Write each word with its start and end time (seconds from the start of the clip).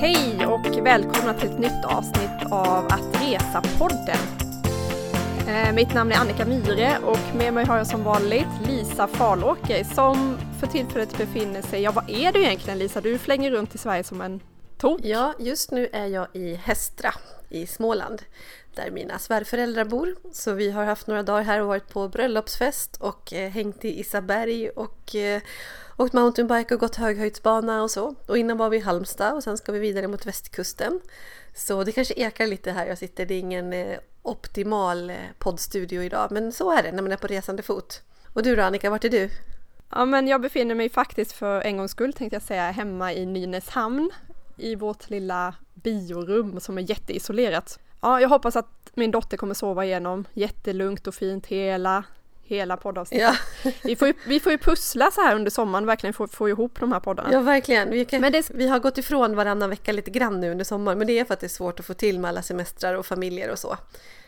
Hej 0.00 0.46
och 0.46 0.86
välkomna 0.86 1.34
till 1.34 1.48
ett 1.48 1.58
nytt 1.58 1.84
avsnitt 1.84 2.52
av 2.52 2.86
Att 2.86 3.22
Resa-podden. 3.22 4.18
Eh, 5.48 5.74
mitt 5.74 5.94
namn 5.94 6.12
är 6.12 6.16
Annika 6.16 6.46
Myre 6.46 6.98
och 7.04 7.36
med 7.36 7.54
mig 7.54 7.66
har 7.66 7.76
jag 7.76 7.86
som 7.86 8.04
vanligt 8.04 8.48
Lisa 8.66 9.06
Falåker 9.06 9.84
som 9.84 10.38
för 10.60 10.66
tillfället 10.66 11.18
befinner 11.18 11.62
sig, 11.62 11.82
ja 11.82 11.90
vad 11.90 12.10
är 12.10 12.32
du 12.32 12.42
egentligen 12.42 12.78
Lisa? 12.78 13.00
Du 13.00 13.18
flänger 13.18 13.50
runt 13.50 13.74
i 13.74 13.78
Sverige 13.78 14.04
som 14.04 14.20
en 14.20 14.40
tok. 14.78 15.00
Ja, 15.04 15.34
just 15.38 15.70
nu 15.70 15.88
är 15.92 16.06
jag 16.06 16.26
i 16.32 16.54
Hästra 16.54 17.14
i 17.48 17.66
Småland 17.66 18.22
där 18.74 18.90
mina 18.90 19.18
svärföräldrar 19.18 19.84
bor. 19.84 20.16
Så 20.32 20.52
vi 20.52 20.70
har 20.70 20.84
haft 20.84 21.06
några 21.06 21.22
dagar 21.22 21.42
här 21.42 21.60
och 21.60 21.68
varit 21.68 21.88
på 21.88 22.08
bröllopsfest 22.08 22.96
och 22.96 23.32
eh, 23.32 23.50
hängt 23.50 23.84
i 23.84 24.00
Isaberg 24.00 24.68
och 24.68 25.14
eh, 25.14 25.42
åkt 25.96 26.12
mountainbike 26.12 26.74
och 26.74 26.80
gått 26.80 26.96
höghöjdsbana 26.96 27.82
och 27.82 27.90
så. 27.90 28.14
Och 28.26 28.38
innan 28.38 28.56
var 28.56 28.70
vi 28.70 28.76
i 28.76 28.80
Halmstad 28.80 29.34
och 29.34 29.42
sen 29.42 29.58
ska 29.58 29.72
vi 29.72 29.78
vidare 29.78 30.08
mot 30.08 30.26
västkusten. 30.26 31.00
Så 31.54 31.84
det 31.84 31.92
kanske 31.92 32.14
ekar 32.14 32.46
lite 32.46 32.72
här 32.72 32.86
jag 32.86 32.98
sitter. 32.98 33.26
Det 33.26 33.34
är 33.34 33.38
ingen 33.38 33.72
eh, 33.72 33.98
optimal 34.22 35.10
eh, 35.10 35.16
poddstudio 35.38 36.02
idag, 36.02 36.32
men 36.32 36.52
så 36.52 36.70
är 36.70 36.82
det 36.82 36.92
när 36.92 37.02
man 37.02 37.12
är 37.12 37.16
på 37.16 37.26
resande 37.26 37.62
fot. 37.62 38.02
Och 38.32 38.42
du 38.42 38.56
då 38.56 38.62
Annika, 38.62 38.90
vart 38.90 39.04
är 39.04 39.08
du? 39.08 39.30
Ja 39.90 40.04
men 40.04 40.28
jag 40.28 40.40
befinner 40.40 40.74
mig 40.74 40.88
faktiskt 40.88 41.32
för 41.32 41.60
en 41.60 41.76
gångs 41.76 41.90
skull 41.90 42.12
tänkte 42.12 42.36
jag 42.36 42.42
säga 42.42 42.70
hemma 42.70 43.12
i 43.12 43.26
Nynäshamn 43.26 44.10
i 44.56 44.74
vårt 44.74 45.10
lilla 45.10 45.54
biorum 45.74 46.60
som 46.60 46.78
är 46.78 46.90
jätteisolerat. 46.90 47.78
Ja, 48.00 48.20
jag 48.20 48.28
hoppas 48.28 48.56
att 48.56 48.90
min 48.94 49.10
dotter 49.10 49.36
kommer 49.36 49.54
sova 49.54 49.84
igenom 49.84 50.24
jättelugnt 50.32 51.06
och 51.06 51.14
fint 51.14 51.46
hela, 51.46 52.04
hela 52.42 52.76
poddavsnittet. 52.76 53.34
Ja. 53.64 53.70
vi, 53.82 53.96
får 53.96 54.08
ju, 54.08 54.14
vi 54.26 54.40
får 54.40 54.52
ju 54.52 54.58
pussla 54.58 55.10
så 55.10 55.20
här 55.20 55.36
under 55.36 55.50
sommaren, 55.50 55.86
verkligen 55.86 56.14
få, 56.14 56.28
få 56.28 56.48
ihop 56.48 56.80
de 56.80 56.92
här 56.92 57.00
poddarna. 57.00 57.32
Ja, 57.32 57.40
verkligen. 57.40 57.90
Vi, 57.90 58.04
kan, 58.04 58.20
men 58.20 58.32
det, 58.32 58.50
vi 58.54 58.68
har 58.68 58.78
gått 58.78 58.98
ifrån 58.98 59.36
varannan 59.36 59.70
vecka 59.70 59.92
lite 59.92 60.10
grann 60.10 60.40
nu 60.40 60.50
under 60.50 60.64
sommaren, 60.64 60.98
men 60.98 61.06
det 61.06 61.18
är 61.18 61.24
för 61.24 61.34
att 61.34 61.40
det 61.40 61.46
är 61.46 61.48
svårt 61.48 61.80
att 61.80 61.86
få 61.86 61.94
till 61.94 62.18
med 62.18 62.28
alla 62.28 62.42
semestrar 62.42 62.94
och 62.94 63.06
familjer 63.06 63.50
och 63.50 63.58
så. 63.58 63.76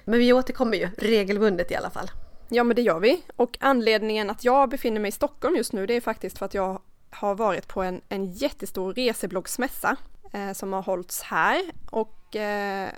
Men 0.04 0.18
vi 0.18 0.32
återkommer 0.32 0.76
ju 0.76 0.88
regelbundet 0.98 1.70
i 1.70 1.74
alla 1.74 1.90
fall. 1.90 2.10
Ja, 2.48 2.64
men 2.64 2.76
det 2.76 2.82
gör 2.82 3.00
vi. 3.00 3.22
Och 3.36 3.58
anledningen 3.60 4.30
att 4.30 4.44
jag 4.44 4.68
befinner 4.68 5.00
mig 5.00 5.08
i 5.08 5.12
Stockholm 5.12 5.56
just 5.56 5.72
nu, 5.72 5.86
det 5.86 5.94
är 5.94 6.00
faktiskt 6.00 6.38
för 6.38 6.46
att 6.46 6.54
jag 6.54 6.82
har 7.10 7.34
varit 7.34 7.68
på 7.68 7.82
en, 7.82 8.00
en 8.08 8.32
jättestor 8.32 8.94
resebloggsmässa 8.94 9.96
eh, 10.32 10.52
som 10.52 10.72
har 10.72 10.82
hållits 10.82 11.22
här 11.22 11.62
och 11.90 12.36
eh, 12.36 12.88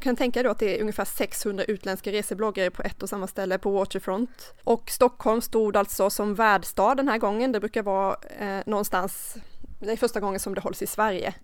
kan 0.00 0.16
tänka 0.16 0.38
dig 0.38 0.44
då 0.44 0.50
att 0.50 0.58
det 0.58 0.76
är 0.76 0.80
ungefär 0.80 1.04
600 1.04 1.64
utländska 1.64 2.12
resebloggare 2.12 2.70
på 2.70 2.82
ett 2.82 3.02
och 3.02 3.08
samma 3.08 3.26
ställe 3.26 3.58
på 3.58 3.70
Waterfront. 3.70 4.54
Och 4.64 4.90
Stockholm 4.90 5.40
stod 5.40 5.76
alltså 5.76 6.10
som 6.10 6.34
värdstad 6.34 6.94
den 6.94 7.08
här 7.08 7.18
gången. 7.18 7.52
Det 7.52 7.60
brukar 7.60 7.82
vara 7.82 8.16
eh, 8.38 8.60
någonstans, 8.66 9.36
det 9.80 9.92
är 9.92 9.96
första 9.96 10.20
gången 10.20 10.40
som 10.40 10.54
det 10.54 10.60
hålls 10.60 10.82
i 10.82 10.86
Sverige. 10.86 11.34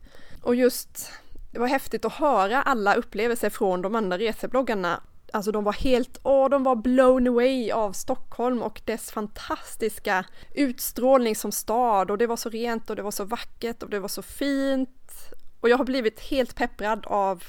Och 0.42 0.54
just, 0.54 1.10
det 1.50 1.58
var 1.58 1.66
häftigt 1.66 2.04
att 2.04 2.12
höra 2.12 2.62
alla 2.62 2.94
upplevelser 2.94 3.50
från 3.50 3.82
de 3.82 3.94
andra 3.94 4.18
resebloggarna. 4.18 5.02
Alltså 5.32 5.52
de 5.52 5.64
var 5.64 5.72
helt, 5.72 6.18
åh, 6.22 6.48
de 6.48 6.64
var 6.64 6.76
blown 6.76 7.28
away 7.28 7.70
av 7.70 7.92
Stockholm 7.92 8.62
och 8.62 8.80
dess 8.84 9.10
fantastiska 9.10 10.24
utstrålning 10.54 11.36
som 11.36 11.52
stad 11.52 12.10
och 12.10 12.18
det 12.18 12.26
var 12.26 12.36
så 12.36 12.48
rent 12.48 12.90
och 12.90 12.96
det 12.96 13.02
var 13.02 13.10
så 13.10 13.24
vackert 13.24 13.82
och 13.82 13.90
det 13.90 14.00
var 14.00 14.08
så 14.08 14.22
fint. 14.22 15.12
Och 15.60 15.68
jag 15.68 15.78
har 15.78 15.84
blivit 15.84 16.20
helt 16.20 16.54
pepprad 16.54 17.06
av 17.06 17.44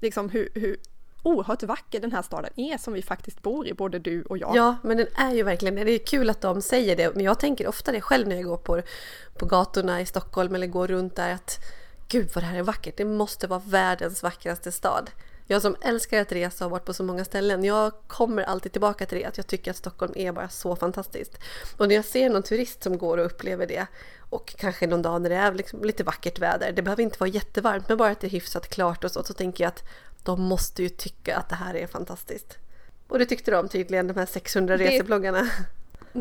liksom 0.00 0.28
hur, 0.28 0.48
hur 0.54 0.76
oerhört 1.22 1.62
vacker 1.62 2.00
den 2.00 2.12
här 2.12 2.22
staden 2.22 2.50
är 2.56 2.78
som 2.78 2.92
vi 2.92 3.02
faktiskt 3.02 3.42
bor 3.42 3.66
i, 3.66 3.74
både 3.74 3.98
du 3.98 4.22
och 4.22 4.38
jag. 4.38 4.56
Ja, 4.56 4.76
men 4.82 4.96
den 4.96 5.06
är 5.14 5.34
ju 5.34 5.42
verkligen 5.42 5.74
det. 5.74 5.92
är 5.92 5.98
kul 5.98 6.30
att 6.30 6.40
de 6.40 6.62
säger 6.62 6.96
det, 6.96 7.14
men 7.14 7.24
jag 7.24 7.38
tänker 7.38 7.66
ofta 7.68 7.92
det 7.92 8.00
själv 8.00 8.28
när 8.28 8.36
jag 8.36 8.44
går 8.44 8.56
på, 8.56 8.82
på 9.38 9.46
gatorna 9.46 10.00
i 10.00 10.06
Stockholm 10.06 10.54
eller 10.54 10.66
går 10.66 10.86
runt 10.88 11.16
där 11.16 11.34
att 11.34 11.58
gud 12.08 12.30
vad 12.34 12.44
det 12.44 12.48
här 12.48 12.58
är 12.58 12.62
vackert, 12.62 12.96
det 12.96 13.04
måste 13.04 13.46
vara 13.46 13.62
världens 13.66 14.22
vackraste 14.22 14.72
stad. 14.72 15.10
Jag 15.50 15.62
som 15.62 15.76
älskar 15.80 16.20
att 16.20 16.32
resa 16.32 16.64
och 16.64 16.70
varit 16.70 16.84
på 16.84 16.94
så 16.94 17.02
många 17.02 17.24
ställen, 17.24 17.64
jag 17.64 17.92
kommer 18.06 18.42
alltid 18.42 18.72
tillbaka 18.72 19.06
till 19.06 19.18
det, 19.18 19.24
att 19.24 19.36
jag 19.36 19.46
tycker 19.46 19.70
att 19.70 19.76
Stockholm 19.76 20.12
är 20.16 20.32
bara 20.32 20.48
så 20.48 20.76
fantastiskt. 20.76 21.38
Och 21.76 21.88
när 21.88 21.94
jag 21.94 22.04
ser 22.04 22.30
någon 22.30 22.42
turist 22.42 22.82
som 22.82 22.98
går 22.98 23.18
och 23.18 23.26
upplever 23.26 23.66
det, 23.66 23.86
och 24.18 24.54
kanske 24.58 24.86
någon 24.86 25.02
dag 25.02 25.22
när 25.22 25.30
det 25.30 25.36
är 25.36 25.52
liksom 25.52 25.84
lite 25.84 26.04
vackert 26.04 26.38
väder, 26.38 26.72
det 26.72 26.82
behöver 26.82 27.02
inte 27.02 27.16
vara 27.20 27.30
jättevarmt, 27.30 27.88
men 27.88 27.98
bara 27.98 28.10
att 28.10 28.20
det 28.20 28.26
är 28.26 28.30
hyfsat 28.30 28.68
klart 28.68 29.04
och 29.04 29.10
så, 29.10 29.22
så 29.22 29.32
tänker 29.32 29.64
jag 29.64 29.68
att 29.68 29.84
de 30.24 30.42
måste 30.42 30.82
ju 30.82 30.88
tycka 30.88 31.36
att 31.36 31.48
det 31.48 31.54
här 31.54 31.74
är 31.74 31.86
fantastiskt. 31.86 32.58
Och 33.08 33.18
det 33.18 33.26
tyckte 33.26 33.50
de 33.50 33.68
tydligen, 33.68 34.06
de 34.06 34.16
här 34.16 34.26
600 34.26 34.76
det... 34.76 34.84
resebloggarna. 34.84 35.50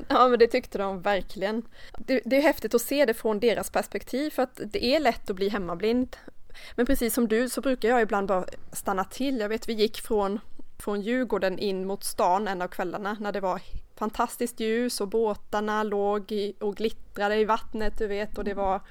Ja 0.07 0.27
men 0.27 0.39
det 0.39 0.47
tyckte 0.47 0.77
de 0.77 1.01
verkligen. 1.01 1.63
Det, 1.97 2.21
det, 2.25 2.37
är 2.37 2.41
häftigt 2.41 2.73
att 2.73 2.81
se 2.81 3.05
det 3.05 3.13
från 3.13 3.39
deras 3.39 3.69
perspektiv 3.69 4.29
för 4.29 4.43
att 4.43 4.59
det 4.65 4.85
är 4.85 4.99
lätt 4.99 5.29
att 5.29 5.35
bli 5.35 5.49
hemmablind 5.49 6.17
men 6.75 6.85
precis 6.85 7.13
som 7.13 7.27
du 7.27 7.49
så 7.49 7.61
brukar 7.61 7.89
jag 7.89 8.01
ibland 8.01 8.27
bara 8.27 8.45
stanna 8.71 9.03
till. 9.03 9.39
Jag 9.39 9.49
vet 9.49 9.69
vi 9.69 9.73
gick 9.73 10.01
från, 10.01 10.39
från 10.79 11.01
Djurgården 11.01 11.59
in 11.59 11.87
mot 11.87 12.03
stan 12.03 12.47
en 12.47 12.61
av 12.61 12.67
kvällarna 12.67 13.17
när 13.19 13.31
det 13.31 13.39
var 13.39 13.61
fantastiskt 13.95 14.59
ljus 14.59 15.01
och 15.01 15.07
båtarna 15.07 15.83
låg 15.83 16.31
i, 16.31 16.53
och 16.59 16.75
glittrade 16.75 17.35
i 17.35 17.45
vattnet 17.45 17.97
du 17.97 18.07
vet 18.07 18.37
och 18.37 18.43
det 18.43 18.53
var 18.53 18.81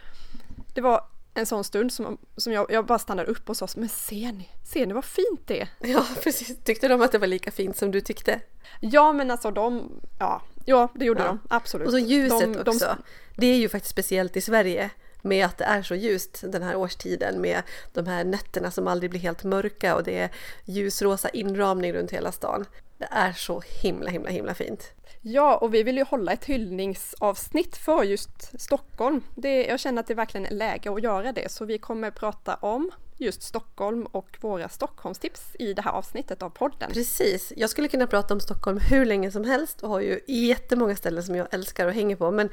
det 0.75 0.81
var 0.81 1.05
en 1.35 1.47
sån 1.47 1.65
stund 1.65 1.93
som, 1.93 2.19
som 2.37 2.53
jag, 2.53 2.67
jag 2.71 2.87
bara 2.87 2.99
stannade 2.99 3.31
upp 3.31 3.49
och 3.49 3.57
sa 3.57 3.69
men 3.77 3.89
ser 3.89 4.33
ni, 4.33 4.49
ser 4.65 4.87
ni 4.87 4.93
vad 4.93 5.05
fint 5.05 5.41
det 5.47 5.61
är? 5.61 5.69
Ja 5.79 6.07
precis, 6.23 6.59
tyckte 6.65 6.89
de 6.89 7.03
att 7.03 7.13
det 7.13 7.19
var 7.19 7.27
lika 7.27 7.51
fint 7.51 7.77
som 7.77 7.91
du 7.91 8.01
tyckte? 8.01 8.41
Ja 8.81 9.13
men 9.13 9.31
alltså 9.31 9.51
de, 9.51 9.93
ja, 10.19 10.43
ja 10.65 10.89
det 10.95 11.05
gjorde 11.05 11.21
ja. 11.21 11.27
de 11.27 11.39
absolut. 11.51 11.87
Och 11.87 11.93
så 11.93 11.99
ljuset 11.99 12.65
de, 12.65 12.71
också, 12.71 12.85
de, 12.85 13.03
det 13.37 13.47
är 13.47 13.57
ju 13.57 13.69
faktiskt 13.69 13.93
speciellt 13.93 14.37
i 14.37 14.41
Sverige 14.41 14.91
med 15.23 15.47
att 15.47 15.59
det 15.59 15.65
är 15.65 15.83
så 15.83 15.95
ljust 15.95 16.41
den 16.43 16.63
här 16.63 16.77
årstiden 16.77 17.41
med 17.41 17.63
de 17.93 18.07
här 18.07 18.25
nätterna 18.25 18.71
som 18.71 18.89
aldrig 18.89 19.11
blir 19.11 19.21
helt 19.21 19.45
mörka 19.45 19.97
och 19.97 20.05
det 20.05 20.19
är 20.19 20.31
ljusrosa 20.65 21.29
inramning 21.29 21.93
runt 21.93 22.11
hela 22.11 22.33
stan. 22.33 22.65
Det 22.99 23.09
är 23.11 23.33
så 23.33 23.63
himla 23.83 24.11
himla 24.11 24.31
himla 24.31 24.55
fint. 24.55 24.93
Ja, 25.21 25.57
och 25.57 25.75
vi 25.75 25.83
vill 25.83 25.97
ju 25.97 26.05
hålla 26.05 26.33
ett 26.33 26.45
hyllningsavsnitt 26.45 27.77
för 27.77 28.03
just 28.03 28.61
Stockholm. 28.61 29.23
Det, 29.35 29.67
jag 29.67 29.81
känner 29.81 30.01
att 30.01 30.07
det 30.07 30.15
verkligen 30.15 30.47
är 30.47 30.51
läge 30.51 30.93
att 30.93 31.03
göra 31.03 31.33
det, 31.33 31.51
så 31.53 31.65
vi 31.65 31.79
kommer 31.79 32.11
prata 32.11 32.55
om 32.55 32.91
just 33.17 33.43
Stockholm 33.43 34.07
och 34.07 34.39
våra 34.41 34.69
Stockholmstips 34.69 35.57
i 35.59 35.75
det 35.75 35.83
här 35.83 35.91
avsnittet 35.91 36.43
av 36.43 36.51
podden. 36.51 36.91
Precis, 36.93 37.53
jag 37.57 37.71
skulle 37.71 37.89
kunna 37.89 38.07
prata 38.07 38.35
om 38.35 38.41
Stockholm 38.41 38.79
hur 38.91 39.05
länge 39.05 39.31
som 39.31 39.45
helst 39.45 39.83
och 39.83 39.89
har 39.89 40.01
ju 40.01 40.21
jättemånga 40.27 40.97
ställen 40.97 41.23
som 41.23 41.37
jag 41.37 41.47
älskar 41.51 41.87
och 41.87 41.93
hänger 41.93 42.17
på, 42.17 42.31
men, 42.31 42.49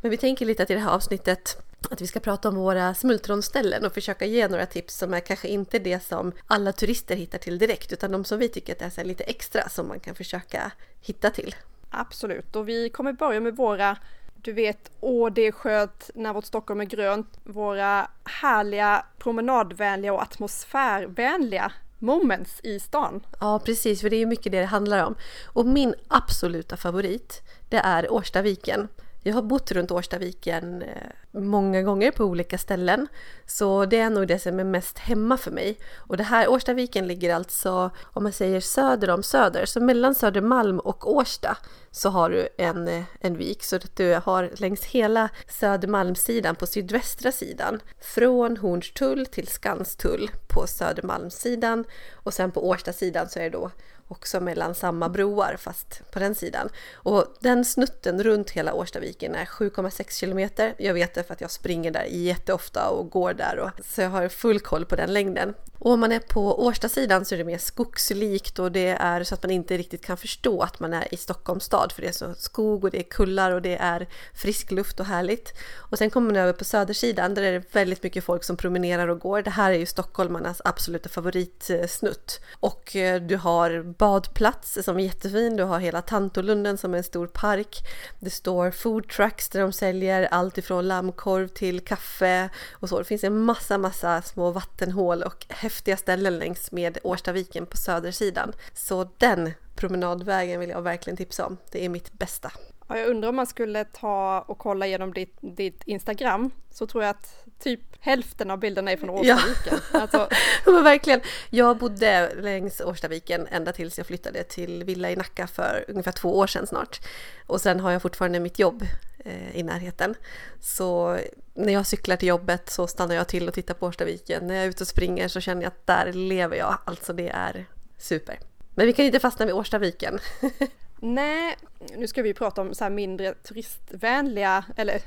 men 0.00 0.10
vi 0.10 0.16
tänker 0.16 0.46
lite 0.46 0.62
att 0.62 0.70
i 0.70 0.74
det 0.74 0.80
här 0.80 0.90
avsnittet 0.90 1.62
att 1.90 2.00
vi 2.00 2.06
ska 2.06 2.20
prata 2.20 2.48
om 2.48 2.54
våra 2.54 2.94
smultronställen 2.94 3.84
och 3.84 3.94
försöka 3.94 4.24
ge 4.24 4.48
några 4.48 4.66
tips 4.66 4.96
som 4.96 5.14
är 5.14 5.20
kanske 5.20 5.48
inte 5.48 5.78
det 5.78 6.00
som 6.04 6.32
alla 6.46 6.72
turister 6.72 7.16
hittar 7.16 7.38
till 7.38 7.58
direkt 7.58 7.92
utan 7.92 8.12
de 8.12 8.24
som 8.24 8.38
vi 8.38 8.48
tycker 8.48 8.86
att 8.86 8.98
är 8.98 9.04
lite 9.04 9.24
extra 9.24 9.68
som 9.68 9.88
man 9.88 10.00
kan 10.00 10.14
försöka 10.14 10.72
hitta 11.00 11.30
till. 11.30 11.54
Absolut, 11.90 12.56
och 12.56 12.68
vi 12.68 12.88
kommer 12.88 13.12
börja 13.12 13.40
med 13.40 13.56
våra 13.56 13.96
du 14.42 14.52
vet, 14.52 14.90
åh 15.00 15.32
det 15.32 15.46
är 15.46 15.52
skönt 15.52 16.10
när 16.14 16.32
vårt 16.32 16.44
Stockholm 16.44 16.80
är 16.80 16.84
grönt, 16.84 17.40
våra 17.44 18.10
härliga 18.24 19.06
promenadvänliga 19.18 20.12
och 20.12 20.22
atmosfärvänliga 20.22 21.72
moments 21.98 22.60
i 22.62 22.80
stan. 22.80 23.20
Ja 23.40 23.60
precis, 23.64 24.00
för 24.00 24.10
det 24.10 24.16
är 24.16 24.26
mycket 24.26 24.52
det 24.52 24.60
det 24.60 24.66
handlar 24.66 25.06
om. 25.06 25.14
Och 25.46 25.66
min 25.66 25.94
absoluta 26.08 26.76
favorit, 26.76 27.42
det 27.68 27.76
är 27.76 28.12
Årstaviken. 28.12 28.88
Jag 29.28 29.34
har 29.34 29.42
bott 29.42 29.72
runt 29.72 29.90
Årstaviken 29.90 30.82
eh, 30.82 31.40
många 31.40 31.82
gånger 31.82 32.10
på 32.10 32.24
olika 32.24 32.58
ställen. 32.58 33.08
Så 33.46 33.84
det 33.84 33.98
är 33.98 34.10
nog 34.10 34.28
det 34.28 34.38
som 34.38 34.60
är 34.60 34.64
mest 34.64 34.98
hemma 34.98 35.36
för 35.36 35.50
mig. 35.50 35.78
Och 35.96 36.16
det 36.16 36.22
här 36.22 36.48
Årstaviken 36.48 37.06
ligger 37.06 37.34
alltså, 37.34 37.90
om 38.02 38.22
man 38.22 38.32
säger 38.32 38.60
söder 38.60 39.10
om 39.10 39.22
Söder, 39.22 39.66
så 39.66 39.80
mellan 39.80 40.14
Södermalm 40.14 40.78
och 40.78 41.16
Årsta 41.16 41.56
så 41.90 42.08
har 42.08 42.30
du 42.30 42.48
en, 42.58 42.88
eh, 42.88 43.02
en 43.20 43.36
vik 43.36 43.64
så 43.64 43.76
att 43.76 43.96
du 43.96 44.20
har 44.24 44.50
längs 44.56 44.84
hela 44.84 45.28
Södermalmssidan 45.48 46.56
på 46.56 46.66
sydvästra 46.66 47.32
sidan 47.32 47.80
från 48.00 48.56
Hornstull 48.56 49.26
till 49.26 49.48
Skanstull 49.48 50.30
på 50.48 50.66
Södermalmssidan 50.66 51.84
och 52.14 52.34
sen 52.34 52.50
på 52.50 52.68
Årstasidan 52.68 53.28
så 53.28 53.38
är 53.38 53.42
det 53.42 53.50
då 53.50 53.70
också 54.08 54.40
mellan 54.40 54.74
samma 54.74 55.08
broar 55.08 55.56
fast 55.58 56.10
på 56.10 56.18
den 56.18 56.34
sidan. 56.34 56.68
Och 56.94 57.24
den 57.40 57.64
snutten 57.64 58.22
runt 58.22 58.50
hela 58.50 58.74
Årstaviken 58.74 59.34
är 59.34 59.44
7,6 59.44 60.20
kilometer. 60.20 60.74
Jag 60.78 60.94
vet 60.94 61.14
det 61.14 61.22
för 61.22 61.34
att 61.34 61.40
jag 61.40 61.50
springer 61.50 61.90
där 61.90 62.04
jätteofta 62.04 62.88
och 62.88 63.10
går 63.10 63.34
där 63.34 63.58
och 63.58 63.70
så 63.84 64.00
jag 64.00 64.10
har 64.10 64.28
full 64.28 64.60
koll 64.60 64.84
på 64.84 64.96
den 64.96 65.12
längden. 65.12 65.54
Och 65.78 65.92
om 65.92 66.00
man 66.00 66.12
är 66.12 66.18
på 66.18 66.64
Årstasidan 66.64 67.24
så 67.24 67.34
är 67.34 67.38
det 67.38 67.44
mer 67.44 67.58
skogslikt 67.58 68.58
och 68.58 68.72
det 68.72 68.88
är 68.88 69.24
så 69.24 69.34
att 69.34 69.42
man 69.42 69.50
inte 69.50 69.76
riktigt 69.76 70.04
kan 70.04 70.16
förstå 70.16 70.62
att 70.62 70.80
man 70.80 70.94
är 70.94 71.14
i 71.14 71.16
Stockholms 71.16 71.64
stad 71.64 71.92
för 71.92 72.02
det 72.02 72.08
är 72.08 72.12
så 72.12 72.34
skog 72.34 72.84
och 72.84 72.90
det 72.90 72.98
är 72.98 73.02
kullar 73.02 73.52
och 73.52 73.62
det 73.62 73.76
är 73.76 74.08
frisk 74.34 74.70
luft 74.70 75.00
och 75.00 75.06
härligt. 75.06 75.52
Och 75.76 75.98
sen 75.98 76.10
kommer 76.10 76.26
man 76.26 76.36
över 76.36 76.52
på 76.52 76.64
Södersidan 76.64 77.34
där 77.34 77.42
är 77.42 77.52
det 77.52 77.74
väldigt 77.74 78.02
mycket 78.02 78.24
folk 78.24 78.44
som 78.44 78.56
promenerar 78.56 79.08
och 79.08 79.18
går. 79.18 79.42
Det 79.42 79.50
här 79.50 79.70
är 79.70 79.78
ju 79.78 79.86
stockholmarnas 79.86 80.62
absoluta 80.64 81.08
favoritsnutt. 81.08 82.40
Och 82.60 82.96
eh, 82.96 83.22
du 83.22 83.36
har 83.36 83.82
badplats 83.82 84.78
som 84.82 84.98
är 84.98 85.04
jättefin, 85.04 85.56
du 85.56 85.62
har 85.62 85.78
hela 85.78 86.02
Tantolunden 86.02 86.78
som 86.78 86.94
är 86.94 86.98
en 86.98 87.04
stor 87.04 87.26
park. 87.26 87.76
Det 88.18 88.30
står 88.30 88.70
food 88.70 89.08
trucks 89.08 89.48
där 89.48 89.60
de 89.60 89.72
säljer 89.72 90.28
allt 90.30 90.58
ifrån 90.58 90.88
lammkorv 90.88 91.48
till 91.48 91.80
kaffe 91.80 92.50
och 92.72 92.88
så. 92.88 92.98
Det 92.98 93.04
finns 93.04 93.24
en 93.24 93.40
massa, 93.40 93.78
massa 93.78 94.22
små 94.22 94.50
vattenhål 94.50 95.22
och 95.22 95.46
häftiga 95.68 95.96
ställen 95.96 96.38
längs 96.38 96.72
med 96.72 96.98
Årstaviken 97.02 97.66
på 97.66 97.76
södersidan. 97.76 98.52
Så 98.72 99.08
den 99.18 99.50
promenadvägen 99.76 100.60
vill 100.60 100.70
jag 100.70 100.82
verkligen 100.82 101.16
tipsa 101.16 101.46
om. 101.46 101.56
Det 101.72 101.84
är 101.84 101.88
mitt 101.88 102.12
bästa. 102.12 102.52
Ja, 102.88 102.98
jag 102.98 103.08
undrar 103.08 103.28
om 103.28 103.36
man 103.36 103.46
skulle 103.46 103.84
ta 103.84 104.44
och 104.48 104.58
kolla 104.58 104.86
igenom 104.86 105.14
ditt, 105.14 105.36
ditt 105.40 105.82
Instagram 105.84 106.50
så 106.70 106.86
tror 106.86 107.04
jag 107.04 107.10
att 107.10 107.44
typ 107.58 107.80
hälften 108.00 108.50
av 108.50 108.58
bilderna 108.58 108.92
är 108.92 108.96
från 108.96 109.10
Årstaviken. 109.10 109.80
Ja. 109.92 110.00
Alltså. 110.00 110.28
men 110.64 110.84
verkligen. 110.84 111.20
Jag 111.50 111.78
bodde 111.78 112.34
längs 112.40 112.80
Årstaviken 112.80 113.46
ända 113.46 113.72
tills 113.72 113.98
jag 113.98 114.06
flyttade 114.06 114.44
till 114.44 114.84
villa 114.84 115.10
i 115.10 115.16
Nacka 115.16 115.46
för 115.46 115.84
ungefär 115.88 116.12
två 116.12 116.38
år 116.38 116.46
sedan 116.46 116.66
snart. 116.66 117.00
Och 117.46 117.60
sen 117.60 117.80
har 117.80 117.90
jag 117.90 118.02
fortfarande 118.02 118.40
mitt 118.40 118.58
jobb 118.58 118.86
eh, 119.24 119.56
i 119.56 119.62
närheten. 119.62 120.14
Så 120.60 121.18
när 121.54 121.72
jag 121.72 121.86
cyklar 121.86 122.16
till 122.16 122.28
jobbet 122.28 122.70
så 122.70 122.86
stannar 122.86 123.14
jag 123.14 123.28
till 123.28 123.48
och 123.48 123.54
tittar 123.54 123.74
på 123.74 123.86
Årstaviken. 123.86 124.46
När 124.46 124.54
jag 124.54 124.64
är 124.64 124.68
ute 124.68 124.84
och 124.84 124.88
springer 124.88 125.28
så 125.28 125.40
känner 125.40 125.62
jag 125.62 125.68
att 125.68 125.86
där 125.86 126.12
lever 126.12 126.56
jag. 126.56 126.78
Alltså 126.84 127.12
det 127.12 127.28
är 127.28 127.66
super. 127.98 128.38
Men 128.74 128.86
vi 128.86 128.92
kan 128.92 129.04
inte 129.04 129.20
fastna 129.20 129.46
vid 129.46 129.54
Årstaviken. 129.54 130.18
Nej, 131.00 131.56
nu 131.96 132.06
ska 132.06 132.22
vi 132.22 132.34
prata 132.34 132.60
om 132.60 132.74
så 132.74 132.84
här 132.84 132.90
mindre 132.90 133.34
turistvänliga 133.34 134.64
eller 134.76 135.02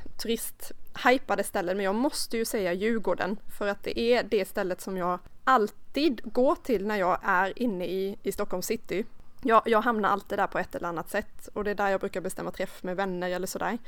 hypade 1.04 1.44
ställen, 1.44 1.76
men 1.76 1.84
jag 1.84 1.94
måste 1.94 2.36
ju 2.36 2.44
säga 2.44 2.72
Djurgården 2.72 3.36
för 3.58 3.68
att 3.68 3.82
det 3.82 4.00
är 4.00 4.22
det 4.22 4.48
stället 4.48 4.80
som 4.80 4.96
jag 4.96 5.18
alltid 5.44 6.20
går 6.24 6.54
till 6.54 6.86
när 6.86 6.96
jag 6.96 7.18
är 7.22 7.58
inne 7.58 7.86
i, 7.86 8.18
i 8.22 8.32
Stockholm 8.32 8.62
city. 8.62 9.04
Jag, 9.42 9.62
jag 9.66 9.80
hamnar 9.80 10.08
alltid 10.08 10.38
där 10.38 10.46
på 10.46 10.58
ett 10.58 10.74
eller 10.74 10.88
annat 10.88 11.10
sätt 11.10 11.48
och 11.52 11.64
det 11.64 11.70
är 11.70 11.74
där 11.74 11.88
jag 11.88 12.00
brukar 12.00 12.20
bestämma 12.20 12.50
träff 12.50 12.82
med 12.82 12.96
vänner 12.96 13.30
eller 13.30 13.46
sådär. 13.46 13.78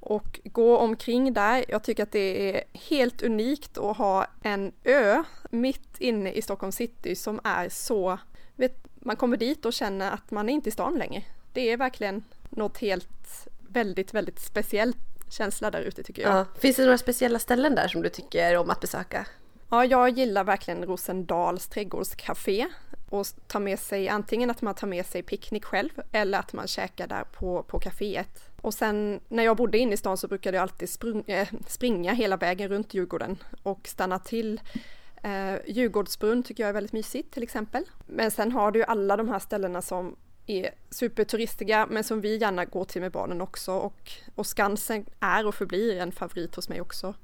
Och 0.00 0.40
gå 0.44 0.78
omkring 0.78 1.32
där, 1.32 1.64
jag 1.68 1.84
tycker 1.84 2.02
att 2.02 2.12
det 2.12 2.56
är 2.56 2.64
helt 2.72 3.22
unikt 3.22 3.78
att 3.78 3.96
ha 3.96 4.26
en 4.42 4.72
ö 4.84 5.24
mitt 5.50 6.00
inne 6.00 6.32
i 6.32 6.42
Stockholm 6.42 6.72
city 6.72 7.16
som 7.16 7.40
är 7.44 7.68
så 7.68 8.18
vet, 8.56 8.86
man 8.94 9.16
kommer 9.16 9.36
dit 9.36 9.64
och 9.64 9.72
känner 9.72 10.10
att 10.10 10.30
man 10.30 10.48
är 10.48 10.52
inte 10.52 10.68
i 10.68 10.72
stan 10.72 10.98
längre. 10.98 11.22
Det 11.52 11.70
är 11.70 11.76
verkligen 11.76 12.24
något 12.50 12.78
helt 12.78 13.48
väldigt, 13.68 14.14
väldigt 14.14 14.40
speciellt 14.40 15.11
känsla 15.32 15.70
där 15.70 15.80
ute 15.80 16.02
tycker 16.02 16.22
jag. 16.22 16.32
Ja. 16.32 16.46
Finns 16.58 16.76
det 16.76 16.84
några 16.84 16.98
speciella 16.98 17.38
ställen 17.38 17.74
där 17.74 17.88
som 17.88 18.02
du 18.02 18.08
tycker 18.08 18.56
om 18.56 18.70
att 18.70 18.80
besöka? 18.80 19.26
Ja, 19.70 19.84
jag 19.84 20.08
gillar 20.08 20.44
verkligen 20.44 20.84
Rosendals 20.84 21.66
trädgårdscafé 21.66 22.68
och 23.08 23.26
ta 23.46 23.58
med 23.58 23.78
sig 23.78 24.08
antingen 24.08 24.50
att 24.50 24.62
man 24.62 24.74
tar 24.74 24.86
med 24.86 25.06
sig 25.06 25.22
picknick 25.22 25.64
själv 25.64 25.90
eller 26.12 26.38
att 26.38 26.52
man 26.52 26.66
käkar 26.66 27.06
där 27.06 27.24
på, 27.24 27.62
på 27.62 27.80
kaféet. 27.80 28.50
Och 28.60 28.74
sen 28.74 29.20
när 29.28 29.42
jag 29.42 29.56
bodde 29.56 29.78
inne 29.78 29.94
i 29.94 29.96
stan 29.96 30.16
så 30.16 30.28
brukade 30.28 30.56
jag 30.56 30.62
alltid 30.62 30.90
sprung, 30.90 31.24
äh, 31.26 31.48
springa 31.66 32.12
hela 32.12 32.36
vägen 32.36 32.68
runt 32.68 32.94
Djurgården 32.94 33.38
och 33.62 33.88
stanna 33.88 34.18
till 34.18 34.60
Eh, 35.22 35.58
Djurgårdsbrunn 35.66 36.42
tycker 36.42 36.62
jag 36.62 36.68
är 36.68 36.74
väldigt 36.74 36.92
mysigt 36.92 37.34
till 37.34 37.42
exempel. 37.42 37.84
Men 38.06 38.30
sen 38.30 38.52
har 38.52 38.70
du 38.70 38.78
ju 38.78 38.84
alla 38.84 39.16
de 39.16 39.28
här 39.28 39.38
ställena 39.38 39.82
som 39.82 40.16
är 40.58 40.74
superturistiga 40.90 41.86
men 41.90 42.04
som 42.04 42.20
vi 42.20 42.36
gärna 42.36 42.64
går 42.64 42.84
till 42.84 43.00
med 43.00 43.12
barnen 43.12 43.40
också 43.40 43.72
och, 43.72 44.12
och 44.34 44.46
Skansen 44.46 45.06
är 45.20 45.46
och 45.46 45.54
förblir 45.54 46.00
en 46.00 46.12
favorit 46.12 46.54
hos 46.54 46.68
mig 46.68 46.80
också. 46.80 47.14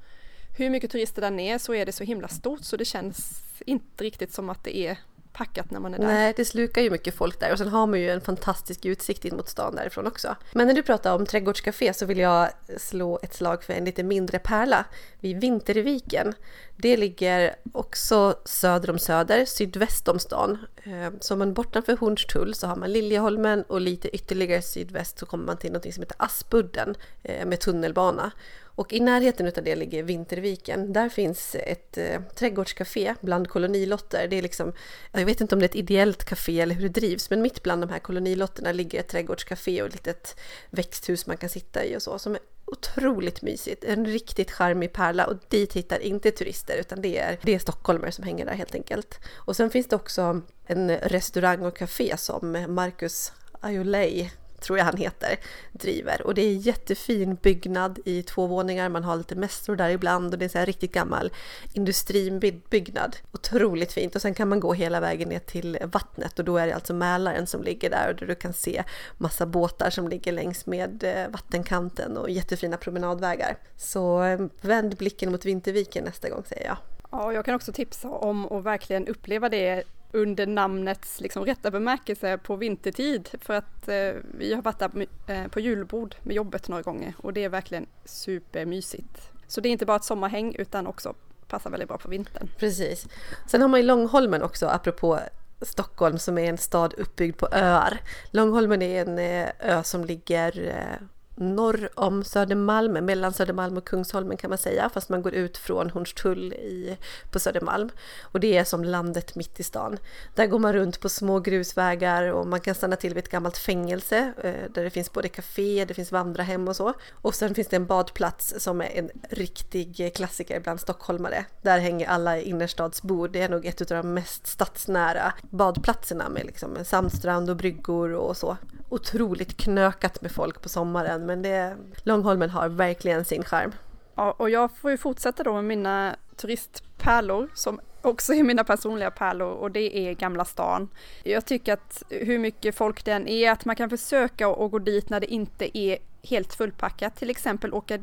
Hur 0.58 0.70
mycket 0.70 0.90
turister 0.90 1.22
den 1.22 1.40
är 1.40 1.58
så 1.58 1.74
är 1.74 1.86
det 1.86 1.92
så 1.92 2.04
himla 2.04 2.28
stort 2.28 2.64
så 2.64 2.76
det 2.76 2.84
känns 2.84 3.42
inte 3.66 4.04
riktigt 4.04 4.32
som 4.32 4.50
att 4.50 4.64
det 4.64 4.78
är 4.78 4.98
packat 5.32 5.70
när 5.70 5.80
man 5.80 5.94
är 5.94 5.98
där. 5.98 6.06
Nej, 6.06 6.32
det 6.36 6.44
slukar 6.44 6.82
ju 6.82 6.90
mycket 6.90 7.14
folk 7.14 7.40
där 7.40 7.52
och 7.52 7.58
sen 7.58 7.68
har 7.68 7.86
man 7.86 8.00
ju 8.00 8.10
en 8.10 8.20
fantastisk 8.20 8.84
utsikt 8.84 9.24
in 9.24 9.36
mot 9.36 9.48
stan 9.48 9.74
därifrån 9.74 10.06
också. 10.06 10.36
Men 10.52 10.66
när 10.66 10.74
du 10.74 10.82
pratar 10.82 11.14
om 11.14 11.26
trädgårdscafé 11.26 11.94
så 11.94 12.06
vill 12.06 12.18
jag 12.18 12.48
slå 12.76 13.18
ett 13.22 13.34
slag 13.34 13.64
för 13.64 13.72
en 13.72 13.84
lite 13.84 14.02
mindre 14.02 14.38
pärla 14.38 14.84
vid 15.20 15.40
Vinterviken. 15.40 16.34
Det 16.76 16.96
ligger 16.96 17.54
också 17.72 18.38
söder 18.44 18.90
om 18.90 18.98
Söder, 18.98 19.44
sydväst 19.44 20.08
om 20.08 20.18
stan. 20.18 20.58
Ehm, 20.84 21.18
så 21.20 21.34
om 21.34 21.38
man 21.38 21.54
bortanför 21.54 21.96
Hornstull 21.96 22.54
så 22.54 22.66
har 22.66 22.76
man 22.76 22.92
Liljeholmen 22.92 23.62
och 23.62 23.80
lite 23.80 24.08
ytterligare 24.08 24.62
sydväst 24.62 25.18
så 25.18 25.26
kommer 25.26 25.44
man 25.44 25.56
till 25.56 25.72
något 25.72 25.94
som 25.94 26.02
heter 26.02 26.16
Aspudden 26.18 26.94
eh, 27.22 27.46
med 27.46 27.60
tunnelbana. 27.60 28.30
Och 28.78 28.92
i 28.92 29.00
närheten 29.00 29.46
av 29.46 29.64
det 29.64 29.76
ligger 29.76 30.02
Vinterviken. 30.02 30.92
Där 30.92 31.08
finns 31.08 31.54
ett 31.54 31.98
eh, 31.98 32.20
trädgårdscafé 32.34 33.14
bland 33.20 33.48
kolonilotter. 33.48 34.28
Det 34.28 34.38
är 34.38 34.42
liksom, 34.42 34.72
jag 35.12 35.26
vet 35.26 35.40
inte 35.40 35.54
om 35.54 35.58
det 35.58 35.64
är 35.64 35.68
ett 35.68 35.74
ideellt 35.74 36.24
café 36.24 36.60
eller 36.60 36.74
hur 36.74 36.82
det 36.82 37.00
drivs, 37.00 37.30
men 37.30 37.42
mitt 37.42 37.62
bland 37.62 37.82
de 37.82 37.90
här 37.90 37.98
kolonilotterna 37.98 38.72
ligger 38.72 39.00
ett 39.00 39.08
trädgårdscafé 39.08 39.82
och 39.82 39.88
ett 39.88 39.94
litet 39.94 40.40
växthus 40.70 41.26
man 41.26 41.36
kan 41.36 41.48
sitta 41.48 41.84
i 41.84 41.96
och 41.96 42.02
så, 42.02 42.18
som 42.18 42.34
är 42.34 42.40
otroligt 42.64 43.42
mysigt. 43.42 43.84
En 43.84 44.06
riktigt 44.06 44.50
charmig 44.50 44.92
pärla 44.92 45.26
och 45.26 45.36
dit 45.48 45.72
hittar 45.72 45.98
inte 45.98 46.30
turister 46.30 46.76
utan 46.76 47.02
det 47.02 47.18
är, 47.18 47.38
det 47.42 47.54
är 47.54 47.58
stockholmare 47.58 48.12
som 48.12 48.24
hänger 48.24 48.44
där 48.46 48.54
helt 48.54 48.74
enkelt. 48.74 49.20
Och 49.34 49.56
sen 49.56 49.70
finns 49.70 49.86
det 49.86 49.96
också 49.96 50.40
en 50.66 50.90
restaurang 50.90 51.62
och 51.62 51.76
café 51.76 52.16
som 52.16 52.66
Marcus 52.68 53.32
Ayolei 53.60 54.30
tror 54.60 54.78
jag 54.78 54.84
han 54.84 54.96
heter, 54.96 55.36
driver. 55.72 56.26
Och 56.26 56.34
det 56.34 56.42
är 56.42 56.54
jättefin 56.54 57.34
byggnad 57.34 57.98
i 58.04 58.22
två 58.22 58.46
våningar. 58.46 58.88
Man 58.88 59.04
har 59.04 59.16
lite 59.16 59.34
mässor 59.34 59.76
där 59.76 59.90
ibland 59.90 60.32
och 60.32 60.38
det 60.38 60.54
är 60.54 60.60
en 60.60 60.66
riktigt 60.66 60.92
gammal 60.92 61.32
industribyggnad. 61.72 63.16
Otroligt 63.32 63.92
fint 63.92 64.14
och 64.14 64.22
sen 64.22 64.34
kan 64.34 64.48
man 64.48 64.60
gå 64.60 64.72
hela 64.72 65.00
vägen 65.00 65.28
ner 65.28 65.38
till 65.38 65.78
vattnet 65.82 66.38
och 66.38 66.44
då 66.44 66.56
är 66.56 66.66
det 66.66 66.74
alltså 66.74 66.94
Mälaren 66.94 67.46
som 67.46 67.62
ligger 67.62 67.90
där 67.90 68.08
och 68.08 68.16
där 68.16 68.26
du 68.26 68.34
kan 68.34 68.52
se 68.52 68.84
massa 69.18 69.46
båtar 69.46 69.90
som 69.90 70.08
ligger 70.08 70.32
längs 70.32 70.66
med 70.66 71.04
eh, 71.04 71.28
vattenkanten 71.28 72.16
och 72.16 72.30
jättefina 72.30 72.76
promenadvägar. 72.76 73.58
Så 73.76 74.22
eh, 74.22 74.40
vänd 74.60 74.96
blicken 74.96 75.32
mot 75.32 75.44
Vinterviken 75.44 76.04
nästa 76.04 76.28
gång 76.28 76.44
säger 76.44 76.66
jag. 76.66 76.76
Ja, 77.10 77.32
jag 77.32 77.44
kan 77.44 77.54
också 77.54 77.72
tipsa 77.72 78.08
om 78.08 78.52
att 78.52 78.64
verkligen 78.64 79.08
uppleva 79.08 79.48
det 79.48 79.84
under 80.12 80.46
namnets 80.46 81.20
liksom 81.20 81.44
rätta 81.44 81.70
bemärkelse 81.70 82.38
på 82.38 82.56
vintertid 82.56 83.28
för 83.40 83.54
att 83.54 83.88
eh, 83.88 84.12
vi 84.38 84.54
har 84.54 84.62
varit 84.62 84.78
där 84.78 85.06
eh, 85.26 85.48
på 85.48 85.60
julbord 85.60 86.14
med 86.22 86.36
jobbet 86.36 86.68
några 86.68 86.82
gånger 86.82 87.14
och 87.18 87.32
det 87.32 87.44
är 87.44 87.48
verkligen 87.48 87.86
supermysigt. 88.04 89.32
Så 89.46 89.60
det 89.60 89.68
är 89.68 89.70
inte 89.70 89.86
bara 89.86 89.96
ett 89.96 90.04
sommarhäng 90.04 90.54
utan 90.58 90.86
också 90.86 91.14
passar 91.48 91.70
väldigt 91.70 91.88
bra 91.88 91.98
på 91.98 92.08
vintern. 92.08 92.48
Precis. 92.58 93.06
Sen 93.46 93.60
har 93.60 93.68
man 93.68 93.80
ju 93.80 93.86
Långholmen 93.86 94.42
också 94.42 94.66
apropå 94.66 95.20
Stockholm 95.60 96.18
som 96.18 96.38
är 96.38 96.48
en 96.48 96.58
stad 96.58 96.94
uppbyggd 96.94 97.36
på 97.36 97.48
öar. 97.52 98.00
Långholmen 98.30 98.82
är 98.82 99.06
en 99.06 99.18
eh, 99.18 99.48
ö 99.58 99.82
som 99.82 100.04
ligger 100.04 100.68
eh, 100.68 101.06
norr 101.40 101.88
om 101.94 102.24
Södermalm, 102.24 102.92
mellan 102.92 103.32
Södermalm 103.32 103.76
och 103.76 103.84
Kungsholmen 103.84 104.36
kan 104.36 104.50
man 104.50 104.58
säga, 104.58 104.90
fast 104.94 105.08
man 105.08 105.22
går 105.22 105.34
ut 105.34 105.58
från 105.58 105.90
Hornstull 105.90 106.52
i, 106.52 106.96
på 107.32 107.38
Södermalm. 107.38 107.90
Och 108.22 108.40
det 108.40 108.56
är 108.56 108.64
som 108.64 108.84
landet 108.84 109.34
mitt 109.34 109.60
i 109.60 109.62
stan. 109.62 109.98
Där 110.34 110.46
går 110.46 110.58
man 110.58 110.72
runt 110.72 111.00
på 111.00 111.08
små 111.08 111.40
grusvägar 111.40 112.32
och 112.32 112.46
man 112.46 112.60
kan 112.60 112.74
stanna 112.74 112.96
till 112.96 113.14
vid 113.14 113.24
ett 113.24 113.30
gammalt 113.30 113.58
fängelse 113.58 114.32
eh, 114.42 114.70
där 114.74 114.84
det 114.84 114.90
finns 114.90 115.12
både 115.12 115.28
café, 115.28 115.84
det 115.84 115.94
finns 115.94 116.12
vandrarhem 116.12 116.68
och 116.68 116.76
så. 116.76 116.92
Och 117.12 117.34
sen 117.34 117.54
finns 117.54 117.68
det 117.68 117.76
en 117.76 117.86
badplats 117.86 118.54
som 118.58 118.80
är 118.80 118.90
en 118.94 119.10
riktig 119.30 120.12
klassiker 120.16 120.60
bland 120.60 120.80
stockholmare. 120.80 121.44
Där 121.62 121.78
hänger 121.78 122.08
alla 122.08 122.40
innerstadsbor. 122.40 123.28
Det 123.28 123.42
är 123.42 123.48
nog 123.48 123.66
ett 123.66 123.80
av 123.80 123.86
de 123.86 124.14
mest 124.14 124.46
stadsnära 124.46 125.32
badplatserna 125.50 126.28
med 126.28 126.46
liksom 126.46 126.76
sandstrand 126.84 127.50
och 127.50 127.56
bryggor 127.56 128.12
och 128.12 128.36
så. 128.36 128.56
Otroligt 128.88 129.56
knökat 129.56 130.22
med 130.22 130.32
folk 130.32 130.62
på 130.62 130.68
sommaren 130.68 131.27
men 131.28 131.42
det, 131.42 131.76
Långholmen 132.02 132.50
har 132.50 132.68
verkligen 132.68 133.24
sin 133.24 133.44
charm. 133.44 133.72
Ja, 134.14 134.34
och 134.38 134.50
jag 134.50 134.70
får 134.70 134.90
ju 134.90 134.96
fortsätta 134.96 135.42
då 135.42 135.52
med 135.52 135.64
mina 135.64 136.16
turistpärlor 136.36 137.48
som 137.54 137.80
också 138.02 138.34
är 138.34 138.42
mina 138.42 138.64
personliga 138.64 139.10
pärlor 139.10 139.50
och 139.50 139.70
det 139.70 139.98
är 139.98 140.14
Gamla 140.14 140.44
stan. 140.44 140.88
Jag 141.22 141.44
tycker 141.44 141.72
att 141.72 142.02
hur 142.08 142.38
mycket 142.38 142.74
folk 142.74 143.04
den 143.04 143.28
är, 143.28 143.50
att 143.50 143.64
man 143.64 143.76
kan 143.76 143.90
försöka 143.90 144.48
att 144.48 144.70
gå 144.70 144.78
dit 144.78 145.10
när 145.10 145.20
det 145.20 145.26
inte 145.26 145.78
är 145.78 145.98
helt 146.22 146.54
fullpackat, 146.54 147.16
till 147.16 147.30
exempel 147.30 147.74
åka 147.74 147.98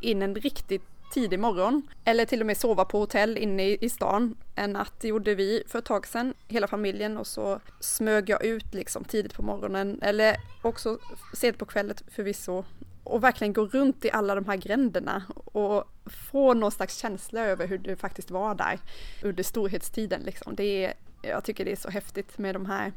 in 0.00 0.22
en 0.22 0.34
riktigt 0.34 0.82
tidig 1.10 1.38
morgon 1.38 1.82
eller 2.04 2.24
till 2.24 2.40
och 2.40 2.46
med 2.46 2.56
sova 2.56 2.84
på 2.84 2.98
hotell 2.98 3.38
inne 3.38 3.62
i, 3.62 3.88
stan. 3.88 4.36
En 4.54 4.72
natt 4.72 5.04
gjorde 5.04 5.34
vi 5.34 5.62
för 5.66 5.78
ett 5.78 5.84
tag 5.84 6.06
sedan, 6.06 6.34
hela 6.48 6.66
familjen 6.66 7.16
och 7.16 7.26
så 7.26 7.60
smög 7.80 8.30
jag 8.30 8.44
ut 8.44 8.74
liksom 8.74 9.04
tidigt 9.04 9.34
på 9.34 9.42
morgonen 9.42 9.98
eller 10.02 10.36
också 10.62 10.98
sent 11.34 11.58
på 11.58 11.64
kvällen 11.64 11.96
förvisso 12.10 12.64
och 13.04 13.24
verkligen 13.24 13.52
gå 13.52 13.66
runt 13.66 14.04
i 14.04 14.10
alla 14.10 14.34
de 14.34 14.46
här 14.46 14.56
gränderna 14.56 15.22
och 15.34 15.84
få 16.06 16.54
någon 16.54 16.72
slags 16.72 16.98
känsla 16.98 17.40
över 17.40 17.66
hur 17.66 17.78
det 17.78 17.96
faktiskt 17.96 18.30
var 18.30 18.54
där 18.54 18.78
under 19.22 19.42
storhetstiden. 19.42 20.20
Liksom. 20.20 20.54
Det 20.54 20.84
är, 20.84 20.94
jag 21.22 21.44
tycker 21.44 21.64
det 21.64 21.72
är 21.72 21.76
så 21.76 21.90
häftigt 21.90 22.38
med 22.38 22.54
de 22.54 22.66
här 22.66 22.92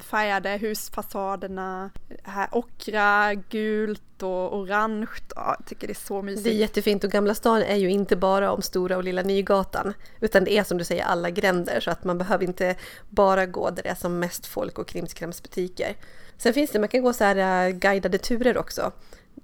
färgade 0.00 0.50
husfasaderna, 0.50 1.90
här 2.22 2.48
ockra, 2.52 3.34
gult 3.34 4.22
och 4.22 4.56
orange. 4.56 5.06
Ja, 5.36 5.56
jag 5.58 5.66
tycker 5.66 5.86
det 5.86 5.92
är 5.92 6.06
så 6.06 6.22
mysigt. 6.22 6.44
Det 6.44 6.50
är 6.50 6.54
jättefint 6.54 7.04
och 7.04 7.10
Gamla 7.10 7.34
stan 7.34 7.62
är 7.62 7.76
ju 7.76 7.90
inte 7.90 8.16
bara 8.16 8.52
om 8.52 8.62
Stora 8.62 8.96
och 8.96 9.04
Lilla 9.04 9.22
Nygatan 9.22 9.94
utan 10.20 10.44
det 10.44 10.52
är 10.58 10.64
som 10.64 10.78
du 10.78 10.84
säger 10.84 11.04
alla 11.04 11.30
gränder 11.30 11.80
så 11.80 11.90
att 11.90 12.04
man 12.04 12.18
behöver 12.18 12.44
inte 12.44 12.76
bara 13.08 13.46
gå 13.46 13.70
där 13.70 13.82
det 13.82 13.88
är 13.88 13.94
som 13.94 14.18
mest 14.18 14.46
folk 14.46 14.78
och 14.78 14.88
krimskramsbutiker. 14.88 15.96
Sen 16.36 16.54
finns 16.54 16.70
det, 16.70 16.78
man 16.78 16.88
kan 16.88 17.02
gå 17.02 17.12
så 17.12 17.24
här 17.24 17.66
eh, 17.66 17.72
guidade 17.72 18.18
turer 18.18 18.58
också. 18.58 18.92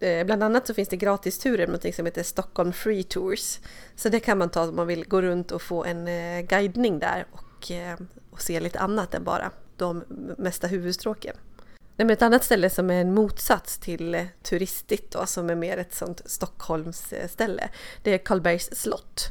Eh, 0.00 0.26
bland 0.26 0.42
annat 0.42 0.66
så 0.66 0.74
finns 0.74 0.88
det 0.88 0.96
gratisturer 0.96 1.66
med 1.66 1.84
något 1.84 1.94
som 1.94 2.06
heter 2.06 2.22
Stockholm 2.22 2.72
Free 2.72 3.02
Tours. 3.02 3.58
Så 3.96 4.08
det 4.08 4.20
kan 4.20 4.38
man 4.38 4.50
ta 4.50 4.68
om 4.68 4.76
man 4.76 4.86
vill 4.86 5.04
gå 5.08 5.22
runt 5.22 5.52
och 5.52 5.62
få 5.62 5.84
en 5.84 6.08
eh, 6.08 6.40
guidning 6.40 6.98
där 6.98 7.26
och, 7.30 7.72
och 8.30 8.42
se 8.42 8.60
lite 8.60 8.78
annat 8.78 9.14
än 9.14 9.24
bara 9.24 9.50
de 9.76 10.04
mesta 10.38 10.66
huvudstråken. 10.66 11.36
Nej, 11.96 12.06
men 12.06 12.10
ett 12.10 12.22
annat 12.22 12.44
ställe 12.44 12.70
som 12.70 12.90
är 12.90 13.00
en 13.00 13.14
motsats 13.14 13.78
till 13.78 14.14
eh, 14.14 14.26
turistigt 14.42 15.12
då, 15.12 15.26
som 15.26 15.50
är 15.50 15.54
mer 15.54 15.76
ett 15.76 15.94
sånt 15.94 16.22
Stockholmsställe, 16.26 17.68
det 18.02 18.14
är 18.14 18.18
Karlbergs 18.18 18.70
slott. 18.72 19.30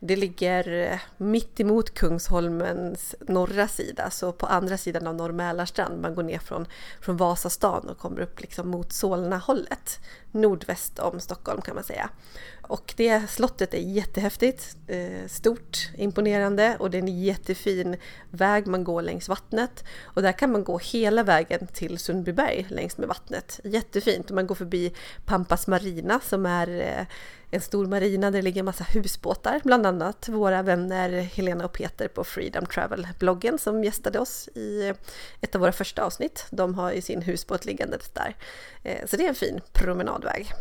Det 0.00 0.16
ligger 0.16 0.92
eh, 0.92 0.98
mitt 1.16 1.60
emot 1.60 1.94
Kungsholmens 1.94 3.14
norra 3.20 3.68
sida, 3.68 4.10
så 4.10 4.32
på 4.32 4.46
andra 4.46 4.78
sidan 4.78 5.06
av 5.06 5.14
Norr 5.14 5.32
Mälarstrand. 5.32 6.00
Man 6.02 6.14
går 6.14 6.22
ner 6.22 6.38
från, 6.38 6.66
från 7.00 7.16
Vasastan 7.16 7.88
och 7.88 7.98
kommer 7.98 8.20
upp 8.20 8.40
liksom 8.40 8.68
mot 8.68 8.92
Solna-hållet. 8.92 10.00
Nordväst 10.32 10.98
om 10.98 11.20
Stockholm 11.20 11.60
kan 11.60 11.74
man 11.74 11.84
säga. 11.84 12.10
Och 12.66 12.94
det 12.96 13.30
slottet 13.30 13.74
är 13.74 13.78
jättehäftigt, 13.78 14.76
eh, 14.86 15.26
stort, 15.28 15.90
imponerande 15.96 16.76
och 16.78 16.90
det 16.90 16.98
är 16.98 17.02
en 17.02 17.22
jättefin 17.22 17.96
väg 18.30 18.66
man 18.66 18.84
går 18.84 19.02
längs 19.02 19.28
vattnet. 19.28 19.84
Och 20.02 20.22
där 20.22 20.32
kan 20.32 20.52
man 20.52 20.64
gå 20.64 20.78
hela 20.78 21.22
vägen 21.22 21.66
till 21.66 21.98
Sundbyberg 21.98 22.66
längs 22.68 22.98
med 22.98 23.08
vattnet. 23.08 23.60
Jättefint! 23.64 24.30
Och 24.30 24.34
man 24.34 24.46
går 24.46 24.54
förbi 24.54 24.94
Pampas 25.24 25.66
Marina 25.66 26.20
som 26.20 26.46
är 26.46 26.80
eh, 26.80 27.06
en 27.50 27.60
stor 27.60 27.86
marina 27.86 28.30
där 28.30 28.38
det 28.38 28.42
ligger 28.42 28.58
en 28.58 28.64
massa 28.64 28.84
husbåtar, 28.84 29.60
bland 29.64 29.86
annat 29.86 30.28
våra 30.28 30.62
vänner 30.62 31.10
Helena 31.10 31.64
och 31.64 31.72
Peter 31.72 32.08
på 32.08 32.24
Freedom 32.24 32.66
Travel-bloggen 32.66 33.58
som 33.58 33.84
gästade 33.84 34.18
oss 34.18 34.48
i 34.54 34.92
ett 35.40 35.54
av 35.54 35.60
våra 35.60 35.72
första 35.72 36.04
avsnitt. 36.04 36.46
De 36.50 36.74
har 36.74 36.92
ju 36.92 37.00
sin 37.00 37.22
husbåt 37.22 37.64
liggande 37.64 37.98
där. 38.12 38.36
Eh, 38.82 39.06
så 39.06 39.16
det 39.16 39.24
är 39.24 39.28
en 39.28 39.34
fin 39.34 39.60
promenadväg. 39.72 40.52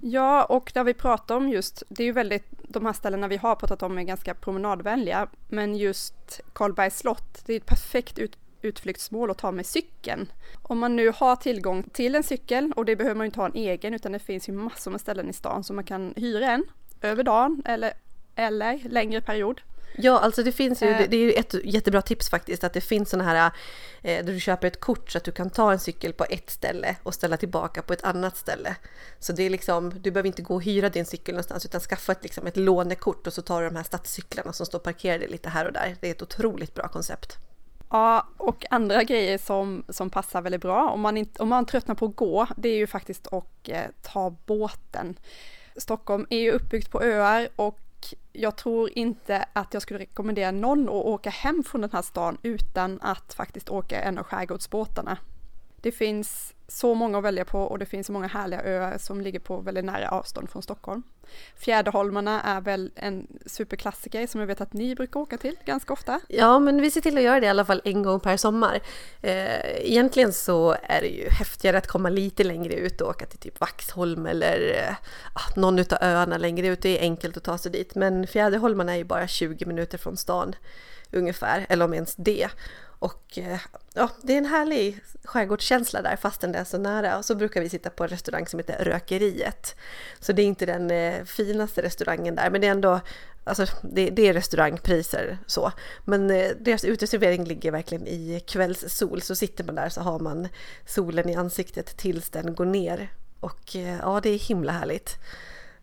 Ja, 0.00 0.44
och 0.44 0.70
där 0.74 0.84
vi 0.84 0.94
pratar 0.94 1.36
om 1.36 1.48
just, 1.48 1.82
det 1.88 2.02
är 2.02 2.04
ju 2.04 2.12
väldigt, 2.12 2.44
de 2.68 2.86
här 2.86 2.92
ställena 2.92 3.28
vi 3.28 3.36
har 3.36 3.56
pratat 3.56 3.82
om 3.82 3.98
är 3.98 4.02
ganska 4.02 4.34
promenadvänliga, 4.34 5.28
men 5.48 5.76
just 5.76 6.40
Karlbergs 6.52 6.98
slott, 6.98 7.42
det 7.46 7.52
är 7.52 7.56
ett 7.56 7.66
perfekt 7.66 8.18
ut, 8.18 8.38
utflyktsmål 8.62 9.30
att 9.30 9.38
ta 9.38 9.52
med 9.52 9.66
cykeln. 9.66 10.32
Om 10.62 10.78
man 10.78 10.96
nu 10.96 11.12
har 11.16 11.36
tillgång 11.36 11.82
till 11.82 12.14
en 12.14 12.22
cykel, 12.22 12.72
och 12.76 12.84
det 12.84 12.96
behöver 12.96 13.14
man 13.14 13.24
ju 13.24 13.28
inte 13.28 13.40
ha 13.40 13.46
en 13.46 13.54
egen, 13.54 13.94
utan 13.94 14.12
det 14.12 14.18
finns 14.18 14.48
ju 14.48 14.52
massor 14.52 14.90
med 14.90 15.00
ställen 15.00 15.30
i 15.30 15.32
stan 15.32 15.64
som 15.64 15.76
man 15.76 15.84
kan 15.84 16.14
hyra 16.16 16.50
en 16.50 16.64
över 17.02 17.22
dagen 17.22 17.62
eller, 17.64 17.92
eller 18.34 18.88
längre 18.88 19.20
period. 19.20 19.60
Ja, 19.96 20.18
alltså 20.18 20.42
det 20.42 20.52
finns 20.52 20.82
ju, 20.82 20.86
det 20.86 21.16
är 21.16 21.20
ju 21.20 21.32
ett 21.32 21.54
jättebra 21.64 22.02
tips 22.02 22.30
faktiskt, 22.30 22.64
att 22.64 22.72
det 22.72 22.80
finns 22.80 23.10
sådana 23.10 23.30
här 23.30 23.50
eh, 24.02 24.24
där 24.24 24.32
du 24.32 24.40
köper 24.40 24.68
ett 24.68 24.80
kort 24.80 25.10
så 25.10 25.18
att 25.18 25.24
du 25.24 25.32
kan 25.32 25.50
ta 25.50 25.72
en 25.72 25.78
cykel 25.78 26.12
på 26.12 26.24
ett 26.30 26.50
ställe 26.50 26.96
och 27.02 27.14
ställa 27.14 27.36
tillbaka 27.36 27.82
på 27.82 27.92
ett 27.92 28.04
annat 28.04 28.36
ställe. 28.36 28.76
Så 29.18 29.32
det 29.32 29.42
är 29.42 29.50
liksom, 29.50 29.92
du 30.00 30.10
behöver 30.10 30.26
inte 30.26 30.42
gå 30.42 30.54
och 30.54 30.62
hyra 30.62 30.88
din 30.88 31.06
cykel 31.06 31.34
någonstans 31.34 31.64
utan 31.64 31.80
skaffa 31.80 32.12
ett, 32.12 32.22
liksom, 32.22 32.46
ett 32.46 32.56
lånekort 32.56 33.26
och 33.26 33.32
så 33.32 33.42
tar 33.42 33.62
du 33.62 33.68
de 33.68 33.76
här 33.76 33.84
stadscyklarna 33.84 34.52
som 34.52 34.66
står 34.66 34.78
parkerade 34.78 35.26
lite 35.26 35.48
här 35.48 35.66
och 35.66 35.72
där. 35.72 35.96
Det 36.00 36.06
är 36.06 36.10
ett 36.10 36.22
otroligt 36.22 36.74
bra 36.74 36.88
koncept. 36.88 37.36
Ja, 37.90 38.26
och 38.36 38.64
andra 38.70 39.02
grejer 39.02 39.38
som, 39.38 39.84
som 39.88 40.10
passar 40.10 40.42
väldigt 40.42 40.60
bra 40.60 40.90
om 40.90 41.00
man, 41.00 41.16
inte, 41.16 41.42
om 41.42 41.48
man 41.48 41.66
tröttnar 41.66 41.94
på 41.94 42.06
att 42.06 42.16
gå, 42.16 42.46
det 42.56 42.68
är 42.68 42.76
ju 42.76 42.86
faktiskt 42.86 43.26
att 43.32 43.68
eh, 43.68 43.82
ta 44.02 44.36
båten. 44.46 45.18
Stockholm 45.76 46.26
är 46.30 46.38
ju 46.38 46.52
uppbyggt 46.52 46.90
på 46.90 47.02
öar 47.02 47.48
och 47.56 47.78
jag 48.32 48.56
tror 48.56 48.90
inte 48.98 49.44
att 49.52 49.74
jag 49.74 49.82
skulle 49.82 49.98
rekommendera 49.98 50.50
någon 50.50 50.88
att 50.88 50.94
åka 50.94 51.30
hem 51.30 51.62
från 51.66 51.80
den 51.80 51.90
här 51.92 52.02
stan 52.02 52.38
utan 52.42 52.98
att 53.02 53.34
faktiskt 53.34 53.68
åka 53.68 54.00
en 54.00 54.18
av 54.18 54.24
skärgårdsbåtarna. 54.24 55.18
Det 55.80 55.92
finns 55.92 56.54
så 56.68 56.94
många 56.94 57.18
att 57.18 57.24
välja 57.24 57.44
på 57.44 57.60
och 57.60 57.78
det 57.78 57.86
finns 57.86 58.06
så 58.06 58.12
många 58.12 58.26
härliga 58.26 58.62
öar 58.62 58.98
som 58.98 59.20
ligger 59.20 59.40
på 59.40 59.60
väldigt 59.60 59.84
nära 59.84 60.08
avstånd 60.08 60.50
från 60.50 60.62
Stockholm. 60.62 61.02
Fjäderholmarna 61.56 62.42
är 62.42 62.60
väl 62.60 62.90
en 62.94 63.26
superklassiker 63.46 64.26
som 64.26 64.40
jag 64.40 64.46
vet 64.46 64.60
att 64.60 64.72
ni 64.72 64.94
brukar 64.94 65.20
åka 65.20 65.38
till 65.38 65.56
ganska 65.64 65.92
ofta. 65.92 66.20
Ja, 66.28 66.58
men 66.58 66.80
vi 66.80 66.90
ser 66.90 67.00
till 67.00 67.16
att 67.16 67.24
göra 67.24 67.40
det 67.40 67.46
i 67.46 67.48
alla 67.48 67.64
fall 67.64 67.82
en 67.84 68.02
gång 68.02 68.20
per 68.20 68.36
sommar. 68.36 68.80
Eh, 69.22 69.90
egentligen 69.90 70.32
så 70.32 70.76
är 70.82 71.00
det 71.00 71.08
ju 71.08 71.28
häftigare 71.28 71.78
att 71.78 71.86
komma 71.86 72.08
lite 72.08 72.44
längre 72.44 72.74
ut 72.74 73.00
och 73.00 73.08
åka 73.08 73.26
till 73.26 73.38
typ 73.38 73.60
Vaxholm 73.60 74.26
eller 74.26 74.74
eh, 74.74 74.94
ah, 75.32 75.60
någon 75.60 75.78
av 75.78 75.98
öarna 76.00 76.38
längre 76.38 76.66
ut. 76.66 76.82
Det 76.82 76.98
är 76.98 77.02
enkelt 77.02 77.36
att 77.36 77.44
ta 77.44 77.58
sig 77.58 77.72
dit, 77.72 77.94
men 77.94 78.26
Fjäderholmarna 78.26 78.92
är 78.92 78.96
ju 78.96 79.04
bara 79.04 79.28
20 79.28 79.66
minuter 79.66 79.98
från 79.98 80.16
stan 80.16 80.54
ungefär, 81.12 81.66
eller 81.68 81.84
om 81.84 81.94
ens 81.94 82.14
det. 82.16 82.48
Och 83.00 83.38
eh, 83.38 83.60
ja, 83.94 84.10
det 84.22 84.32
är 84.32 84.38
en 84.38 84.46
härlig 84.46 85.00
skärgårdskänsla 85.24 86.02
där 86.02 86.16
fastän 86.16 86.52
det 86.52 86.58
är 86.58 86.64
så 86.64 86.78
nära. 86.78 87.18
Och 87.18 87.24
så 87.24 87.34
brukar 87.34 87.60
vi 87.60 87.68
sitta 87.68 87.90
på 87.90 88.04
en 88.04 88.10
restaurang 88.10 88.46
som 88.46 88.58
heter 88.58 88.84
Rökeriet. 88.84 89.76
Så 90.20 90.32
det 90.32 90.42
är 90.42 90.46
inte 90.46 90.66
den 90.66 90.90
eh, 90.90 91.24
finaste 91.24 91.82
restaurangen 91.82 92.34
där, 92.34 92.50
men 92.50 92.60
det 92.60 92.66
är 92.66 92.70
ändå 92.70 93.00
Alltså 93.44 93.66
det, 93.82 94.10
det 94.10 94.28
är 94.28 94.32
restaurangpriser 94.32 95.38
så. 95.46 95.72
Men 96.04 96.30
eh, 96.30 96.50
deras 96.60 96.84
uteservering 96.84 97.44
ligger 97.44 97.72
verkligen 97.72 98.06
i 98.06 98.42
kvällssol. 98.46 99.22
Så 99.22 99.34
sitter 99.34 99.64
man 99.64 99.74
där 99.74 99.88
så 99.88 100.00
har 100.00 100.18
man 100.18 100.48
solen 100.86 101.28
i 101.28 101.34
ansiktet 101.34 101.96
tills 101.96 102.30
den 102.30 102.54
går 102.54 102.64
ner. 102.64 103.12
Och 103.40 103.76
eh, 103.76 103.98
ja, 104.02 104.20
det 104.22 104.30
är 104.30 104.38
himla 104.38 104.72
härligt. 104.72 105.18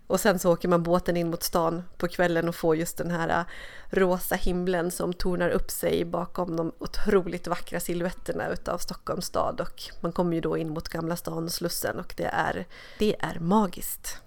Och 0.07 0.19
sen 0.19 0.39
så 0.39 0.53
åker 0.53 0.67
man 0.67 0.83
båten 0.83 1.17
in 1.17 1.29
mot 1.29 1.43
stan 1.43 1.83
på 1.97 2.07
kvällen 2.07 2.49
och 2.49 2.55
får 2.55 2.75
just 2.75 2.97
den 2.97 3.11
här 3.11 3.29
äh, 3.29 3.45
rosa 3.89 4.35
himlen 4.35 4.91
som 4.91 5.13
tornar 5.13 5.49
upp 5.49 5.71
sig 5.71 6.05
bakom 6.05 6.55
de 6.55 6.71
otroligt 6.79 7.47
vackra 7.47 7.79
silhuetterna 7.79 8.49
utav 8.49 8.77
Stockholms 8.77 9.25
stad 9.25 9.61
och 9.61 9.83
man 10.01 10.11
kommer 10.11 10.35
ju 10.35 10.41
då 10.41 10.57
in 10.57 10.69
mot 10.69 10.89
Gamla 10.89 11.15
stan 11.15 11.43
och 11.43 11.51
Slussen 11.51 11.99
och 11.99 12.13
det 12.17 12.29
är, 12.33 12.65
det 12.99 13.15
är 13.19 13.39
magiskt. 13.39 14.21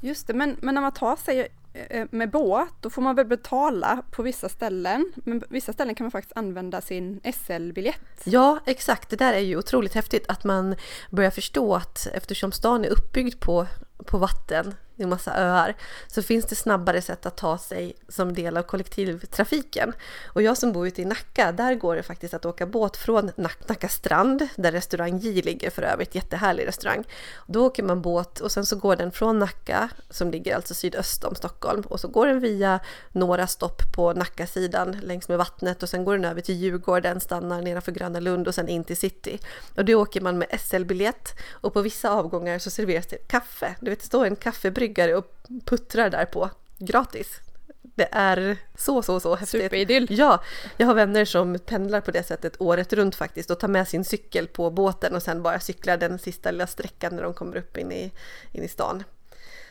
Just 0.00 0.26
det, 0.26 0.34
men, 0.34 0.56
men 0.60 0.74
när 0.74 0.82
man 0.82 0.92
tar 0.92 1.16
sig 1.16 1.48
eh, 1.72 2.06
med 2.10 2.30
båt, 2.30 2.68
då 2.80 2.90
får 2.90 3.02
man 3.02 3.16
väl 3.16 3.26
betala 3.26 4.02
på 4.10 4.22
vissa 4.22 4.48
ställen. 4.48 5.12
Men 5.14 5.42
vissa 5.48 5.72
ställen 5.72 5.94
kan 5.94 6.04
man 6.04 6.10
faktiskt 6.10 6.36
använda 6.36 6.80
sin 6.80 7.20
SL-biljett. 7.34 8.20
Ja, 8.24 8.58
exakt. 8.66 9.10
Det 9.10 9.16
där 9.16 9.32
är 9.32 9.38
ju 9.38 9.56
otroligt 9.56 9.94
häftigt 9.94 10.24
att 10.28 10.44
man 10.44 10.74
börjar 11.10 11.30
förstå 11.30 11.74
att 11.74 12.08
eftersom 12.12 12.52
stan 12.52 12.84
är 12.84 12.88
uppbyggd 12.88 13.40
på, 13.40 13.66
på 14.06 14.18
vatten 14.18 14.74
i 14.98 15.02
är 15.02 15.06
massa 15.06 15.34
öar, 15.34 15.76
så 16.06 16.22
finns 16.22 16.46
det 16.46 16.54
snabbare 16.54 17.02
sätt 17.02 17.26
att 17.26 17.36
ta 17.36 17.58
sig 17.58 17.96
som 18.08 18.34
del 18.34 18.56
av 18.56 18.62
kollektivtrafiken. 18.62 19.92
Och 20.26 20.42
jag 20.42 20.58
som 20.58 20.72
bor 20.72 20.86
ute 20.86 21.02
i 21.02 21.04
Nacka, 21.04 21.52
där 21.52 21.74
går 21.74 21.96
det 21.96 22.02
faktiskt 22.02 22.34
att 22.34 22.46
åka 22.46 22.66
båt 22.66 22.96
från 22.96 23.30
Nacka 23.36 23.88
strand, 23.88 24.48
där 24.56 24.72
restaurang 24.72 25.18
J 25.18 25.42
ligger 25.42 25.70
för 25.70 25.82
övrigt, 25.82 26.14
jättehärlig 26.14 26.66
restaurang. 26.66 27.04
Då 27.46 27.66
åker 27.66 27.82
man 27.82 28.02
båt 28.02 28.40
och 28.40 28.52
sen 28.52 28.66
så 28.66 28.76
går 28.76 28.96
den 28.96 29.12
från 29.12 29.38
Nacka, 29.38 29.88
som 30.10 30.30
ligger 30.30 30.56
alltså 30.56 30.74
sydöst 30.74 31.24
om 31.24 31.34
Stockholm, 31.34 31.80
och 31.80 32.00
så 32.00 32.08
går 32.08 32.26
den 32.26 32.40
via 32.40 32.80
några 33.12 33.46
stopp 33.46 33.92
på 33.94 34.12
Nackasidan 34.12 34.96
längs 35.02 35.28
med 35.28 35.38
vattnet 35.38 35.82
och 35.82 35.88
sen 35.88 36.04
går 36.04 36.16
den 36.16 36.24
över 36.24 36.40
till 36.40 36.54
Djurgården, 36.54 37.20
stannar 37.20 37.62
nedanför 37.62 37.92
Gröna 37.92 38.20
Lund 38.20 38.48
och 38.48 38.54
sen 38.54 38.68
in 38.68 38.84
till 38.84 38.96
city. 38.96 39.38
Och 39.76 39.84
då 39.84 39.94
åker 39.94 40.20
man 40.20 40.38
med 40.38 40.60
SL-biljett 40.60 41.34
och 41.50 41.72
på 41.72 41.80
vissa 41.80 42.10
avgångar 42.10 42.58
så 42.58 42.70
serveras 42.70 43.06
det 43.06 43.16
kaffe. 43.16 43.74
Du 43.80 43.90
vet, 43.90 44.00
det 44.00 44.06
står 44.06 44.26
en 44.26 44.36
kaffebrygga 44.36 44.87
bryggare 44.88 45.16
och 45.16 45.26
puttrar 45.64 46.10
där 46.10 46.24
på 46.24 46.50
gratis. 46.78 47.40
Det 47.82 48.08
är 48.12 48.56
så, 48.76 49.02
så, 49.02 49.20
så 49.20 49.34
häftigt. 49.34 49.62
Superidyll! 49.62 50.06
Ja, 50.10 50.42
jag 50.76 50.86
har 50.86 50.94
vänner 50.94 51.24
som 51.24 51.58
pendlar 51.58 52.00
på 52.00 52.10
det 52.10 52.22
sättet 52.22 52.60
året 52.60 52.92
runt 52.92 53.14
faktiskt 53.14 53.50
och 53.50 53.60
tar 53.60 53.68
med 53.68 53.88
sin 53.88 54.04
cykel 54.04 54.46
på 54.46 54.70
båten 54.70 55.14
och 55.14 55.22
sen 55.22 55.42
bara 55.42 55.60
cyklar 55.60 55.96
den 55.96 56.18
sista 56.18 56.50
lilla 56.50 56.66
sträckan 56.66 57.16
när 57.16 57.22
de 57.22 57.34
kommer 57.34 57.56
upp 57.56 57.76
in 57.76 57.92
i, 57.92 58.12
in 58.52 58.62
i 58.62 58.68
stan. 58.68 59.04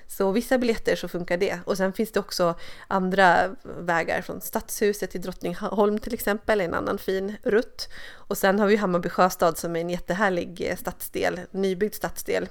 Så 0.08 0.32
vissa 0.32 0.58
biljetter 0.58 0.96
så 0.96 1.08
funkar 1.08 1.38
det. 1.38 1.60
Och 1.66 1.78
sen 1.78 1.94
finns 1.94 2.12
det 2.12 2.20
också 2.20 2.56
andra 2.88 3.56
vägar 3.64 4.22
från 4.22 4.42
Stadshuset 4.42 5.12
till 5.12 5.22
Drottningholm 5.22 6.00
till 6.00 6.14
exempel, 6.14 6.62
en 6.62 6.74
annan 6.74 6.98
fin 6.98 7.36
rutt. 7.44 7.90
Och 8.30 8.38
sen 8.38 8.60
har 8.60 8.68
vi 8.68 8.76
Hammarby 8.76 9.10
sjöstad 9.10 9.58
som 9.58 9.76
är 9.76 9.82
en 9.82 9.90
jättehärlig 9.90 10.76
stadsdel, 10.78 11.40
nybyggd 11.52 11.94
stadsdel 11.94 12.48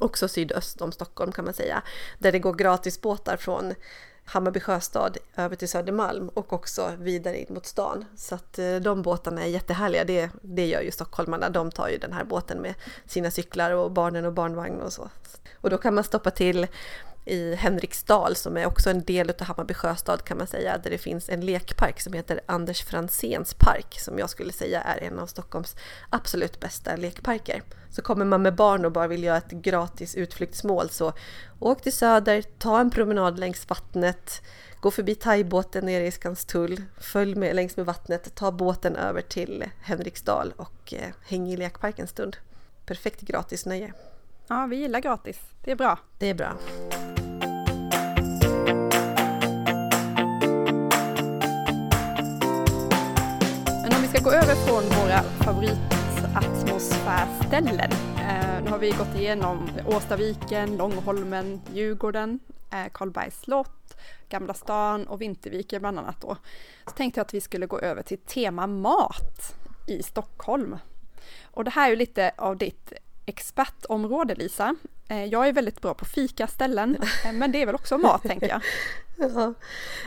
också 0.00 0.28
sydöst 0.28 0.80
om 0.82 0.92
Stockholm 0.92 1.32
kan 1.32 1.44
man 1.44 1.54
säga, 1.54 1.82
där 2.18 2.32
det 2.32 2.38
går 2.38 2.54
gratisbåtar 2.54 3.36
från 3.36 3.74
Hammarby 4.24 4.60
sjöstad 4.60 5.18
över 5.36 5.56
till 5.56 5.68
Södermalm 5.68 6.28
och 6.28 6.52
också 6.52 6.92
vidare 6.98 7.38
in 7.40 7.46
mot 7.48 7.66
stan. 7.66 8.04
Så 8.16 8.34
att 8.34 8.58
eh, 8.58 8.76
de 8.76 9.02
båtarna 9.02 9.42
är 9.42 9.46
jättehärliga. 9.48 10.04
Det, 10.04 10.30
det 10.42 10.66
gör 10.66 10.80
ju 10.80 10.90
stockholmarna. 10.90 11.48
De 11.50 11.70
tar 11.70 11.88
ju 11.88 11.98
den 11.98 12.12
här 12.12 12.24
båten 12.24 12.58
med 12.58 12.74
sina 13.06 13.30
cyklar 13.30 13.70
och 13.70 13.90
barnen 13.90 14.24
och 14.24 14.32
barnvagn 14.32 14.80
och 14.80 14.92
så. 14.92 15.10
Och 15.60 15.70
då 15.70 15.78
kan 15.78 15.94
man 15.94 16.04
stoppa 16.04 16.30
till 16.30 16.66
i 17.26 17.54
Henriksdal 17.54 18.36
som 18.36 18.56
är 18.56 18.66
också 18.66 18.90
en 18.90 19.02
del 19.02 19.30
av 19.30 19.42
Hammarby 19.42 19.74
sjöstad 19.74 20.24
kan 20.24 20.38
man 20.38 20.46
säga, 20.46 20.78
där 20.78 20.90
det 20.90 20.98
finns 20.98 21.28
en 21.28 21.40
lekpark 21.40 22.00
som 22.00 22.12
heter 22.12 22.40
Anders 22.46 22.82
Franzéns 22.82 23.54
park 23.54 24.00
som 24.00 24.18
jag 24.18 24.30
skulle 24.30 24.52
säga 24.52 24.82
är 24.82 25.02
en 25.02 25.18
av 25.18 25.26
Stockholms 25.26 25.76
absolut 26.10 26.60
bästa 26.60 26.96
lekparker. 26.96 27.62
Så 27.90 28.02
kommer 28.02 28.24
man 28.24 28.42
med 28.42 28.54
barn 28.54 28.84
och 28.84 28.92
bara 28.92 29.06
vill 29.06 29.24
göra 29.24 29.36
ett 29.36 29.50
gratis 29.50 30.14
utflyktsmål 30.14 30.90
så 30.90 31.12
åk 31.58 31.82
till 31.82 31.92
Söder, 31.92 32.42
ta 32.58 32.80
en 32.80 32.90
promenad 32.90 33.38
längs 33.38 33.68
vattnet, 33.68 34.42
gå 34.80 34.90
förbi 34.90 35.14
thaibåten 35.14 35.86
nere 35.86 36.06
i 36.06 36.10
Skanstull, 36.10 36.82
följ 37.00 37.34
med 37.34 37.56
längs 37.56 37.76
med 37.76 37.86
vattnet, 37.86 38.34
ta 38.34 38.52
båten 38.52 38.96
över 38.96 39.20
till 39.20 39.64
Henriksdal 39.82 40.52
och 40.56 40.94
eh, 40.94 41.10
häng 41.26 41.48
i 41.48 41.56
lekparken 41.56 42.02
en 42.02 42.08
stund. 42.08 42.36
Perfekt 42.86 43.20
gratis 43.20 43.66
nöje. 43.66 43.92
Ja, 44.48 44.66
vi 44.66 44.76
gillar 44.76 45.00
gratis. 45.00 45.40
Det 45.64 45.70
är 45.70 45.76
bra. 45.76 45.98
Det 46.18 46.30
är 46.30 46.34
bra. 46.34 46.56
Ska 54.16 54.30
gå 54.30 54.36
över 54.36 54.54
från 54.54 54.82
våra 54.82 55.22
favoritatmosfärställen. 55.22 57.90
Eh, 58.18 58.62
nu 58.64 58.70
har 58.70 58.78
vi 58.78 58.90
gått 58.90 59.16
igenom 59.16 59.70
Årstaviken, 59.86 60.76
Långholmen, 60.76 61.60
Djurgården, 61.74 62.40
eh, 62.72 62.86
Karlbergs 62.92 63.40
slott, 63.40 63.96
Gamla 64.28 64.54
stan 64.54 65.06
och 65.06 65.22
Vinterviken 65.22 65.80
bland 65.80 65.98
annat 65.98 66.20
då. 66.20 66.36
Så 66.84 66.90
tänkte 66.90 67.20
jag 67.20 67.24
att 67.24 67.34
vi 67.34 67.40
skulle 67.40 67.66
gå 67.66 67.78
över 67.78 68.02
till 68.02 68.18
tema 68.18 68.66
mat 68.66 69.54
i 69.86 70.02
Stockholm. 70.02 70.76
Och 71.44 71.64
det 71.64 71.70
här 71.70 71.86
är 71.86 71.90
ju 71.90 71.96
lite 71.96 72.30
av 72.36 72.56
ditt 72.56 72.92
expertområde 73.26 74.34
Lisa. 74.34 74.76
Eh, 75.08 75.24
jag 75.24 75.48
är 75.48 75.52
väldigt 75.52 75.80
bra 75.80 75.94
på 75.94 76.04
fikaställen, 76.04 76.96
eh, 77.24 77.32
men 77.32 77.52
det 77.52 77.62
är 77.62 77.66
väl 77.66 77.74
också 77.74 77.98
mat 77.98 78.22
tänker 78.22 78.48
jag. 78.48 78.60
Ja. 79.16 79.54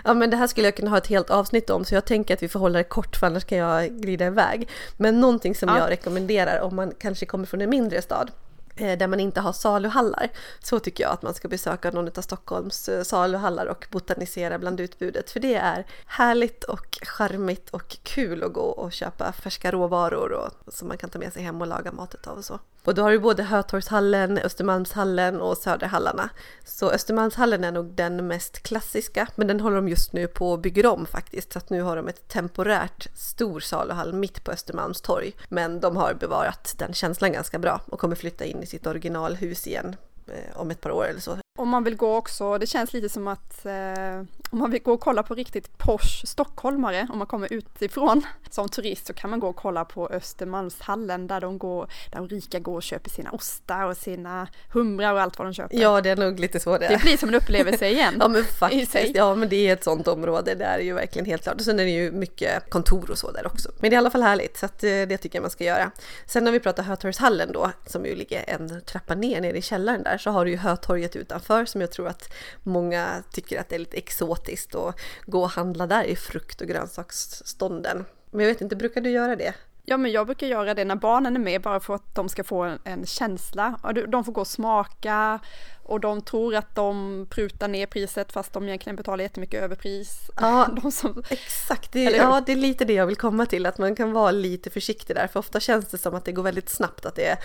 ja, 0.04 0.14
men 0.14 0.30
det 0.30 0.38
här 0.38 0.48
skulle 0.48 0.68
jag 0.68 0.76
kunna 0.76 0.90
ha 0.90 0.98
ett 0.98 1.08
helt 1.08 1.30
avsnitt 1.30 1.70
om 1.70 1.86
så 1.86 1.96
jag 1.96 2.06
tänker 2.06 2.34
att 2.34 2.44
vi 2.44 2.48
får 2.48 2.60
hålla 2.60 2.78
det 2.78 2.84
kort 2.84 3.16
för 3.16 3.28
annars 3.28 3.46
kan 3.46 3.58
jag 3.58 3.90
glida 3.90 4.26
iväg. 4.26 4.70
Men 4.98 5.20
någonting 5.20 5.56
som 5.56 5.70
ja. 5.70 5.78
jag 5.78 5.90
rekommenderar 5.90 6.62
om 6.62 6.76
man 6.76 6.94
kanske 7.00 7.26
kommer 7.26 7.46
från 7.46 7.62
en 7.62 7.70
mindre 7.70 8.02
stad 8.02 8.32
Eh, 8.80 8.98
där 8.98 9.08
man 9.08 9.20
inte 9.20 9.42
har 9.42 9.54
saluhallar. 9.54 10.30
Så 10.60 10.80
tycker 10.80 11.04
jag 11.04 11.14
att 11.14 11.22
man 11.22 11.34
ska 11.34 11.48
besöka 11.48 11.92
någon 11.92 12.08
av 12.08 12.22
Stockholms 12.22 12.90
eh, 12.90 13.04
saluhallar 13.04 13.66
och 13.66 13.88
botanisera 13.92 14.60
bland 14.60 14.80
utbudet. 14.80 15.32
För 15.32 15.40
det 15.40 15.56
är 15.56 15.86
härligt 16.06 16.64
och 16.64 16.98
charmigt 17.02 17.70
och 17.70 17.98
kul 18.04 18.44
att 18.44 18.54
gå 18.54 18.62
och 18.62 18.92
köpa 18.92 19.32
färska 19.32 19.72
råvaror 19.72 20.32
och, 20.32 20.74
som 20.74 20.88
man 20.88 20.98
kan 20.98 21.10
ta 21.10 21.20
med 21.20 21.34
sig 21.34 21.44
hem 21.44 21.62
och 21.62 21.68
laga 21.68 21.92
matet 21.92 22.28
av 22.28 22.38
och 22.38 22.46
så. 22.46 22.60
Och 22.90 22.96
då 22.96 23.02
har 23.02 23.12
du 23.12 23.20
både 23.20 23.44
Hötorgshallen, 23.44 24.38
Östermalmshallen 24.38 25.42
och 25.42 25.58
Söderhallarna. 25.58 26.30
Så 26.64 26.92
Östermalmshallen 26.92 27.64
är 27.64 27.72
nog 27.72 27.86
den 27.86 28.28
mest 28.28 28.64
klassiska, 28.64 29.28
men 29.36 29.48
den 29.48 29.60
håller 29.60 29.76
de 29.76 29.90
just 29.90 30.14
nu 30.14 30.28
på 30.28 30.54
att 30.54 30.62
bygga 30.62 30.92
om 30.92 31.06
faktiskt. 31.06 31.54
Så 31.54 31.60
att 31.60 31.70
nu 31.70 31.82
har 31.82 31.96
de 31.96 32.08
ett 32.08 32.28
temporärt 32.28 33.08
stor 33.16 33.60
saluhall 33.60 34.14
mitt 34.14 34.44
på 34.44 34.52
Östermalmstorg. 34.52 35.36
Men 35.50 35.80
de 35.80 35.98
har 35.98 36.14
bevarat 36.14 36.76
den 36.78 36.94
känslan 36.94 37.32
ganska 37.32 37.60
bra 37.60 37.82
och 37.86 38.00
kommer 38.00 38.16
flytta 38.16 38.46
in 38.46 38.64
i 38.64 38.66
sitt 38.66 38.88
originalhus 38.88 39.68
igen 39.68 39.96
eh, 40.28 40.60
om 40.62 40.72
ett 40.72 40.82
par 40.82 40.92
år 40.92 41.08
eller 41.08 41.22
så 41.22 41.38
om 41.60 41.70
man 41.70 41.84
vill 41.84 41.96
gå 41.96 42.16
också, 42.16 42.58
det 42.58 42.68
känns 42.68 42.94
lite 42.94 43.10
som 43.10 43.28
att 43.28 43.66
eh, 43.66 44.24
om 44.52 44.60
man 44.60 44.72
vill 44.72 44.82
gå 44.82 44.94
och 44.94 45.00
kolla 45.00 45.24
på 45.24 45.36
riktigt 45.36 45.78
posh 45.78 46.26
stockholmare, 46.26 47.08
om 47.12 47.18
man 47.18 47.28
kommer 47.28 47.54
utifrån 47.54 48.22
som 48.50 48.70
turist 48.70 49.08
så 49.08 49.14
kan 49.14 49.30
man 49.30 49.40
gå 49.40 49.48
och 49.48 49.56
kolla 49.56 49.86
på 49.86 50.08
Östermalmshallen 50.08 51.28
där 51.28 51.42
de 51.42 51.58
går, 51.58 51.90
där 52.12 52.18
de 52.18 52.28
rika 52.28 52.60
går 52.60 52.76
och 52.76 52.84
köper 52.84 53.10
sina 53.10 53.32
ostar 53.32 53.86
och 53.86 53.98
sina 53.98 54.48
humrar 54.74 55.14
och 55.14 55.22
allt 55.22 55.38
vad 55.38 55.48
de 55.48 55.54
köper. 55.54 55.78
Ja, 55.78 56.02
det 56.02 56.10
är 56.10 56.16
nog 56.16 56.40
lite 56.40 56.60
så 56.60 56.78
det 56.78 56.86
är. 56.86 56.90
Det 56.90 56.98
blir 56.98 57.18
som 57.18 57.30
en 57.30 57.36
upplevelse 57.36 57.90
igen. 57.90 58.16
ja, 58.20 58.28
men 58.28 58.44
faktiskt. 58.44 59.16
Ja, 59.16 59.36
men 59.36 59.50
det 59.50 59.56
är 59.56 59.74
ett 59.74 59.84
sånt 59.84 60.08
område, 60.08 60.56
det 60.56 60.66
är 60.66 60.80
ju 60.80 60.94
verkligen 60.94 61.26
helt 61.26 61.44
klart. 61.44 61.56
Och 61.56 61.62
sen 61.62 61.80
är 61.80 61.84
det 61.84 61.92
ju 61.92 62.12
mycket 62.12 62.70
kontor 62.70 63.12
och 63.12 63.18
så 63.18 63.32
där 63.32 63.48
också. 63.48 63.72
Men 63.80 63.90
det 63.90 63.94
är 63.94 63.98
i 63.98 64.00
alla 64.00 64.12
fall 64.12 64.24
härligt, 64.24 64.58
så 64.58 64.66
att 64.66 64.84
eh, 64.84 64.90
det 64.90 65.18
tycker 65.18 65.38
jag 65.38 65.44
man 65.44 65.52
ska 65.52 65.64
göra. 65.64 65.92
Sen 66.26 66.44
när 66.44 66.52
vi 66.52 66.60
pratar 66.60 66.84
Hötorgshallen 66.84 67.52
då, 67.52 67.72
som 67.86 68.06
ju 68.06 68.16
ligger 68.16 68.44
en 68.48 68.82
trappa 68.82 69.16
ner 69.16 69.42
nere 69.42 69.58
i 69.58 69.62
källaren 69.62 70.04
där, 70.04 70.18
så 70.18 70.32
har 70.32 70.46
du 70.46 70.52
ju 70.52 70.58
Hötorget 70.58 71.16
utanför 71.16 71.49
för 71.50 71.66
som 71.66 71.82
jag 71.82 71.92
tror 71.92 72.08
att 72.08 72.34
många 72.64 73.24
tycker 73.32 73.60
att 73.60 73.70
det 73.70 73.76
är 73.76 73.80
lite 73.80 73.98
exotiskt 73.98 74.76
att 74.76 75.00
gå 75.26 75.42
och 75.42 75.50
handla 75.50 75.88
där 75.88 76.04
i 76.04 76.16
frukt 76.16 76.62
och 76.62 76.68
grönsaksstånden. 76.68 78.06
Men 78.32 78.46
jag 78.46 78.54
vet 78.54 78.62
inte, 78.62 78.76
brukar 78.76 79.02
du 79.02 79.10
göra 79.10 79.36
det? 79.36 79.54
Ja, 79.90 79.98
men 79.98 80.12
jag 80.12 80.26
brukar 80.26 80.48
göra 80.48 80.74
det 80.74 80.86
när 80.86 80.96
barnen 80.96 81.36
är 81.36 81.40
med 81.40 81.62
bara 81.62 81.80
för 81.80 81.96
att 81.96 82.16
de 82.16 82.30
ska 82.30 82.44
få 82.44 82.78
en, 82.84 83.06
känsla. 83.06 83.80
De 84.08 84.24
får 84.24 84.32
gå 84.32 84.42
och 84.42 84.48
smaka 84.48 85.40
och 85.84 86.00
de 86.00 86.22
tror 86.22 86.56
att 86.56 86.76
de 86.76 87.26
prutar 87.30 87.68
ner 87.68 87.86
priset 87.86 88.32
fast 88.32 88.54
de 88.54 88.68
egentligen 88.68 88.96
betalar 88.96 89.24
jättemycket 89.24 89.64
överpris. 89.64 90.32
Ja, 90.36 90.68
de 90.82 90.92
som, 90.92 91.24
exakt. 91.30 91.92
Det, 91.92 92.04
ja, 92.04 92.42
det 92.46 92.52
är 92.52 92.56
lite 92.56 92.86
det 92.86 92.94
jag 92.94 93.08
vill 93.08 93.16
komma 93.16 93.46
till, 93.46 93.66
att 93.66 93.78
man 93.78 93.96
kan 93.96 94.12
vara 94.12 94.32
lite 94.32 94.70
försiktig 94.70 95.16
där. 95.16 95.28
För 95.28 95.40
ofta 95.40 95.60
känns 95.60 95.86
det 95.86 95.98
som 95.98 96.16
att 96.16 96.26
det 96.26 96.32
går 96.32 96.44
väldigt 96.44 96.70
snabbt, 96.70 97.06
att 97.06 97.16
det 97.16 97.26
är, 97.26 97.38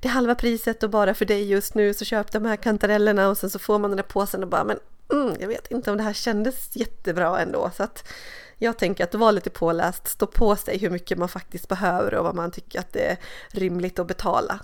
det 0.00 0.08
är 0.08 0.12
halva 0.12 0.34
priset 0.34 0.82
och 0.82 0.90
bara 0.90 1.14
för 1.14 1.24
dig 1.24 1.50
just 1.50 1.74
nu 1.74 1.94
så 1.94 2.04
köp 2.04 2.32
de 2.32 2.44
här 2.44 2.56
kantarellerna 2.56 3.28
och 3.28 3.38
sen 3.38 3.50
så 3.50 3.58
får 3.58 3.78
man 3.78 3.90
den 3.90 3.96
där 3.96 4.04
påsen 4.04 4.42
och 4.42 4.48
bara 4.48 4.64
men 4.64 4.78
mm, 5.12 5.36
jag 5.40 5.48
vet 5.48 5.70
inte 5.70 5.90
om 5.90 5.96
det 5.96 6.02
här 6.02 6.12
kändes 6.12 6.76
jättebra 6.76 7.40
ändå. 7.40 7.70
Så 7.76 7.82
att 7.82 8.08
jag 8.62 8.78
tänker 8.78 9.04
att 9.04 9.14
vara 9.14 9.30
lite 9.30 9.50
påläst, 9.50 10.08
stå 10.08 10.26
på 10.26 10.56
sig 10.56 10.78
hur 10.78 10.90
mycket 10.90 11.18
man 11.18 11.28
faktiskt 11.28 11.68
behöver 11.68 12.14
och 12.14 12.24
vad 12.24 12.34
man 12.34 12.50
tycker 12.50 12.80
att 12.80 12.92
det 12.92 13.04
är 13.06 13.16
rimligt 13.48 13.98
att 13.98 14.06
betala. 14.06 14.60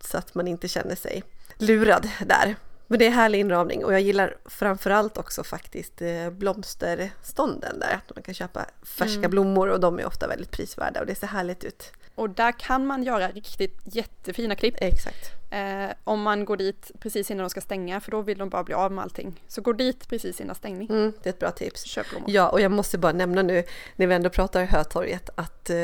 Så 0.00 0.18
att 0.18 0.34
man 0.34 0.48
inte 0.48 0.68
känner 0.68 0.94
sig 0.94 1.22
lurad 1.58 2.08
där. 2.26 2.56
Men 2.86 2.98
det 2.98 3.06
är 3.06 3.10
härlig 3.10 3.40
inramning 3.40 3.84
och 3.84 3.92
jag 3.92 4.00
gillar 4.00 4.36
framförallt 4.44 5.18
också 5.18 5.44
faktiskt 5.44 6.02
eh, 6.02 6.30
blomsterstånden 6.30 7.78
där. 7.78 7.94
Att 7.94 8.16
man 8.16 8.22
kan 8.22 8.34
köpa 8.34 8.66
färska 8.82 9.18
mm. 9.18 9.30
blommor 9.30 9.68
och 9.68 9.80
de 9.80 9.98
är 9.98 10.06
ofta 10.06 10.26
väldigt 10.26 10.50
prisvärda 10.50 11.00
och 11.00 11.06
det 11.06 11.14
ser 11.14 11.26
härligt 11.26 11.64
ut. 11.64 11.92
Och 12.20 12.30
där 12.30 12.52
kan 12.52 12.86
man 12.86 13.02
göra 13.02 13.28
riktigt 13.28 13.80
jättefina 13.84 14.54
klipp. 14.54 14.74
Exakt. 14.78 15.32
Eh, 15.50 15.90
om 16.04 16.22
man 16.22 16.44
går 16.44 16.56
dit 16.56 16.90
precis 17.00 17.30
innan 17.30 17.44
de 17.44 17.50
ska 17.50 17.60
stänga 17.60 18.00
för 18.00 18.10
då 18.10 18.22
vill 18.22 18.38
de 18.38 18.48
bara 18.48 18.64
bli 18.64 18.74
av 18.74 18.92
med 18.92 19.04
allting. 19.04 19.44
Så 19.48 19.60
gå 19.60 19.72
dit 19.72 20.08
precis 20.08 20.40
innan 20.40 20.54
stängning. 20.54 20.88
Mm, 20.90 21.12
det 21.22 21.28
är 21.28 21.32
ett 21.32 21.38
bra 21.38 21.50
tips. 21.50 21.84
Köp 21.84 22.10
blommor. 22.10 22.30
Ja, 22.30 22.48
och 22.48 22.60
jag 22.60 22.70
måste 22.70 22.98
bara 22.98 23.12
nämna 23.12 23.42
nu 23.42 23.64
när 23.96 24.06
vi 24.06 24.14
ändå 24.14 24.30
pratar 24.30 24.64
Hötorget 24.64 25.30
att 25.34 25.70
eh, 25.70 25.76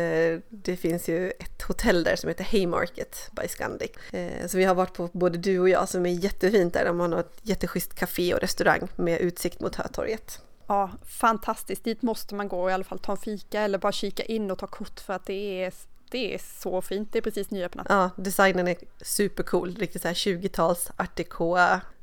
det 0.48 0.76
finns 0.80 1.08
ju 1.08 1.30
ett 1.30 1.62
hotell 1.62 2.04
där 2.04 2.16
som 2.16 2.28
heter 2.28 2.44
Haymarket 2.52 3.30
by 3.32 3.48
Scandic. 3.48 3.90
Eh, 4.12 4.46
så 4.46 4.56
vi 4.56 4.64
har 4.64 4.74
varit 4.74 4.94
på 4.94 5.08
både 5.12 5.38
du 5.38 5.58
och 5.58 5.68
jag 5.68 5.88
som 5.88 6.06
är 6.06 6.10
jättefint 6.10 6.74
där. 6.74 6.84
De 6.84 7.00
har 7.00 7.20
ett 7.20 7.38
jätteschysst 7.42 7.94
café 7.94 8.34
och 8.34 8.40
restaurang 8.40 8.88
med 8.96 9.20
utsikt 9.20 9.60
mot 9.60 9.74
Hötorget. 9.74 10.40
Ja, 10.66 10.90
fantastiskt. 11.06 11.84
Dit 11.84 12.02
måste 12.02 12.34
man 12.34 12.48
gå 12.48 12.62
och 12.62 12.70
i 12.70 12.72
alla 12.72 12.84
fall 12.84 12.98
ta 12.98 13.12
en 13.12 13.18
fika 13.18 13.60
eller 13.60 13.78
bara 13.78 13.92
kika 13.92 14.22
in 14.22 14.50
och 14.50 14.58
ta 14.58 14.66
kort 14.66 15.00
för 15.00 15.12
att 15.12 15.26
det 15.26 15.64
är 15.64 15.72
det 16.16 16.34
är 16.34 16.40
så 16.60 16.82
fint, 16.82 17.12
det 17.12 17.18
är 17.18 17.22
precis 17.22 17.50
nyöppnat. 17.50 17.86
Ja, 17.90 18.10
designen 18.16 18.68
är 18.68 18.76
supercool, 19.00 19.76
riktigt 19.76 20.02
så 20.02 20.08
här 20.08 20.14
20-tals 20.14 20.90
art 20.96 21.20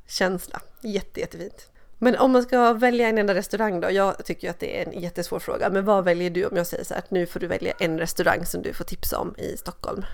känsla 0.08 0.62
Jätte, 0.82 1.20
jättefint. 1.20 1.72
Men 1.98 2.18
om 2.18 2.32
man 2.32 2.44
ska 2.44 2.74
välja 2.74 3.10
en 3.10 3.18
enda 3.18 3.36
restaurang 3.36 3.80
då? 3.80 3.92
Jag 3.92 4.26
tycker 4.26 4.50
att 4.50 4.60
det 4.60 4.82
är 4.82 4.86
en 4.86 5.02
jättesvår 5.02 5.40
fråga. 5.40 5.70
Men 5.70 5.86
vad 5.86 6.04
väljer 6.04 6.30
du 6.30 6.46
om 6.46 6.58
jag 6.58 6.68
säger 6.68 6.84
så 6.84 6.94
här 6.94 7.02
att 7.02 7.12
nu 7.12 7.26
får 7.26 7.40
du 7.40 7.48
välja 7.48 7.74
en 7.80 8.00
restaurang 8.00 8.46
som 8.46 8.62
du 8.62 8.74
får 8.74 8.86
tipsa 8.86 9.20
om 9.20 9.36
i 9.38 9.58
Stockholm? 9.58 10.06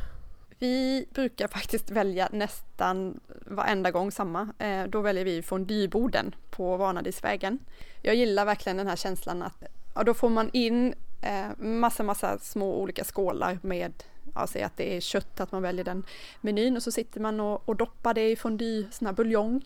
Vi 0.59 1.05
brukar 1.13 1.47
faktiskt 1.47 1.89
välja 1.91 2.29
nästan 2.31 3.19
varenda 3.45 3.91
gång 3.91 4.11
samma. 4.11 4.53
Eh, 4.59 4.83
då 4.83 5.01
väljer 5.01 5.25
vi 5.25 5.41
fondyboden 5.41 6.35
på 6.49 6.77
Vanadisvägen. 6.77 7.59
Jag 8.01 8.15
gillar 8.15 8.45
verkligen 8.45 8.77
den 8.77 8.87
här 8.87 8.95
känslan 8.95 9.43
att 9.43 9.63
ja, 9.95 10.03
då 10.03 10.13
får 10.13 10.29
man 10.29 10.49
in 10.53 10.93
eh, 11.21 11.57
massa, 11.57 12.03
massa 12.03 12.39
små 12.39 12.81
olika 12.81 13.03
skålar 13.03 13.59
med, 13.61 14.03
ja, 14.35 14.47
säg 14.47 14.63
att 14.63 14.77
det 14.77 14.97
är 14.97 15.01
kött, 15.01 15.39
att 15.39 15.51
man 15.51 15.61
väljer 15.61 15.85
den 15.85 16.03
menyn 16.41 16.75
och 16.75 16.83
så 16.83 16.91
sitter 16.91 17.19
man 17.19 17.39
och, 17.39 17.69
och 17.69 17.75
doppar 17.75 18.13
det 18.13 18.31
i 18.31 18.35
fondue, 18.35 18.87
sån 18.91 19.05
här 19.05 19.13
buljong. 19.13 19.65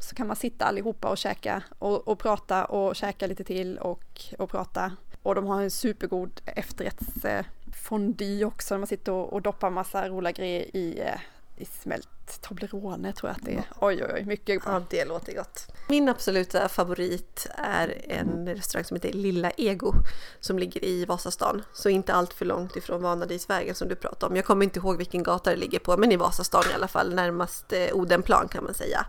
Så 0.00 0.14
kan 0.14 0.26
man 0.26 0.36
sitta 0.36 0.64
allihopa 0.64 1.08
och 1.08 1.18
käka 1.18 1.62
och, 1.78 2.08
och 2.08 2.18
prata 2.18 2.64
och 2.64 2.96
käka 2.96 3.26
lite 3.26 3.44
till 3.44 3.78
och, 3.78 4.22
och 4.38 4.50
prata. 4.50 4.92
Och 5.22 5.34
de 5.34 5.46
har 5.46 5.62
en 5.62 5.70
supergod 5.70 6.40
efterrättsfondue 6.44 8.40
eh, 8.40 8.46
också, 8.46 8.78
man 8.78 8.86
sitter 8.86 9.12
och, 9.12 9.32
och 9.32 9.42
doppar 9.42 9.70
massa 9.70 10.08
roliga 10.08 10.32
grejer 10.32 10.76
i, 10.76 11.00
eh, 11.00 11.20
i 11.56 11.64
smält 11.64 12.08
Toblerone 12.40 13.12
tror 13.12 13.30
jag 13.30 13.36
att 13.36 13.44
det 13.44 13.54
är. 13.54 13.64
Oj, 13.80 14.04
oj, 14.04 14.10
oj, 14.14 14.24
mycket 14.24 14.64
bra. 14.64 14.72
Ja, 14.72 14.82
det 14.90 15.04
låter 15.04 15.34
gott. 15.34 15.66
Min 15.88 16.08
absoluta 16.08 16.68
favorit 16.68 17.46
är 17.56 18.04
en 18.08 18.48
restaurang 18.48 18.84
som 18.84 18.94
heter 18.94 19.12
Lilla 19.12 19.50
Ego 19.50 19.92
som 20.40 20.58
ligger 20.58 20.84
i 20.84 21.04
Vasastan. 21.04 21.62
Så 21.72 21.88
inte 21.88 22.14
allt 22.14 22.32
för 22.32 22.44
långt 22.44 22.76
ifrån 22.76 23.02
Vanadisvägen 23.02 23.74
som 23.74 23.88
du 23.88 23.96
pratade 23.96 24.30
om. 24.30 24.36
Jag 24.36 24.44
kommer 24.44 24.64
inte 24.64 24.78
ihåg 24.78 24.96
vilken 24.96 25.22
gata 25.22 25.50
det 25.50 25.56
ligger 25.56 25.78
på, 25.78 25.96
men 25.96 26.12
i 26.12 26.16
Vasastan 26.16 26.64
i 26.70 26.74
alla 26.74 26.88
fall, 26.88 27.14
närmast 27.14 27.72
eh, 27.72 27.92
Odenplan 27.92 28.48
kan 28.48 28.64
man 28.64 28.74
säga. 28.74 29.06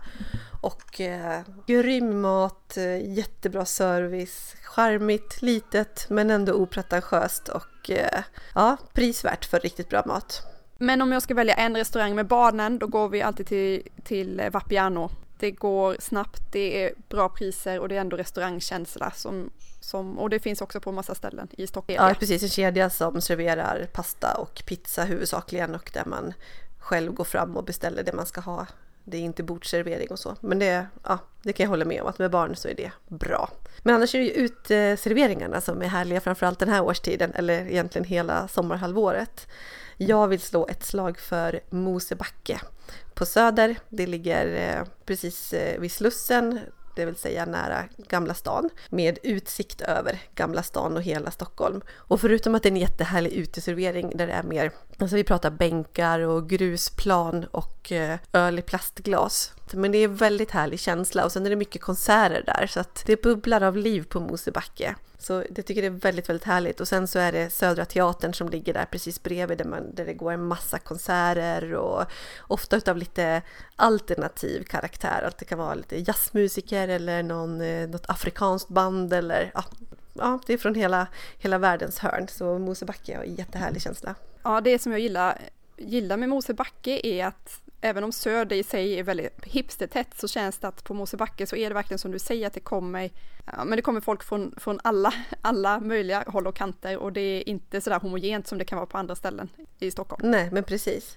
Och 0.60 1.00
eh, 1.00 1.40
grym 1.66 2.20
mat, 2.20 2.76
eh, 2.76 3.12
jättebra 3.14 3.64
service, 3.64 4.56
charmigt, 4.62 5.42
litet 5.42 6.06
men 6.10 6.30
ändå 6.30 6.52
opretentiöst 6.52 7.48
och 7.48 7.90
eh, 7.90 8.22
ja, 8.54 8.76
prisvärt 8.92 9.44
för 9.44 9.60
riktigt 9.60 9.88
bra 9.88 10.02
mat. 10.06 10.42
Men 10.78 11.02
om 11.02 11.12
jag 11.12 11.22
ska 11.22 11.34
välja 11.34 11.54
en 11.54 11.76
restaurang 11.76 12.14
med 12.14 12.26
barnen, 12.26 12.78
då 12.78 12.86
går 12.86 13.08
vi 13.08 13.22
alltid 13.22 13.46
till, 13.46 13.82
till 14.04 14.40
eh, 14.40 14.50
Vapiano. 14.50 15.10
Det 15.38 15.50
går 15.50 15.96
snabbt, 16.00 16.52
det 16.52 16.84
är 16.84 16.92
bra 17.08 17.28
priser 17.28 17.80
och 17.80 17.88
det 17.88 17.96
är 17.96 18.00
ändå 18.00 18.16
restaurangkänsla 18.16 19.10
som, 19.10 19.50
som 19.80 20.18
och 20.18 20.30
det 20.30 20.38
finns 20.38 20.60
också 20.60 20.80
på 20.80 20.92
massa 20.92 21.14
ställen 21.14 21.48
i 21.50 21.66
Stockholm. 21.66 22.08
Ja, 22.08 22.14
precis, 22.18 22.42
en 22.42 22.48
kedja 22.48 22.90
som 22.90 23.20
serverar 23.20 23.88
pasta 23.92 24.34
och 24.34 24.62
pizza 24.66 25.04
huvudsakligen 25.04 25.74
och 25.74 25.90
där 25.94 26.04
man 26.04 26.34
själv 26.78 27.12
går 27.12 27.24
fram 27.24 27.56
och 27.56 27.64
beställer 27.64 28.02
det 28.02 28.12
man 28.12 28.26
ska 28.26 28.40
ha. 28.40 28.66
Det 29.04 29.16
är 29.16 29.20
inte 29.20 29.42
bordsservering 29.42 30.10
och 30.10 30.18
så, 30.18 30.36
men 30.40 30.58
det, 30.58 30.86
ja, 31.02 31.18
det 31.42 31.52
kan 31.52 31.64
jag 31.64 31.70
hålla 31.70 31.84
med 31.84 32.02
om 32.02 32.08
att 32.08 32.18
med 32.18 32.30
barn 32.30 32.56
så 32.56 32.68
är 32.68 32.74
det 32.74 32.92
bra. 33.08 33.50
Men 33.82 33.94
annars 33.94 34.14
är 34.14 34.18
det 34.18 34.24
ju 34.24 34.30
uteserveringarna 34.30 35.60
som 35.60 35.82
är 35.82 35.86
härliga, 35.86 36.20
framförallt 36.20 36.58
den 36.58 36.68
här 36.68 36.82
årstiden 36.82 37.32
eller 37.34 37.66
egentligen 37.66 38.04
hela 38.04 38.48
sommarhalvåret. 38.48 39.46
Jag 39.96 40.28
vill 40.28 40.40
slå 40.40 40.66
ett 40.66 40.84
slag 40.84 41.18
för 41.18 41.60
Mosebacke 41.70 42.60
på 43.14 43.26
Söder. 43.26 43.76
Det 43.88 44.06
ligger 44.06 44.76
eh, 44.78 44.86
precis 45.04 45.52
eh, 45.52 45.80
vid 45.80 45.92
Slussen, 45.92 46.60
det 46.96 47.04
vill 47.04 47.16
säga 47.16 47.46
nära 47.46 47.84
Gamla 47.96 48.34
stan, 48.34 48.70
med 48.88 49.18
utsikt 49.22 49.80
över 49.80 50.22
Gamla 50.34 50.62
stan 50.62 50.96
och 50.96 51.02
hela 51.02 51.30
Stockholm. 51.30 51.80
Och 51.94 52.20
förutom 52.20 52.54
att 52.54 52.62
det 52.62 52.68
är 52.68 52.70
en 52.70 52.76
jättehärlig 52.76 53.32
uteservering 53.32 54.12
där 54.16 54.26
det 54.26 54.32
är 54.32 54.42
mer, 54.42 54.72
alltså 54.98 55.16
vi 55.16 55.24
pratar 55.24 55.50
bänkar 55.50 56.20
och 56.20 56.48
grusplan 56.48 57.44
och 57.50 57.92
eh, 57.92 58.18
öl 58.32 58.58
i 58.58 58.62
plastglas. 58.62 59.52
Men 59.72 59.92
det 59.92 59.98
är 59.98 60.08
väldigt 60.08 60.50
härlig 60.50 60.80
känsla 60.80 61.24
och 61.24 61.32
sen 61.32 61.46
är 61.46 61.50
det 61.50 61.56
mycket 61.56 61.82
konserter 61.82 62.42
där 62.46 62.66
så 62.66 62.80
att 62.80 63.02
det 63.06 63.22
bubblar 63.22 63.60
av 63.60 63.76
liv 63.76 64.04
på 64.08 64.20
Mosebacke. 64.20 64.96
Så 65.18 65.44
det 65.50 65.62
tycker 65.62 65.82
det 65.82 65.88
är 65.88 65.90
väldigt, 65.90 66.28
väldigt 66.28 66.44
härligt. 66.44 66.80
Och 66.80 66.88
sen 66.88 67.08
så 67.08 67.18
är 67.18 67.32
det 67.32 67.50
Södra 67.50 67.84
Teatern 67.84 68.34
som 68.34 68.48
ligger 68.48 68.74
där 68.74 68.84
precis 68.84 69.22
bredvid 69.22 69.58
där, 69.58 69.64
man, 69.64 69.94
där 69.94 70.04
det 70.04 70.14
går 70.14 70.32
en 70.32 70.46
massa 70.46 70.78
konserter 70.78 71.74
och 71.74 72.04
ofta 72.40 72.76
utav 72.76 72.96
lite 72.96 73.42
alternativ 73.76 74.62
karaktär. 74.62 75.22
Att 75.22 75.38
det 75.38 75.44
kan 75.44 75.58
vara 75.58 75.74
lite 75.74 75.96
jazzmusiker 75.96 76.88
eller 76.88 77.22
någon, 77.22 77.60
eh, 77.60 77.88
något 77.88 78.10
afrikanskt 78.10 78.68
band 78.68 79.12
eller 79.12 79.50
ja, 79.54 79.64
ja, 80.12 80.40
det 80.46 80.52
är 80.52 80.58
från 80.58 80.74
hela, 80.74 81.06
hela 81.38 81.58
världens 81.58 81.98
hörn. 81.98 82.28
Så 82.28 82.58
Mosebacke 82.58 83.16
har 83.16 83.24
en 83.24 83.34
jättehärlig 83.34 83.82
känsla. 83.82 84.14
Ja, 84.42 84.60
det 84.60 84.78
som 84.78 84.92
jag 84.92 85.00
gillar, 85.00 85.38
gillar 85.76 86.16
med 86.16 86.28
Mosebacke 86.28 87.00
är 87.06 87.26
att 87.26 87.60
även 87.80 88.04
om 88.04 88.12
Söder 88.12 88.56
i 88.56 88.62
sig 88.62 88.98
är 88.98 89.02
väldigt 89.02 89.44
hipstertätt 89.44 90.08
så 90.16 90.28
känns 90.28 90.58
det 90.58 90.68
att 90.68 90.84
på 90.84 90.94
Mosebacke 90.94 91.46
så 91.46 91.56
är 91.56 91.68
det 91.68 91.74
verkligen 91.74 91.98
som 91.98 92.10
du 92.10 92.18
säger 92.18 92.46
att 92.46 92.52
det 92.52 92.60
kommer, 92.60 93.10
ja, 93.46 93.64
men 93.64 93.76
det 93.76 93.82
kommer 93.82 94.00
folk 94.00 94.22
från, 94.22 94.54
från 94.56 94.80
alla, 94.84 95.14
alla 95.40 95.80
möjliga 95.80 96.24
håll 96.26 96.46
och 96.46 96.56
kanter 96.56 96.96
och 96.96 97.12
det 97.12 97.20
är 97.20 97.48
inte 97.48 97.80
sådär 97.80 98.00
homogent 98.00 98.46
som 98.46 98.58
det 98.58 98.64
kan 98.64 98.76
vara 98.76 98.86
på 98.86 98.98
andra 98.98 99.14
ställen 99.14 99.48
i 99.78 99.90
Stockholm. 99.90 100.30
Nej, 100.30 100.48
men 100.52 100.64
precis. 100.64 101.16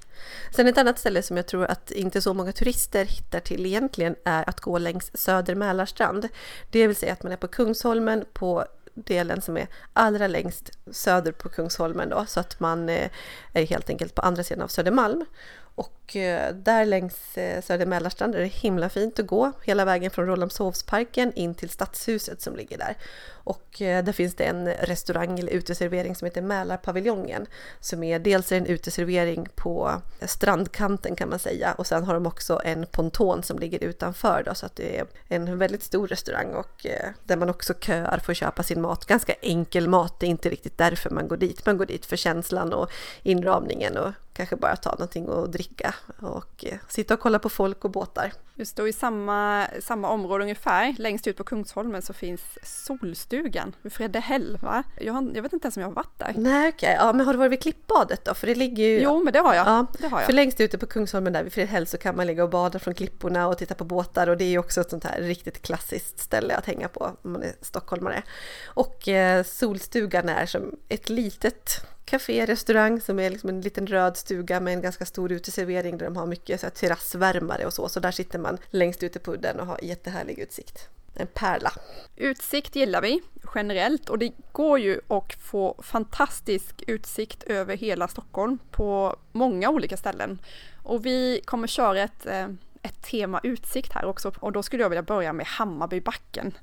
Sen 0.55 0.67
ett 0.67 0.77
annat 0.77 0.99
ställe 0.99 1.21
som 1.21 1.37
jag 1.37 1.47
tror 1.47 1.65
att 1.65 1.91
inte 1.91 2.21
så 2.21 2.33
många 2.33 2.51
turister 2.51 3.05
hittar 3.05 3.39
till 3.39 3.65
egentligen 3.65 4.15
är 4.25 4.49
att 4.49 4.59
gå 4.59 4.77
längs 4.77 5.11
Söder 5.13 5.55
Mälarstrand. 5.55 6.27
Det 6.71 6.87
vill 6.87 6.95
säga 6.95 7.13
att 7.13 7.23
man 7.23 7.31
är 7.31 7.37
på 7.37 7.47
Kungsholmen 7.47 8.25
på 8.33 8.65
delen 8.93 9.41
som 9.41 9.57
är 9.57 9.67
allra 9.93 10.27
längst 10.27 10.71
söder 10.91 11.31
på 11.31 11.49
Kungsholmen 11.49 12.09
då, 12.09 12.25
så 12.25 12.39
att 12.39 12.59
man 12.59 12.89
eh, 12.89 13.09
är 13.53 13.65
helt 13.65 13.89
enkelt 13.89 14.15
på 14.15 14.21
andra 14.21 14.43
sidan 14.43 14.63
av 14.63 14.67
Södermalm. 14.67 15.25
Och 15.79 16.15
eh, 16.15 16.53
där 16.55 16.85
längs 16.85 17.37
eh, 17.37 17.61
Söder 17.61 17.85
Mälarstrand 17.85 18.35
är 18.35 18.39
det 18.39 18.45
himla 18.45 18.89
fint 18.89 19.19
att 19.19 19.27
gå 19.27 19.51
hela 19.63 19.85
vägen 19.85 20.11
från 20.11 20.25
Rålambshovsparken 20.25 21.33
in 21.33 21.55
till 21.55 21.69
Stadshuset 21.69 22.41
som 22.41 22.55
ligger 22.55 22.77
där. 22.77 22.97
Och 23.31 23.81
eh, 23.81 24.03
där 24.03 24.13
finns 24.13 24.35
det 24.35 24.43
en 24.43 24.67
restaurang 24.67 25.39
eller 25.39 25.51
uteservering 25.51 26.15
som 26.15 26.25
heter 26.25 26.41
Mälarpaviljongen 26.41 27.47
som 27.79 28.03
är 28.03 28.19
dels 28.19 28.51
en 28.51 28.65
uteservering 28.65 29.47
på 29.55 30.01
strandkanten 30.21 31.15
kan 31.15 31.29
man 31.29 31.39
säga 31.39 31.73
och 31.77 31.87
sen 31.87 32.03
har 32.03 32.13
de 32.13 32.25
också 32.25 32.61
en 32.65 32.85
ponton 32.91 33.43
som 33.43 33.59
ligger 33.59 33.83
utanför 33.83 34.43
då, 34.45 34.55
så 34.55 34.65
att 34.65 34.75
det 34.75 34.99
är 34.99 35.07
en 35.27 35.57
väldigt 35.57 35.83
stor 35.83 36.07
restaurang 36.07 36.53
och 36.53 36.85
där 37.23 37.37
man 37.37 37.49
också 37.49 37.73
köar 37.73 38.17
för 38.17 38.31
att 38.31 38.37
köpa 38.37 38.63
sin 38.63 38.81
mat. 38.81 39.05
Ganska 39.05 39.33
enkel 39.41 39.87
mat, 39.87 40.19
det 40.19 40.25
är 40.25 40.29
inte 40.29 40.49
riktigt 40.49 40.77
därför 40.77 41.09
man 41.09 41.27
går 41.27 41.37
dit. 41.37 41.65
Man 41.65 41.77
går 41.77 41.85
dit 41.85 42.05
för 42.05 42.15
känslan 42.15 42.73
och 42.73 42.91
inramningen 43.23 43.97
och 43.97 44.13
kanske 44.39 44.55
bara 44.55 44.75
ta 44.75 44.91
någonting 44.91 45.29
och 45.29 45.49
dricka 45.49 45.95
och 46.19 46.65
eh, 46.65 46.77
sitta 46.87 47.13
och 47.13 47.19
kolla 47.19 47.39
på 47.39 47.49
folk 47.49 47.85
och 47.85 47.91
båtar. 47.91 48.33
Just 48.55 48.75
då 48.75 48.87
i 48.87 48.93
samma, 48.93 49.67
samma 49.81 50.09
område 50.09 50.43
ungefär, 50.43 50.95
längst 50.97 51.27
ut 51.27 51.37
på 51.37 51.43
Kungsholmen 51.43 52.01
så 52.01 52.13
finns 52.13 52.41
Solstugan 52.63 53.75
vid 53.81 53.93
Fredehäll 53.93 54.57
va? 54.61 54.83
Jag, 55.01 55.13
har, 55.13 55.31
jag 55.35 55.41
vet 55.41 55.53
inte 55.53 55.65
ens 55.65 55.77
om 55.77 55.81
jag 55.81 55.89
har 55.89 55.95
varit 55.95 56.19
där. 56.19 56.33
Nej 56.37 56.69
okej, 56.69 56.93
okay. 56.93 57.05
ja 57.07 57.13
men 57.13 57.25
har 57.25 57.33
du 57.33 57.39
varit 57.39 57.51
vid 57.51 57.61
Klippbadet 57.61 58.25
då? 58.25 58.33
För 58.33 58.47
det 58.47 58.55
ligger 58.55 58.83
ju... 58.83 59.01
Jo 59.01 59.23
men 59.23 59.33
det 59.33 59.39
har 59.39 59.55
jag. 59.55 59.67
Ja, 59.67 59.85
det 59.99 60.07
har 60.07 60.19
jag. 60.19 60.25
För 60.25 60.33
längst 60.33 60.61
ute 60.61 60.77
på 60.77 60.85
Kungsholmen 60.85 61.33
där 61.33 61.43
vid 61.43 61.53
Fredehäll 61.53 61.87
så 61.87 61.97
kan 61.97 62.15
man 62.15 62.27
ligga 62.27 62.43
och 62.43 62.49
bada 62.49 62.79
från 62.79 62.93
klipporna 62.93 63.47
och 63.47 63.57
titta 63.57 63.75
på 63.75 63.83
båtar 63.83 64.27
och 64.27 64.37
det 64.37 64.43
är 64.43 64.49
ju 64.49 64.59
också 64.59 64.81
ett 64.81 64.89
sånt 64.89 65.03
här 65.03 65.21
riktigt 65.21 65.61
klassiskt 65.61 66.19
ställe 66.19 66.55
att 66.55 66.65
hänga 66.65 66.87
på 66.87 67.17
om 67.21 67.31
man 67.31 67.43
är 67.43 67.53
stockholmare. 67.61 68.23
Och 68.65 69.07
eh, 69.07 69.43
Solstugan 69.43 70.29
är 70.29 70.45
som 70.45 70.75
ett 70.89 71.09
litet 71.09 71.85
café, 72.09 72.45
restaurang 72.45 73.01
som 73.01 73.19
är 73.19 73.29
liksom 73.29 73.49
en 73.49 73.61
liten 73.61 73.87
röd 73.87 74.17
stuga 74.17 74.59
med 74.59 74.73
en 74.73 74.81
ganska 74.81 75.05
stor 75.05 75.31
uteservering 75.31 75.97
där 75.97 76.05
de 76.05 76.15
har 76.15 76.25
mycket 76.25 76.59
så 76.59 76.65
här, 76.65 76.71
terrassvärmare 76.71 77.65
och 77.65 77.73
så. 77.73 77.89
Så 77.89 77.99
där 77.99 78.11
sitter 78.11 78.39
man 78.39 78.57
längst 78.69 79.03
ute 79.03 79.19
på 79.19 79.33
udden 79.33 79.59
och 79.59 79.65
har 79.65 79.79
jättehärlig 79.83 80.39
utsikt. 80.39 80.89
En 81.13 81.27
pärla. 81.27 81.71
Utsikt 82.15 82.75
gillar 82.75 83.01
vi 83.01 83.21
generellt 83.55 84.09
och 84.09 84.19
det 84.19 84.31
går 84.51 84.79
ju 84.79 84.99
att 85.07 85.33
få 85.33 85.81
fantastisk 85.83 86.83
utsikt 86.87 87.43
över 87.43 87.77
hela 87.77 88.07
Stockholm 88.07 88.57
på 88.71 89.15
många 89.31 89.69
olika 89.69 89.97
ställen. 89.97 90.39
Och 90.83 91.05
vi 91.05 91.41
kommer 91.45 91.67
köra 91.67 92.01
ett, 92.01 92.25
eh, 92.25 92.47
ett 92.81 93.01
tema 93.01 93.39
utsikt 93.43 93.93
här 93.93 94.05
också 94.05 94.31
och 94.39 94.51
då 94.51 94.63
skulle 94.63 94.83
jag 94.83 94.89
vilja 94.89 95.03
börja 95.03 95.33
med 95.33 95.45
Hammarbybacken. 95.45 96.53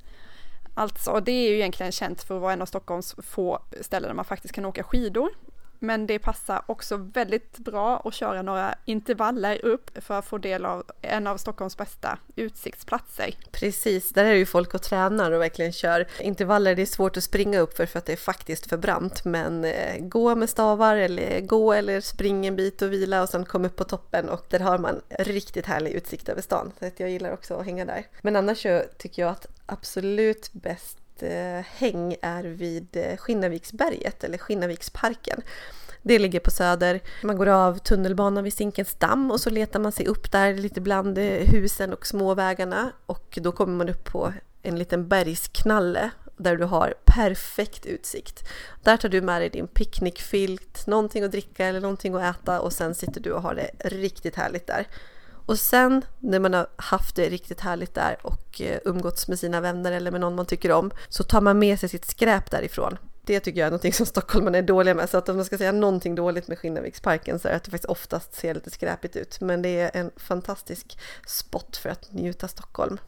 Alltså, 0.79 1.21
det 1.21 1.33
är 1.33 1.49
ju 1.49 1.55
egentligen 1.55 1.93
känt 1.93 2.23
för 2.23 2.37
att 2.37 2.43
vara 2.43 2.53
en 2.53 2.63
av 2.63 2.67
Stockholms 2.67 3.15
få 3.19 3.63
ställen 3.81 4.09
där 4.09 4.15
man 4.15 4.25
faktiskt 4.25 4.55
kan 4.55 4.65
åka 4.65 4.83
skidor. 4.83 5.31
Men 5.79 6.07
det 6.07 6.19
passar 6.19 6.63
också 6.67 6.97
väldigt 6.97 7.59
bra 7.59 8.03
att 8.05 8.15
köra 8.15 8.43
några 8.43 8.75
intervaller 8.85 9.65
upp 9.65 9.91
för 10.05 10.19
att 10.19 10.25
få 10.25 10.39
del 10.39 10.65
av 10.65 10.85
en 11.03 11.27
av 11.27 11.37
Stockholms 11.37 11.77
bästa 11.77 12.19
utsiktsplatser. 12.37 13.35
Precis, 13.51 14.11
där 14.11 14.25
är 14.25 14.33
det 14.33 14.39
ju 14.39 14.47
folk 14.47 14.75
och 14.75 14.83
tränar 14.83 15.33
och 15.33 15.41
verkligen 15.41 15.73
kör 15.73 16.07
intervaller. 16.21 16.75
Det 16.75 16.83
är 16.83 16.87
svårt 16.87 17.17
att 17.17 17.25
springa 17.25 17.61
upp 17.61 17.77
för, 17.77 17.87
för 17.87 17.99
att 17.99 18.07
det 18.07 18.13
är 18.13 18.17
faktiskt 18.17 18.67
för 18.69 18.77
brant, 18.77 19.25
men 19.25 19.65
eh, 19.65 19.99
gå 19.99 20.35
med 20.35 20.51
stavar 20.51 20.97
eller 20.97 21.41
gå 21.41 21.73
eller 21.73 22.01
spring 22.01 22.47
en 22.47 22.57
bit 22.57 22.83
och 22.83 22.93
vila 22.93 23.23
och 23.23 23.29
sen 23.29 23.45
kom 23.45 23.65
upp 23.65 23.77
på 23.77 23.85
toppen 23.85 24.29
och 24.29 24.47
där 24.49 24.61
har 24.61 24.79
man 24.79 25.01
riktigt 25.19 25.67
härlig 25.67 25.93
utsikt 25.93 26.29
över 26.29 26.43
stan. 26.43 26.73
Så 26.79 26.87
att 26.87 27.01
jag 27.01 27.11
gillar 27.11 27.33
också 27.33 27.55
att 27.55 27.65
hänga 27.65 27.85
där. 27.85 28.07
Men 28.23 28.37
annars 28.37 28.63
så 28.63 28.83
tycker 28.99 29.23
jag 29.23 29.31
att 29.31 29.47
absolut 29.67 30.53
bäst 30.53 30.99
eh, 31.19 31.65
häng 31.65 32.17
är 32.23 32.45
vid 32.45 32.89
Skinnaviksberget 32.93 33.21
Skinnarviksberget 33.21 34.25
eller 34.25 34.39
Skinnarviksparken. 34.39 35.43
Det 36.03 36.19
ligger 36.19 36.41
på 36.41 36.51
Söder. 36.51 37.01
Man 37.23 37.37
går 37.37 37.47
av 37.47 37.79
tunnelbanan 37.79 38.45
vid 38.45 38.55
Zinkens 38.55 38.95
damm 38.95 39.31
och 39.31 39.41
så 39.41 39.51
letar 39.51 39.81
man 39.81 39.93
sig 39.93 40.07
upp 40.07 40.33
där 40.33 40.55
lite 40.55 40.81
bland 40.81 41.19
eh, 41.19 41.25
husen 41.25 41.93
och 41.93 42.07
småvägarna 42.07 42.93
och 43.07 43.39
då 43.43 43.53
kommer 43.53 43.77
man 43.77 43.89
upp 43.89 44.05
på 44.05 44.33
en 44.63 44.79
liten 44.79 45.09
bergsknalle 45.09 46.11
där 46.37 46.57
du 46.57 46.65
har 46.65 46.95
perfekt 47.05 47.87
utsikt. 47.87 48.49
Där 48.83 48.97
tar 48.97 49.09
du 49.09 49.21
med 49.21 49.41
dig 49.41 49.49
din 49.49 49.67
picknickfilt, 49.67 50.87
någonting 50.87 51.25
att 51.25 51.33
dricka 51.33 51.67
eller 51.67 51.81
någonting 51.81 52.15
att 52.15 52.37
äta 52.37 52.61
och 52.61 52.73
sen 52.73 52.95
sitter 52.95 53.21
du 53.21 53.33
och 53.33 53.43
har 53.43 53.55
det 53.55 53.71
riktigt 53.79 54.37
härligt 54.37 54.67
där. 54.67 54.87
Och 55.47 55.59
sen 55.59 56.05
när 56.19 56.39
man 56.39 56.55
har 56.55 56.67
haft 56.77 57.17
det 57.17 57.29
riktigt 57.29 57.61
härligt 57.61 57.95
där 57.95 58.17
och 58.23 58.61
eh, 58.61 58.79
umgåtts 58.85 59.29
med 59.29 59.39
sina 59.39 59.61
vänner 59.61 59.93
eller 59.93 60.11
med 60.11 60.21
någon 60.21 60.35
man 60.35 60.47
tycker 60.47 60.73
om 60.73 60.91
så 61.09 61.23
tar 61.23 61.41
man 61.41 61.59
med 61.59 61.81
sig 61.81 61.89
sitt 61.89 62.05
skräp 62.05 62.51
därifrån. 62.51 62.99
Det 63.25 63.41
tycker 63.41 63.61
jag 63.61 63.67
är 63.67 63.71
någonting 63.71 63.93
som 64.03 64.07
stockholmarna 64.07 64.59
är 64.59 64.63
dåliga 64.63 64.95
med. 64.95 65.11
Så 65.11 65.19
att 65.19 65.29
om 65.29 65.37
man 65.37 65.45
ska 65.45 65.59
säga 65.59 65.73
någonting 65.73 66.15
dåligt 66.15 66.49
med 66.49 66.59
Skinnarviksparken 66.59 67.39
så 67.39 67.49
är 67.49 67.53
det 67.53 67.57
att 67.57 67.65
det 67.65 67.71
faktiskt 67.71 67.91
oftast 67.91 68.35
ser 68.35 68.55
lite 68.55 68.71
skräpigt 68.71 69.17
ut. 69.17 69.41
Men 69.41 69.63
det 69.63 69.81
är 69.81 69.91
en 69.95 70.11
fantastisk 70.17 70.99
spot 71.27 71.77
för 71.77 71.89
att 71.89 72.13
njuta 72.13 72.49
Stockholm. 72.49 72.99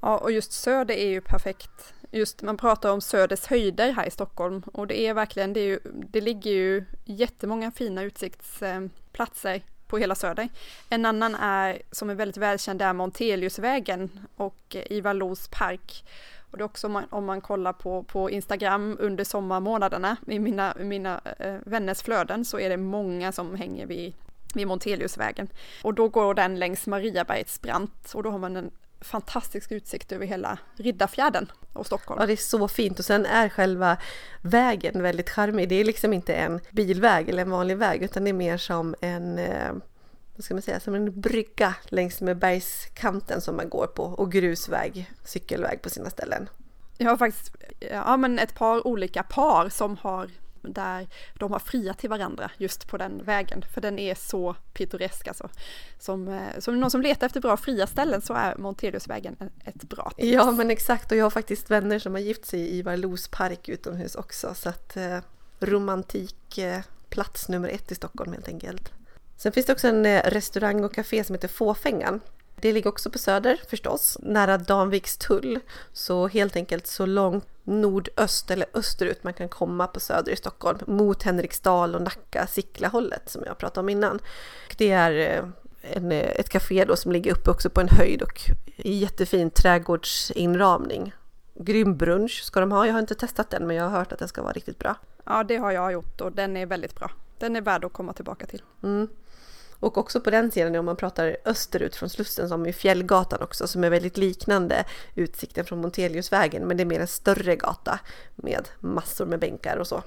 Ja, 0.00 0.18
och 0.18 0.32
just 0.32 0.52
Söder 0.52 0.94
är 0.94 1.08
ju 1.08 1.20
perfekt. 1.20 1.94
Just 2.10 2.42
man 2.42 2.56
pratar 2.56 2.90
om 2.90 3.00
Söders 3.00 3.46
höjder 3.46 3.92
här 3.92 4.06
i 4.06 4.10
Stockholm 4.10 4.62
och 4.72 4.86
det 4.86 5.00
är 5.00 5.14
verkligen, 5.14 5.52
det, 5.52 5.60
är 5.60 5.66
ju, 5.66 5.78
det 5.84 6.20
ligger 6.20 6.50
ju 6.50 6.84
jättemånga 7.04 7.70
fina 7.70 8.02
utsiktsplatser 8.02 9.62
på 9.86 9.98
hela 9.98 10.14
Söder. 10.14 10.48
En 10.90 11.06
annan 11.06 11.34
är, 11.34 11.82
som 11.90 12.10
är 12.10 12.14
väldigt 12.14 12.36
välkänd, 12.36 12.82
är 12.82 12.92
Monteliusvägen 12.92 14.10
och 14.36 14.76
Ivar 14.90 15.14
Los 15.14 15.48
park. 15.48 16.04
Och 16.50 16.58
det 16.58 16.62
är 16.62 16.64
också 16.64 16.86
om 16.86 16.92
man, 16.92 17.04
om 17.10 17.24
man 17.24 17.40
kollar 17.40 17.72
på, 17.72 18.02
på 18.02 18.30
Instagram 18.30 18.96
under 19.00 19.24
sommarmånaderna, 19.24 20.16
i 20.26 20.38
mina, 20.38 20.74
mina 20.80 21.20
eh, 21.38 21.56
vänners 21.64 22.02
flöden, 22.02 22.44
så 22.44 22.60
är 22.60 22.70
det 22.70 22.76
många 22.76 23.32
som 23.32 23.54
hänger 23.54 23.86
vid, 23.86 24.14
vid 24.54 24.66
Monteliusvägen. 24.66 25.48
Och 25.82 25.94
då 25.94 26.08
går 26.08 26.34
den 26.34 26.58
längs 26.58 26.86
Mariabergets 26.86 27.60
brant 27.60 28.12
och 28.14 28.22
då 28.22 28.30
har 28.30 28.38
man 28.38 28.56
en 28.56 28.70
fantastisk 29.06 29.72
utsikt 29.72 30.12
över 30.12 30.26
hela 30.26 30.58
Riddarfjärden 30.76 31.52
och 31.72 31.86
Stockholm. 31.86 32.20
Ja, 32.20 32.26
det 32.26 32.32
är 32.32 32.36
så 32.36 32.68
fint 32.68 32.98
och 32.98 33.04
sen 33.04 33.26
är 33.26 33.48
själva 33.48 33.96
vägen 34.42 35.02
väldigt 35.02 35.30
charmig. 35.30 35.68
Det 35.68 35.74
är 35.74 35.84
liksom 35.84 36.12
inte 36.12 36.34
en 36.34 36.60
bilväg 36.70 37.28
eller 37.28 37.42
en 37.42 37.50
vanlig 37.50 37.76
väg 37.76 38.02
utan 38.02 38.24
det 38.24 38.30
är 38.30 38.34
mer 38.34 38.56
som 38.56 38.94
en 39.00 39.38
eh, 39.38 39.72
vad 40.36 40.44
ska 40.44 40.54
man 40.54 40.62
säga, 40.62 40.80
som 40.80 40.94
en 40.94 41.20
brygga 41.20 41.74
längs 41.84 42.20
med 42.20 42.38
bergskanten 42.38 43.40
som 43.40 43.56
man 43.56 43.68
går 43.68 43.86
på 43.86 44.02
och 44.02 44.32
grusväg, 44.32 45.10
cykelväg 45.24 45.82
på 45.82 45.90
sina 45.90 46.10
ställen. 46.10 46.48
Jag 46.98 47.10
har 47.10 47.16
faktiskt 47.16 47.56
ja, 47.78 48.16
men 48.16 48.38
ett 48.38 48.54
par 48.54 48.86
olika 48.86 49.22
par 49.22 49.68
som 49.68 49.96
har 49.96 50.30
där 50.62 51.08
de 51.34 51.52
har 51.52 51.58
friat 51.58 51.98
till 51.98 52.10
varandra 52.10 52.50
just 52.56 52.88
på 52.88 52.96
den 52.96 53.24
vägen, 53.24 53.64
för 53.74 53.80
den 53.80 53.98
är 53.98 54.14
så 54.14 54.56
pittoresk 54.72 55.28
alltså. 55.28 55.48
Som, 55.98 56.28
eh, 56.28 56.58
som 56.58 56.80
någon 56.80 56.90
som 56.90 57.02
letar 57.02 57.26
efter 57.26 57.40
bra 57.40 57.56
fria 57.56 57.86
ställen 57.86 58.22
så 58.22 58.34
är 58.34 58.56
Monteliusvägen 58.56 59.36
ett 59.64 59.82
bra 59.82 60.12
tips. 60.16 60.28
Ja 60.28 60.50
men 60.50 60.70
exakt 60.70 61.12
och 61.12 61.18
jag 61.18 61.24
har 61.24 61.30
faktiskt 61.30 61.70
vänner 61.70 61.98
som 61.98 62.14
har 62.14 62.20
gift 62.20 62.46
sig 62.46 62.60
i 62.60 62.78
Ivar 62.78 62.96
Los 62.96 63.28
park 63.28 63.68
utomhus 63.68 64.14
också 64.14 64.54
så 64.54 64.68
att 64.68 64.96
eh, 64.96 65.18
romantik 65.60 66.58
eh, 66.58 66.80
plats 67.08 67.48
nummer 67.48 67.68
ett 67.68 67.92
i 67.92 67.94
Stockholm 67.94 68.32
helt 68.32 68.48
enkelt. 68.48 68.92
Sen 69.36 69.52
finns 69.52 69.66
det 69.66 69.72
också 69.72 69.88
en 69.88 70.06
eh, 70.06 70.22
restaurang 70.22 70.84
och 70.84 70.94
café 70.94 71.24
som 71.24 71.34
heter 71.34 71.48
Fåfängan. 71.48 72.20
Det 72.60 72.72
ligger 72.72 72.88
också 72.88 73.10
på 73.10 73.18
Söder 73.18 73.60
förstås, 73.68 74.18
nära 74.22 74.58
Danviks 74.58 75.16
tull. 75.16 75.60
Så 75.92 76.28
helt 76.28 76.56
enkelt 76.56 76.86
så 76.86 77.06
långt 77.06 77.46
nordöst 77.64 78.50
eller 78.50 78.66
österut 78.74 79.24
man 79.24 79.32
kan 79.32 79.48
komma 79.48 79.86
på 79.86 80.00
Söder 80.00 80.32
i 80.32 80.36
Stockholm 80.36 80.78
mot 80.86 81.22
Henriksdal 81.22 81.94
och 81.94 82.02
Nacka, 82.02 82.46
Sickla-hållet 82.46 83.28
som 83.28 83.42
jag 83.46 83.58
pratade 83.58 83.80
om 83.80 83.88
innan. 83.88 84.18
Det 84.76 84.90
är 84.90 85.12
eh, 85.12 85.48
en, 85.82 86.12
eh, 86.12 86.18
ett 86.18 86.48
café 86.48 86.84
då 86.84 86.96
som 86.96 87.12
ligger 87.12 87.32
uppe 87.32 87.50
också 87.50 87.70
på 87.70 87.80
en 87.80 87.88
höjd 87.88 88.22
och 88.22 88.40
i 88.76 88.92
jättefin 88.98 89.50
trädgårdsinramning. 89.50 91.12
Grym 91.54 91.96
brunch 91.96 92.42
ska 92.44 92.60
de 92.60 92.72
ha. 92.72 92.86
Jag 92.86 92.92
har 92.92 93.00
inte 93.00 93.14
testat 93.14 93.50
den 93.50 93.66
men 93.66 93.76
jag 93.76 93.84
har 93.84 93.98
hört 93.98 94.12
att 94.12 94.18
den 94.18 94.28
ska 94.28 94.42
vara 94.42 94.52
riktigt 94.52 94.78
bra. 94.78 94.94
Ja, 95.24 95.44
det 95.44 95.56
har 95.56 95.72
jag 95.72 95.92
gjort 95.92 96.20
och 96.20 96.32
den 96.32 96.56
är 96.56 96.66
väldigt 96.66 96.94
bra. 96.94 97.10
Den 97.38 97.56
är 97.56 97.60
värd 97.60 97.84
att 97.84 97.92
komma 97.92 98.12
tillbaka 98.12 98.46
till. 98.46 98.62
Mm. 98.82 99.08
Och 99.80 99.98
också 99.98 100.20
på 100.20 100.30
den 100.30 100.50
sidan 100.50 100.76
om 100.76 100.84
man 100.84 100.96
pratar 100.96 101.36
österut 101.44 101.96
från 101.96 102.10
Slussen 102.10 102.48
som 102.48 102.66
är 102.66 102.72
Fjällgatan 102.72 103.42
också 103.42 103.66
som 103.66 103.84
är 103.84 103.90
väldigt 103.90 104.16
liknande 104.16 104.84
utsikten 105.14 105.64
från 105.64 105.80
Monteliusvägen 105.80 106.66
men 106.66 106.76
det 106.76 106.82
är 106.82 106.84
mer 106.84 107.00
en 107.00 107.06
större 107.06 107.56
gata 107.56 108.00
med 108.34 108.68
massor 108.80 109.26
med 109.26 109.38
bänkar 109.38 109.76
och 109.76 109.86
så. 109.86 110.02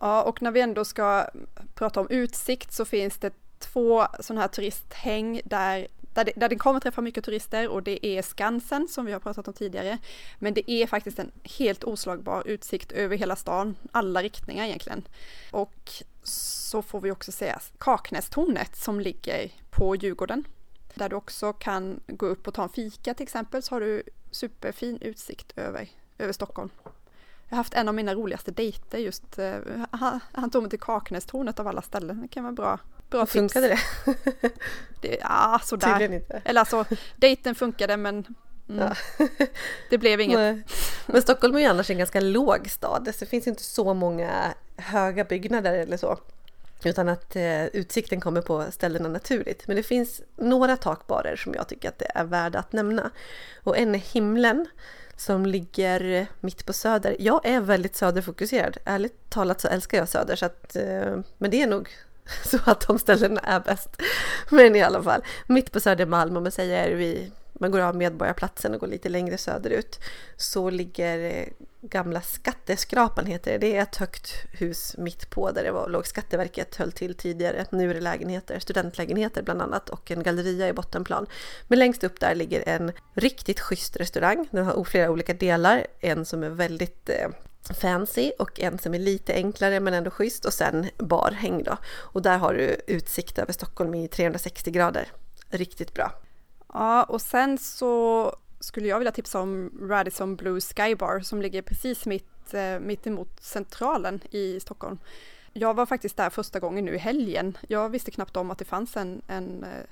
Ja 0.00 0.22
och 0.22 0.42
när 0.42 0.50
vi 0.50 0.60
ändå 0.60 0.84
ska 0.84 1.26
prata 1.74 2.00
om 2.00 2.10
utsikt 2.10 2.72
så 2.72 2.84
finns 2.84 3.18
det 3.18 3.32
två 3.58 4.06
sådana 4.20 4.40
här 4.40 4.48
turisthäng 4.48 5.40
där 5.44 5.86
där 6.18 6.24
det, 6.24 6.32
där 6.36 6.48
det 6.48 6.56
kommer 6.56 6.80
träffa 6.80 7.00
mycket 7.00 7.24
turister 7.24 7.68
och 7.68 7.82
det 7.82 8.06
är 8.06 8.22
Skansen 8.22 8.88
som 8.88 9.06
vi 9.06 9.12
har 9.12 9.20
pratat 9.20 9.48
om 9.48 9.54
tidigare. 9.54 9.98
Men 10.38 10.54
det 10.54 10.70
är 10.70 10.86
faktiskt 10.86 11.18
en 11.18 11.30
helt 11.44 11.84
oslagbar 11.84 12.42
utsikt 12.46 12.92
över 12.92 13.16
hela 13.16 13.36
stan, 13.36 13.76
alla 13.92 14.22
riktningar 14.22 14.64
egentligen. 14.64 15.08
Och 15.50 15.92
så 16.22 16.82
får 16.82 17.00
vi 17.00 17.10
också 17.10 17.32
säga 17.32 17.60
Kaknästornet 17.78 18.76
som 18.76 19.00
ligger 19.00 19.50
på 19.70 19.96
Djurgården. 19.96 20.44
Där 20.94 21.08
du 21.08 21.16
också 21.16 21.52
kan 21.52 22.00
gå 22.06 22.26
upp 22.26 22.48
och 22.48 22.54
ta 22.54 22.62
en 22.62 22.68
fika 22.68 23.14
till 23.14 23.24
exempel 23.24 23.62
så 23.62 23.74
har 23.74 23.80
du 23.80 24.02
superfin 24.30 24.98
utsikt 25.00 25.58
över, 25.58 25.88
över 26.18 26.32
Stockholm. 26.32 26.70
Jag 27.48 27.56
har 27.56 27.56
haft 27.56 27.74
en 27.74 27.88
av 27.88 27.94
mina 27.94 28.14
roligaste 28.14 28.50
dejter 28.50 28.98
just, 28.98 29.38
eh, 29.38 29.56
han, 29.90 30.20
han, 30.32 30.50
tog 30.50 30.62
mig 30.62 30.70
till 30.70 30.80
Kaknästornet 30.80 31.60
av 31.60 31.68
alla 31.68 31.82
ställen. 31.82 32.22
Det 32.22 32.28
kan 32.28 32.44
vara 32.44 32.52
bra, 32.52 32.78
bra 33.10 33.26
tips. 33.26 33.32
Funkade 33.32 33.68
det? 33.68 33.80
det 35.00 35.18
ja, 35.20 35.60
sådär. 35.64 35.88
Tydligen 35.88 36.12
inte. 36.12 36.42
Eller 36.44 36.60
alltså, 36.60 36.84
dejten 37.16 37.54
funkade 37.54 37.96
men 37.96 38.24
Mm. 38.70 38.88
Ja. 39.18 39.26
det 39.90 39.98
blev 39.98 40.20
inget. 40.20 40.38
Nej. 40.38 40.62
Men 41.06 41.22
Stockholm 41.22 41.56
är 41.56 41.60
ju 41.60 41.66
annars 41.66 41.90
en 41.90 41.98
ganska 41.98 42.20
låg 42.20 42.70
stad. 42.70 43.08
Så 43.14 43.24
det 43.24 43.30
finns 43.30 43.46
inte 43.46 43.62
så 43.62 43.94
många 43.94 44.54
höga 44.76 45.24
byggnader 45.24 45.74
eller 45.74 45.96
så. 45.96 46.18
Utan 46.84 47.08
att 47.08 47.36
eh, 47.36 47.64
utsikten 47.66 48.20
kommer 48.20 48.42
på 48.42 48.64
ställena 48.70 49.08
naturligt. 49.08 49.66
Men 49.66 49.76
det 49.76 49.82
finns 49.82 50.20
några 50.36 50.76
takbarer 50.76 51.36
som 51.36 51.54
jag 51.54 51.68
tycker 51.68 51.88
att 51.88 51.98
det 51.98 52.10
är 52.14 52.24
värda 52.24 52.58
att 52.58 52.72
nämna. 52.72 53.10
Och 53.64 53.78
en 53.78 53.94
är 53.94 53.98
Himlen 53.98 54.66
som 55.16 55.46
ligger 55.46 56.26
mitt 56.40 56.66
på 56.66 56.72
Söder. 56.72 57.16
Jag 57.18 57.46
är 57.46 57.60
väldigt 57.60 57.96
söderfokuserad. 57.96 58.76
Ärligt 58.84 59.30
talat 59.30 59.60
så 59.60 59.68
älskar 59.68 59.98
jag 59.98 60.08
Söder. 60.08 60.36
Så 60.36 60.46
att, 60.46 60.76
eh, 60.76 61.18
men 61.38 61.50
det 61.50 61.62
är 61.62 61.66
nog 61.66 61.88
så 62.44 62.58
att 62.64 62.86
de 62.86 62.98
ställena 62.98 63.40
är 63.40 63.60
bäst. 63.60 64.02
Men 64.50 64.76
i 64.76 64.82
alla 64.82 65.02
fall, 65.02 65.22
mitt 65.46 65.72
på 65.72 65.80
Södermalm 65.80 66.36
om 66.36 66.42
man 66.42 66.52
säger 66.52 66.94
vi 66.94 67.30
man 67.60 67.70
går 67.70 67.80
av 67.80 67.96
Medborgarplatsen 67.96 68.74
och 68.74 68.80
går 68.80 68.86
lite 68.86 69.08
längre 69.08 69.38
söderut 69.38 70.00
så 70.36 70.70
ligger 70.70 71.18
eh, 71.18 71.46
gamla 71.80 72.20
Skatteskrapan 72.20 73.26
heter 73.26 73.52
det. 73.52 73.58
Det 73.58 73.76
är 73.76 73.82
ett 73.82 73.96
högt 73.96 74.32
hus 74.52 74.94
mitt 74.98 75.30
på 75.30 75.50
där 75.50 75.64
det 75.64 75.70
var, 75.70 75.88
låg 75.88 76.06
Skatteverket 76.06 76.76
höll 76.76 76.92
till 76.92 77.14
tidigare. 77.14 77.66
Nu 77.70 77.90
är 77.90 77.94
det 77.94 78.00
lägenheter, 78.00 78.58
studentlägenheter 78.58 79.42
bland 79.42 79.62
annat 79.62 79.88
och 79.88 80.10
en 80.10 80.22
galleria 80.22 80.68
i 80.68 80.72
bottenplan. 80.72 81.26
Men 81.68 81.78
längst 81.78 82.04
upp 82.04 82.20
där 82.20 82.34
ligger 82.34 82.68
en 82.68 82.92
riktigt 83.14 83.60
schysst 83.60 83.96
restaurang. 83.96 84.48
Den 84.50 84.66
har 84.66 84.84
flera 84.84 85.10
olika 85.10 85.34
delar. 85.34 85.86
En 86.00 86.24
som 86.24 86.42
är 86.42 86.48
väldigt 86.48 87.08
eh, 87.08 87.28
fancy 87.74 88.32
och 88.38 88.60
en 88.60 88.78
som 88.78 88.94
är 88.94 88.98
lite 88.98 89.34
enklare 89.34 89.80
men 89.80 89.94
ändå 89.94 90.10
schysst 90.10 90.44
och 90.44 90.52
sen 90.52 90.86
barhäng 90.96 91.62
då. 91.62 91.76
Och 91.86 92.22
där 92.22 92.38
har 92.38 92.54
du 92.54 92.76
utsikt 92.86 93.38
över 93.38 93.52
Stockholm 93.52 93.94
i 93.94 94.08
360 94.08 94.70
grader. 94.70 95.12
Riktigt 95.50 95.94
bra. 95.94 96.12
Ja, 96.72 97.04
och 97.04 97.20
sen 97.20 97.58
så 97.58 98.32
skulle 98.60 98.88
jag 98.88 98.98
vilja 98.98 99.12
tipsa 99.12 99.40
om 99.40 99.70
Radisson 99.82 100.36
Blue 100.36 100.60
Skybar 100.60 101.20
som 101.20 101.42
ligger 101.42 101.62
precis 101.62 102.06
mitt, 102.06 102.54
eh, 102.54 102.78
mitt 102.80 103.06
emot 103.06 103.40
Centralen 103.40 104.20
i 104.30 104.60
Stockholm. 104.60 104.98
Jag 105.52 105.74
var 105.74 105.86
faktiskt 105.86 106.16
där 106.16 106.30
första 106.30 106.60
gången 106.60 106.84
nu 106.84 106.94
i 106.94 106.98
helgen. 106.98 107.58
Jag 107.68 107.88
visste 107.88 108.10
knappt 108.10 108.36
om 108.36 108.50
att 108.50 108.58
det 108.58 108.64
fanns 108.64 108.96
en, 108.96 109.22
en 109.26 109.64
eh, 109.64 109.84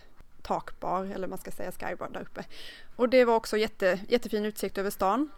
takbar, 0.43 1.05
eller 1.05 1.27
man 1.27 1.39
ska 1.39 1.51
säga 1.51 1.73
skybar 1.73 2.09
där 2.13 2.21
uppe. 2.21 2.45
Och 2.97 3.09
det 3.09 3.25
var 3.25 3.35
också 3.35 3.57
jätte, 3.57 4.01
jättefin 4.09 4.45
utsikt 4.45 4.79
över 4.79 4.91
stan. 4.91 5.31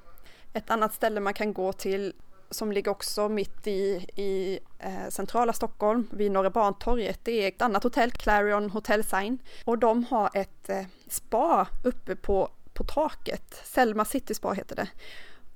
Ett 0.52 0.70
annat 0.70 0.94
ställe 0.94 1.20
man 1.20 1.34
kan 1.34 1.52
gå 1.52 1.72
till 1.72 2.12
som 2.50 2.72
ligger 2.72 2.90
också 2.90 3.28
mitt 3.28 3.66
i, 3.66 4.06
i 4.16 4.58
eh, 4.78 5.08
centrala 5.08 5.52
Stockholm 5.52 6.08
vid 6.12 6.32
Norra 6.32 6.50
Bantorget. 6.50 7.20
Det 7.22 7.44
är 7.44 7.48
ett 7.48 7.62
annat 7.62 7.82
hotell, 7.82 8.10
Clarion 8.12 8.70
Hotel 8.70 9.04
Sign. 9.04 9.38
Och 9.64 9.78
de 9.78 10.04
har 10.04 10.30
ett 10.34 10.68
eh, 10.68 10.82
spa 11.08 11.66
uppe 11.84 12.16
på, 12.16 12.50
på 12.78 12.84
taket. 12.84 13.60
Selma 13.64 14.04
City 14.04 14.34
Spa 14.34 14.52
heter 14.52 14.76
det. 14.76 14.88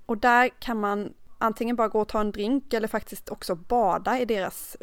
Och 0.07 0.19
där 0.19 0.49
kan 0.61 0.81
man 0.81 1.15
antingen 1.39 1.77
bara 1.77 1.89
gå 1.89 2.01
och 2.01 2.09
ta 2.09 2.21
en 2.21 2.33
drink 2.33 2.73
eller 2.73 2.89
faktiskt 2.89 3.29
också 3.29 3.55
bada 3.55 4.19
i 4.19 4.25
deras, 4.25 4.77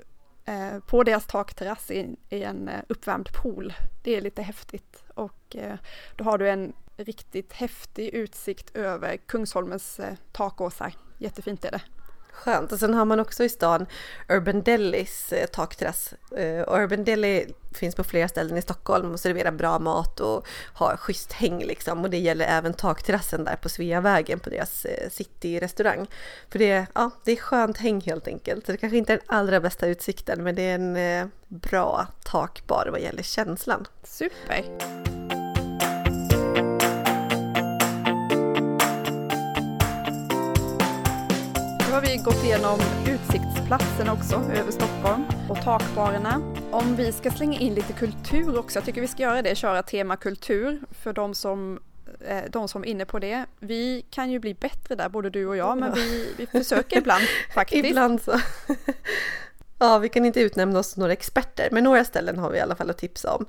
eh, 0.45 0.79
på 0.79 1.03
deras 1.03 1.25
takterrass 1.25 1.91
i, 1.91 2.15
i 2.29 2.43
en 2.43 2.67
eh, 2.67 2.81
uppvärmd 2.89 3.29
pool. 3.33 3.73
Det 4.03 4.15
är 4.15 4.21
lite 4.21 4.41
häftigt 4.41 5.03
och 5.13 5.55
eh, 5.55 5.75
då 6.15 6.23
har 6.23 6.37
du 6.37 6.49
en 6.49 6.73
riktigt 6.97 7.53
häftig 7.53 8.09
utsikt 8.09 8.75
över 8.75 9.17
Kungsholmens 9.17 9.99
eh, 9.99 10.15
takåsar. 10.31 10.93
Jättefint 11.17 11.65
är 11.65 11.71
det. 11.71 11.81
Skönt. 12.31 12.71
Och 12.71 12.79
sen 12.79 12.93
har 12.93 13.05
man 13.05 13.19
också 13.19 13.43
i 13.43 13.49
stan 13.49 13.85
Urban 14.29 14.61
Delis 14.61 15.33
eh, 15.33 15.45
takterrass. 15.45 16.13
Eh, 16.37 16.61
och 16.61 16.77
Urban 16.77 17.03
Deli 17.03 17.53
finns 17.73 17.95
på 17.95 18.03
flera 18.03 18.27
ställen 18.27 18.57
i 18.57 18.61
Stockholm 18.61 19.11
och 19.11 19.19
serverar 19.19 19.51
bra 19.51 19.79
mat 19.79 20.19
och 20.19 20.47
har 20.73 20.97
schysst 20.97 21.33
häng 21.33 21.63
liksom. 21.63 22.03
Och 22.03 22.09
det 22.09 22.17
gäller 22.17 22.45
även 22.45 22.73
takterrassen 22.73 23.43
där 23.43 23.55
på 23.55 23.69
Sveavägen 23.69 24.39
på 24.39 24.49
deras 24.49 24.85
eh, 24.85 25.09
cityrestaurang. 25.09 26.07
För 26.49 26.59
det, 26.59 26.85
ja, 26.95 27.11
det 27.23 27.31
är 27.31 27.35
skönt 27.35 27.77
häng 27.77 28.01
helt 28.01 28.27
enkelt. 28.27 28.65
Så 28.65 28.71
det 28.71 28.77
kanske 28.77 28.97
inte 28.97 29.13
är 29.13 29.17
den 29.17 29.35
allra 29.37 29.59
bästa 29.59 29.87
utsikten 29.87 30.43
men 30.43 30.55
det 30.55 30.61
är 30.61 30.75
en 30.75 30.95
eh, 30.95 31.27
bra 31.47 32.07
takbar 32.23 32.87
vad 32.91 33.01
gäller 33.01 33.23
känslan. 33.23 33.87
Super! 34.03 35.18
Har 41.99 42.05
vi 42.05 42.17
gått 42.17 42.43
igenom 42.43 42.79
utsiktsplatsen 43.07 44.09
också 44.09 44.35
över 44.35 44.71
Stockholm 44.71 45.25
och 45.49 45.61
takbarerna. 45.61 46.41
Om 46.71 46.95
vi 46.95 47.11
ska 47.11 47.31
slänga 47.31 47.59
in 47.59 47.73
lite 47.73 47.93
kultur 47.93 48.59
också, 48.59 48.77
jag 48.77 48.85
tycker 48.85 49.01
vi 49.01 49.07
ska 49.07 49.23
göra 49.23 49.41
det, 49.41 49.55
köra 49.55 49.83
tema 49.83 50.15
kultur 50.15 50.81
för 50.91 51.13
de 51.13 51.35
som 51.35 51.79
eh, 52.27 52.43
de 52.49 52.67
som 52.67 52.83
är 52.83 52.87
inne 52.87 53.05
på 53.05 53.19
det. 53.19 53.45
Vi 53.59 54.05
kan 54.09 54.31
ju 54.31 54.39
bli 54.39 54.53
bättre 54.53 54.95
där, 54.95 55.09
både 55.09 55.29
du 55.29 55.45
och 55.45 55.57
jag, 55.57 55.77
men 55.77 55.93
vi, 55.93 56.33
vi 56.37 56.47
försöker 56.47 56.97
ibland 56.97 57.23
faktiskt. 57.53 57.85
Ibland 57.85 58.21
så. 58.21 58.39
Ja, 59.79 59.97
vi 59.97 60.09
kan 60.09 60.25
inte 60.25 60.41
utnämna 60.41 60.79
oss 60.79 60.97
några 60.97 61.13
experter, 61.13 61.69
men 61.71 61.83
några 61.83 62.03
ställen 62.03 62.39
har 62.39 62.49
vi 62.51 62.57
i 62.57 62.61
alla 62.61 62.75
fall 62.75 62.89
att 62.89 62.97
tipsa 62.97 63.33
om. 63.33 63.45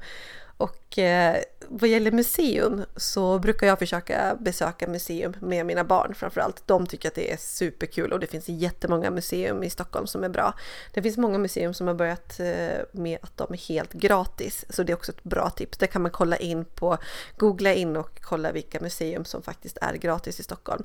Och 0.61 0.99
eh, 0.99 1.37
vad 1.69 1.89
gäller 1.89 2.11
museum 2.11 2.85
så 2.97 3.39
brukar 3.39 3.67
jag 3.67 3.79
försöka 3.79 4.37
besöka 4.41 4.87
museum 4.89 5.35
med 5.41 5.67
mina 5.67 5.85
barn 5.85 6.15
framförallt. 6.15 6.63
De 6.67 6.87
tycker 6.87 7.09
att 7.09 7.15
det 7.15 7.33
är 7.33 7.37
superkul 7.37 8.13
och 8.13 8.21
det 8.21 8.27
finns 8.27 8.49
jättemånga 8.49 9.11
museum 9.11 9.63
i 9.63 9.71
Stockholm 9.71 10.07
som 10.07 10.25
är 10.25 10.29
bra. 10.29 10.55
Det 10.95 11.03
finns 11.03 11.17
många 11.17 11.39
museum 11.39 11.75
som 11.75 11.87
har 11.87 11.95
börjat 11.95 12.41
eh, 12.41 12.85
med 12.93 13.19
att 13.23 13.37
de 13.37 13.53
är 13.53 13.69
helt 13.69 13.93
gratis, 13.93 14.65
så 14.69 14.83
det 14.83 14.93
är 14.93 14.95
också 14.95 15.13
ett 15.13 15.25
bra 15.25 15.51
tips. 15.51 15.79
Det 15.79 15.87
kan 15.87 16.03
man 16.03 16.11
kolla 16.11 16.37
in 16.37 16.65
på, 16.65 16.99
googla 17.37 17.75
in 17.75 17.97
och 17.97 18.21
kolla 18.21 18.53
vilka 18.53 18.81
museum 18.81 19.25
som 19.25 19.43
faktiskt 19.43 19.79
är 19.81 19.95
gratis 19.95 20.41
i 20.41 20.43
Stockholm. 20.43 20.85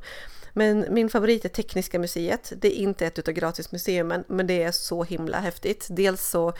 Men 0.53 0.85
min 0.89 1.09
favorit 1.09 1.45
är 1.45 1.49
Tekniska 1.49 1.99
museet. 1.99 2.53
Det 2.57 2.67
är 2.67 2.83
inte 2.83 3.05
ett 3.05 3.19
utav 3.19 3.33
gratismuseerna, 3.33 4.23
men 4.27 4.47
det 4.47 4.63
är 4.63 4.71
så 4.71 5.03
himla 5.03 5.39
häftigt. 5.39 5.87
Dels 5.89 6.29
så 6.29 6.53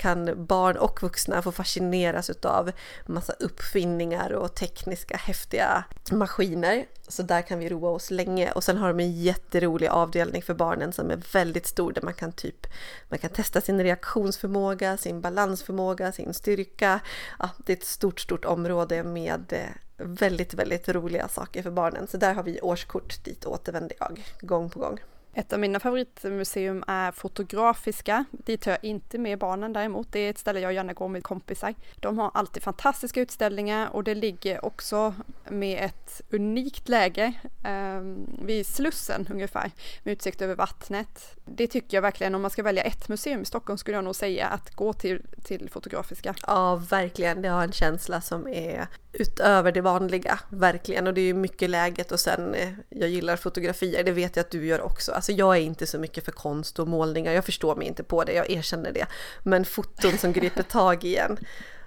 kan 0.00 0.46
barn 0.46 0.76
och 0.76 1.02
vuxna 1.02 1.42
få 1.42 1.52
fascineras 1.52 2.30
utav 2.30 2.72
massa 3.06 3.32
uppfinningar 3.32 4.32
och 4.32 4.54
tekniska 4.54 5.16
häftiga 5.16 5.84
maskiner. 6.12 6.86
Så 7.08 7.22
där 7.22 7.42
kan 7.42 7.58
vi 7.58 7.68
roa 7.68 7.90
oss 7.90 8.10
länge 8.10 8.50
och 8.50 8.64
sen 8.64 8.76
har 8.76 8.88
de 8.88 9.00
en 9.00 9.12
jätterolig 9.12 9.86
avdelning 9.86 10.42
för 10.42 10.54
barnen 10.54 10.92
som 10.92 11.10
är 11.10 11.22
väldigt 11.32 11.66
stor 11.66 11.92
där 11.92 12.02
man 12.02 12.14
kan 12.14 12.32
typ 12.32 12.66
man 13.08 13.18
kan 13.18 13.30
testa 13.30 13.60
sin 13.60 13.82
reaktionsförmåga, 13.82 14.96
sin 14.96 15.20
balansförmåga, 15.20 16.12
sin 16.12 16.34
styrka. 16.34 17.00
Ja, 17.38 17.50
det 17.66 17.72
är 17.72 17.76
ett 17.76 17.84
stort, 17.84 18.20
stort 18.20 18.44
område 18.44 19.04
med 19.04 19.52
eh, 19.52 19.60
väldigt, 19.96 20.54
väldigt 20.54 20.88
roliga 20.88 21.28
saker 21.28 21.62
för 21.62 21.70
barnen. 21.70 22.06
Så 22.06 22.16
där 22.16 22.34
har 22.34 22.42
vi 22.42 22.60
årskort, 22.60 23.24
dit 23.24 23.44
återvänder 23.44 23.96
jag 24.00 24.24
gång 24.40 24.70
på 24.70 24.78
gång. 24.78 24.98
Ett 25.34 25.52
av 25.52 25.60
mina 25.60 25.80
favoritmuseum 25.80 26.84
är 26.86 27.12
Fotografiska. 27.12 28.24
Dit 28.30 28.60
tar 28.60 28.70
jag 28.70 28.84
inte 28.84 29.18
med 29.18 29.38
barnen 29.38 29.72
däremot. 29.72 30.12
Det 30.12 30.18
är 30.20 30.30
ett 30.30 30.38
ställe 30.38 30.60
jag 30.60 30.72
gärna 30.72 30.92
går 30.92 31.08
med 31.08 31.22
kompisar. 31.22 31.74
De 31.96 32.18
har 32.18 32.30
alltid 32.34 32.62
fantastiska 32.62 33.20
utställningar 33.20 33.88
och 33.88 34.04
det 34.04 34.14
ligger 34.14 34.64
också 34.64 35.14
med 35.48 35.84
ett 35.84 36.22
unikt 36.30 36.88
läge 36.88 37.32
eh, 37.64 38.00
vid 38.44 38.66
Slussen 38.66 39.28
ungefär 39.30 39.70
med 40.02 40.12
utsikt 40.12 40.42
över 40.42 40.54
vattnet. 40.54 41.36
Det 41.44 41.66
tycker 41.66 41.96
jag 41.96 42.02
verkligen 42.02 42.34
om 42.34 42.42
man 42.42 42.50
ska 42.50 42.62
välja 42.62 42.82
ett 42.82 43.08
museum 43.08 43.42
i 43.42 43.44
Stockholm 43.44 43.78
skulle 43.78 43.96
jag 43.96 44.04
nog 44.04 44.16
säga 44.16 44.46
att 44.46 44.74
gå 44.74 44.92
till, 44.92 45.22
till 45.44 45.70
Fotografiska. 45.70 46.34
Ja, 46.46 46.76
verkligen. 46.76 47.42
Det 47.42 47.48
har 47.48 47.62
en 47.62 47.72
känsla 47.72 48.20
som 48.20 48.48
är 48.48 48.86
utöver 49.12 49.72
det 49.72 49.80
vanliga, 49.80 50.38
verkligen. 50.48 51.06
Och 51.06 51.14
det 51.14 51.20
är 51.20 51.24
ju 51.24 51.34
mycket 51.34 51.70
läget 51.70 52.12
och 52.12 52.20
sen, 52.20 52.54
eh, 52.54 52.72
jag 52.88 53.08
gillar 53.08 53.36
fotografier, 53.36 54.04
det 54.04 54.12
vet 54.12 54.36
jag 54.36 54.44
att 54.44 54.50
du 54.50 54.66
gör 54.66 54.80
också. 54.80 55.12
Alltså 55.12 55.32
jag 55.32 55.56
är 55.56 55.60
inte 55.60 55.86
så 55.86 55.98
mycket 55.98 56.24
för 56.24 56.32
konst 56.32 56.78
och 56.78 56.88
målningar, 56.88 57.32
jag 57.32 57.44
förstår 57.44 57.76
mig 57.76 57.86
inte 57.86 58.02
på 58.02 58.24
det, 58.24 58.32
jag 58.32 58.50
erkänner 58.50 58.92
det. 58.92 59.06
Men 59.42 59.64
foton 59.64 60.18
som 60.18 60.32
griper 60.32 60.62
tag 60.70 61.04
i 61.04 61.16
en. 61.16 61.38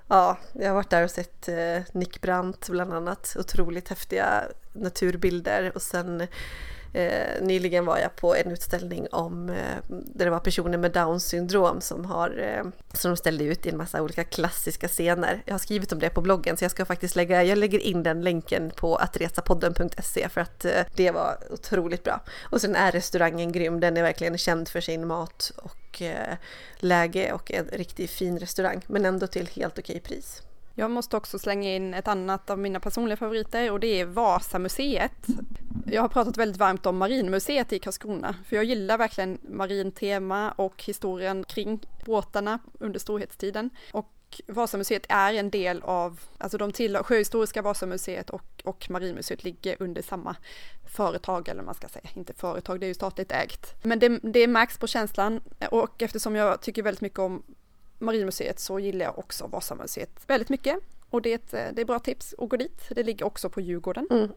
Ja, 0.08 0.38
jag 0.54 0.68
har 0.68 0.76
varit 0.76 0.90
där 0.90 1.04
och 1.04 1.12
sett 1.12 1.48
eh, 1.48 1.82
Nick 1.92 2.22
Brandt 2.22 2.70
bland 2.70 2.94
annat, 2.94 3.36
otroligt 3.40 3.90
häftiga 3.90 4.44
naturbilder 4.74 5.72
och 5.76 5.82
sen 5.82 6.28
Eh, 6.94 7.42
nyligen 7.42 7.86
var 7.86 7.98
jag 7.98 8.16
på 8.16 8.36
en 8.36 8.52
utställning 8.52 9.08
om 9.12 9.50
eh, 9.50 9.56
där 9.88 10.26
det 10.26 10.32
var 10.32 10.40
personer 10.40 10.78
med 10.78 10.92
Downs 10.92 11.26
syndrom 11.26 11.82
som 11.82 12.06
har 12.06 12.40
eh, 12.40 12.64
som 12.94 13.12
de 13.12 13.18
ställde 13.18 13.44
ut 13.44 13.66
i 13.66 13.70
en 13.70 13.78
massa 13.78 14.02
olika 14.02 14.24
klassiska 14.24 14.88
scener. 14.88 15.44
Jag 15.46 15.54
har 15.54 15.60
skrivit 15.60 15.92
om 15.92 16.00
det 16.00 16.10
på 16.10 16.22
bloggen 16.22 16.58
så 16.58 16.64
jag 16.64 16.72
ska 16.72 16.86
faktiskt 16.86 17.16
lägga, 17.16 17.44
jag 17.44 17.58
lägger 17.58 17.80
in 17.80 18.04
den 18.04 18.22
länken 18.22 18.72
på 18.76 18.96
attresapodden.se 18.96 20.30
för 20.30 20.42
att 20.42 20.66
eh, 20.66 20.82
det 20.96 21.12
var 21.12 21.38
otroligt 21.50 22.04
bra. 22.04 22.22
Och 22.52 22.62
sen 22.62 22.76
är 22.76 22.92
restaurangen 22.92 23.52
grym, 23.52 23.80
den 23.80 23.98
är 23.98 24.04
verkligen 24.04 24.38
känd 24.38 24.70
för 24.70 24.82
sin 24.82 25.08
mat 25.08 25.52
och 25.56 26.02
eh, 26.02 26.38
läge 26.78 27.34
och 27.34 27.52
en 27.52 27.66
riktigt 27.66 28.12
fin 28.12 28.40
restaurang 28.40 28.82
men 28.88 29.06
ändå 29.06 29.28
till 29.28 29.48
helt 29.48 29.80
okej 29.80 30.00
pris. 30.00 30.42
Jag 30.76 30.92
måste 30.92 31.18
också 31.18 31.40
slänga 31.40 31.76
in 31.76 31.94
ett 31.94 32.08
annat 32.08 32.50
av 32.50 32.60
mina 32.60 32.80
personliga 32.80 33.18
favoriter 33.18 33.72
och 33.72 33.80
det 33.80 34.02
är 34.02 34.06
Vasamuseet. 34.06 35.12
Jag 35.86 36.02
har 36.02 36.10
pratat 36.10 36.38
väldigt 36.38 36.58
varmt 36.58 36.86
om 36.86 36.98
Marinmuseet 36.98 37.74
i 37.74 37.80
Karlskrona, 37.80 38.36
för 38.46 38.56
jag 38.56 38.66
gillar 38.66 38.98
verkligen 38.98 39.38
marintema 39.42 40.52
och 40.52 40.84
historien 40.84 41.44
kring 41.44 41.80
båtarna 42.06 42.60
under 42.80 43.00
storhetstiden. 43.00 43.70
Och 43.92 44.10
Vasamuseet 44.48 45.06
är 45.10 45.34
en 45.34 45.50
del 45.50 45.82
av, 45.82 46.20
alltså 46.38 46.58
de 46.58 46.72
tillhör, 46.72 47.04
Sjöhistoriska 47.04 47.62
Vasamuseet 47.62 48.30
och, 48.30 48.62
och 48.64 48.90
Marinmuseet 48.90 49.44
ligger 49.44 49.76
under 49.80 50.02
samma 50.02 50.36
företag, 50.96 51.48
eller 51.48 51.64
man 51.64 51.76
ska 51.76 51.88
säga, 51.88 52.10
inte 52.14 52.34
företag, 52.34 52.80
det 52.80 52.86
är 52.86 52.88
ju 52.88 52.94
statligt 52.94 53.32
ägt. 53.32 53.84
Men 53.84 54.00
det, 54.00 54.20
det 54.24 54.48
märks 54.48 54.78
på 54.78 54.88
känslan 54.88 55.42
och 55.72 56.02
eftersom 56.02 56.36
jag 56.36 56.62
tycker 56.62 56.84
väldigt 56.84 57.02
mycket 57.02 57.20
om 57.20 57.44
Marinmuseet 58.00 58.60
så 58.60 58.80
gillar 58.80 59.06
jag 59.06 59.20
också 59.20 59.48
Vasamuseet 59.48 60.10
väldigt 60.28 60.50
mycket. 60.50 60.80
Och 61.14 61.22
det 61.22 61.30
är, 61.30 61.36
ett, 61.36 61.76
det 61.76 61.82
är 61.82 61.86
bra 61.86 62.00
tips 62.00 62.36
att 62.38 62.50
gå 62.50 62.58
dit. 62.58 62.82
Det 62.90 63.04
ligger 63.04 63.26
också 63.26 63.50
på 63.50 63.62
Djurgården. 63.62 64.08
Mm. 64.12 64.32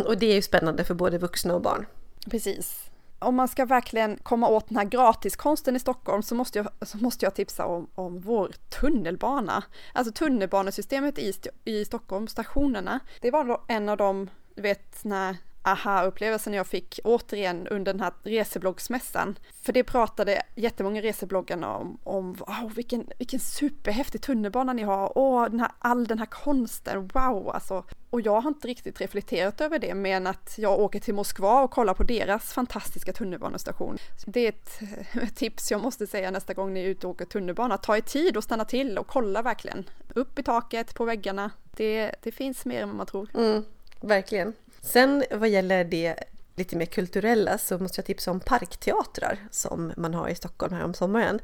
Och 0.06 0.18
det 0.18 0.26
är 0.26 0.34
ju 0.34 0.42
spännande 0.42 0.84
för 0.84 0.94
både 0.94 1.18
vuxna 1.18 1.54
och 1.54 1.62
barn. 1.62 1.86
Precis. 2.30 2.90
Om 3.18 3.34
man 3.34 3.48
ska 3.48 3.64
verkligen 3.64 4.16
komma 4.16 4.48
åt 4.48 4.68
den 4.68 4.76
här 4.76 4.84
gratiskonsten 4.84 5.76
i 5.76 5.78
Stockholm 5.78 6.22
så 6.22 6.34
måste 6.34 6.58
jag, 6.58 6.88
så 6.88 6.98
måste 6.98 7.26
jag 7.26 7.34
tipsa 7.34 7.66
om, 7.66 7.88
om 7.94 8.20
vår 8.20 8.52
tunnelbana. 8.80 9.64
Alltså 9.92 10.12
tunnelbanesystemet 10.12 11.18
i, 11.18 11.32
i 11.64 11.84
Stockholm, 11.84 12.28
stationerna. 12.28 13.00
Det 13.20 13.30
var 13.30 13.60
en 13.68 13.88
av 13.88 13.96
de, 13.96 14.30
du 14.54 14.62
vet 14.62 15.04
när 15.04 15.36
aha-upplevelsen 15.62 16.54
jag 16.54 16.66
fick 16.66 17.00
återigen 17.04 17.66
under 17.68 17.92
den 17.92 18.00
här 18.00 18.12
resebloggsmässan. 18.22 19.38
För 19.62 19.72
det 19.72 19.84
pratade 19.84 20.42
jättemånga 20.54 21.00
resebloggarna 21.00 21.76
om, 21.76 21.98
om 22.04 22.32
wow, 22.32 22.72
vilken, 22.74 23.06
vilken 23.18 23.40
superhäftig 23.40 24.22
tunnelbana 24.22 24.72
ni 24.72 24.82
har, 24.82 25.18
åh, 25.18 25.44
den 25.50 25.60
här, 25.60 25.70
all 25.78 26.06
den 26.06 26.18
här 26.18 26.26
konsten, 26.26 27.08
wow 27.08 27.50
alltså. 27.50 27.84
Och 28.10 28.20
jag 28.20 28.40
har 28.40 28.48
inte 28.48 28.68
riktigt 28.68 29.00
reflekterat 29.00 29.60
över 29.60 29.78
det, 29.78 29.94
men 29.94 30.26
att 30.26 30.54
jag 30.58 30.80
åker 30.80 31.00
till 31.00 31.14
Moskva 31.14 31.62
och 31.62 31.70
kollar 31.70 31.94
på 31.94 32.02
deras 32.02 32.52
fantastiska 32.52 33.12
tunnelbanestation. 33.12 33.98
Det 34.26 34.40
är 34.40 34.48
ett, 34.48 34.80
ett 35.22 35.36
tips 35.36 35.70
jag 35.70 35.80
måste 35.80 36.06
säga 36.06 36.30
nästa 36.30 36.54
gång 36.54 36.74
ni 36.74 36.80
är 36.80 36.88
ute 36.88 37.06
och 37.06 37.10
åker 37.10 37.24
tunnelbana, 37.24 37.78
ta 37.78 37.96
er 37.96 38.00
tid 38.00 38.36
och 38.36 38.44
stanna 38.44 38.64
till 38.64 38.98
och 38.98 39.06
kolla 39.06 39.42
verkligen. 39.42 39.84
Upp 40.14 40.38
i 40.38 40.42
taket, 40.42 40.94
på 40.94 41.04
väggarna, 41.04 41.50
det, 41.76 42.14
det 42.22 42.32
finns 42.32 42.64
mer 42.64 42.82
än 42.82 42.88
vad 42.88 42.96
man 42.96 43.06
tror. 43.06 43.28
Mm, 43.34 43.64
verkligen. 44.00 44.54
Sen 44.82 45.24
vad 45.30 45.48
gäller 45.48 45.84
det 45.84 46.14
lite 46.56 46.76
mer 46.76 46.86
kulturella 46.86 47.58
så 47.58 47.78
måste 47.78 47.98
jag 47.98 48.06
tipsa 48.06 48.30
om 48.30 48.40
parkteatrar 48.40 49.38
som 49.50 49.92
man 49.96 50.14
har 50.14 50.28
i 50.28 50.34
Stockholm 50.34 50.74
här 50.74 50.84
om 50.84 50.94
sommaren. 50.94 51.40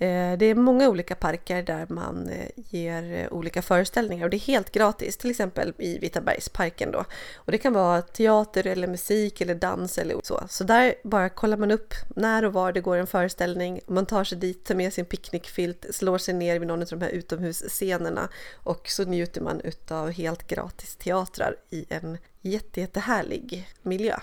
Eh, 0.00 0.38
det 0.38 0.46
är 0.46 0.54
många 0.54 0.88
olika 0.88 1.14
parker 1.14 1.62
där 1.62 1.86
man 1.88 2.28
eh, 2.28 2.48
ger 2.54 3.12
eh, 3.12 3.32
olika 3.32 3.62
föreställningar 3.62 4.24
och 4.24 4.30
det 4.30 4.36
är 4.36 4.38
helt 4.38 4.72
gratis, 4.72 5.16
till 5.16 5.30
exempel 5.30 5.74
i 5.78 5.98
Vitabergsparken 5.98 6.90
då. 6.90 7.04
Och 7.34 7.52
det 7.52 7.58
kan 7.58 7.72
vara 7.72 8.02
teater 8.02 8.66
eller 8.66 8.88
musik 8.88 9.40
eller 9.40 9.54
dans 9.54 9.98
eller 9.98 10.20
så. 10.22 10.42
Så 10.48 10.64
där 10.64 10.94
bara 11.04 11.28
kollar 11.28 11.56
man 11.56 11.70
upp 11.70 11.94
när 12.16 12.44
och 12.44 12.52
var 12.52 12.72
det 12.72 12.80
går 12.80 12.96
en 12.96 13.06
föreställning. 13.06 13.80
Man 13.86 14.06
tar 14.06 14.24
sig 14.24 14.38
dit, 14.38 14.64
tar 14.64 14.74
med 14.74 14.92
sin 14.92 15.04
picknickfilt, 15.04 15.86
slår 15.90 16.18
sig 16.18 16.34
ner 16.34 16.58
vid 16.58 16.68
någon 16.68 16.82
av 16.82 16.88
de 16.88 17.02
här 17.02 17.10
utomhusscenerna 17.10 18.28
och 18.54 18.88
så 18.88 19.04
njuter 19.04 19.40
man 19.40 19.60
utav 19.60 20.10
helt 20.10 20.46
gratis 20.46 20.96
teatrar 20.96 21.56
i 21.70 21.86
en 21.88 22.18
jätte, 22.40 22.80
jättehärlig 22.80 23.68
miljö. 23.82 24.16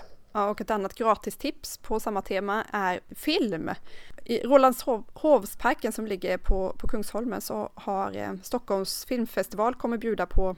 Och 0.46 0.60
ett 0.60 0.70
annat 0.70 0.94
gratistips 0.94 1.78
på 1.78 2.00
samma 2.00 2.22
tema 2.22 2.64
är 2.72 3.00
film. 3.10 3.70
I 4.24 4.38
Rålambshovsparken 4.38 5.92
som 5.92 6.06
ligger 6.06 6.38
på, 6.38 6.74
på 6.78 6.88
Kungsholmen 6.88 7.40
så 7.40 7.70
har 7.74 8.16
eh, 8.16 8.32
Stockholms 8.42 9.04
filmfestival 9.04 9.74
kommer 9.74 9.98
bjuda 9.98 10.26
på 10.26 10.56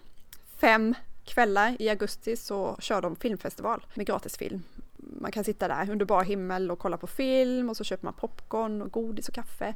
fem 0.60 0.94
kvällar 1.24 1.76
i 1.78 1.88
augusti 1.88 2.36
så 2.36 2.76
kör 2.80 3.02
de 3.02 3.16
filmfestival 3.16 3.86
med 3.94 4.06
gratisfilm. 4.06 4.62
Man 4.96 5.32
kan 5.32 5.44
sitta 5.44 5.68
där 5.68 5.90
under 5.90 6.04
bar 6.06 6.24
himmel 6.24 6.70
och 6.70 6.78
kolla 6.78 6.96
på 6.96 7.06
film 7.06 7.68
och 7.68 7.76
så 7.76 7.84
köper 7.84 8.04
man 8.04 8.14
popcorn 8.14 8.82
och 8.82 8.92
godis 8.92 9.28
och 9.28 9.34
kaffe. 9.34 9.74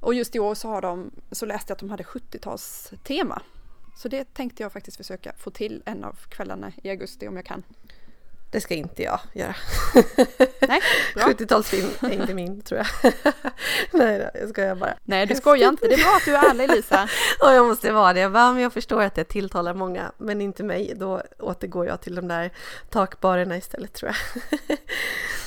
Och 0.00 0.14
just 0.14 0.36
i 0.36 0.38
år 0.38 0.54
så 0.54 0.68
har 0.68 0.82
de, 0.82 1.10
så 1.30 1.46
läste 1.46 1.70
jag 1.70 1.74
att 1.74 1.80
de 1.80 1.90
hade 1.90 2.02
70-talstema. 2.02 3.40
Så 3.96 4.08
det 4.08 4.34
tänkte 4.34 4.62
jag 4.62 4.72
faktiskt 4.72 4.96
försöka 4.96 5.32
få 5.38 5.50
till 5.50 5.82
en 5.86 6.04
av 6.04 6.18
kvällarna 6.28 6.72
i 6.82 6.90
augusti 6.90 7.28
om 7.28 7.36
jag 7.36 7.44
kan. 7.44 7.62
Det 8.54 8.60
ska 8.60 8.74
inte 8.74 9.02
jag 9.02 9.20
göra. 9.32 9.54
Nej, 10.60 10.80
70-talsfilm 11.14 12.06
är 12.06 12.12
inte 12.12 12.34
min 12.34 12.62
tror 12.62 12.80
jag. 12.80 13.12
Nej 13.90 14.18
då, 14.18 14.40
jag 14.40 14.48
skojar 14.48 14.74
bara. 14.74 14.94
Nej, 15.04 15.26
du 15.26 15.34
skojar 15.34 15.68
inte. 15.68 15.88
Det 15.88 15.94
är 15.94 15.98
bra 15.98 16.16
att 16.16 16.24
du 16.24 16.36
är 16.36 16.50
ärlig 16.50 16.70
Lisa. 16.70 17.08
Och 17.40 17.52
jag 17.52 17.66
måste 17.66 17.92
vara 17.92 18.12
det. 18.12 18.28
Men 18.28 18.58
jag 18.58 18.72
förstår 18.72 19.02
att 19.02 19.14
det 19.14 19.24
tilltalar 19.24 19.74
många, 19.74 20.12
men 20.18 20.40
inte 20.40 20.62
mig. 20.62 20.92
Då 20.96 21.22
återgår 21.38 21.86
jag 21.86 22.00
till 22.00 22.14
de 22.14 22.28
där 22.28 22.50
takbarerna 22.90 23.56
istället 23.56 23.92
tror 23.92 24.12
jag. 24.12 24.78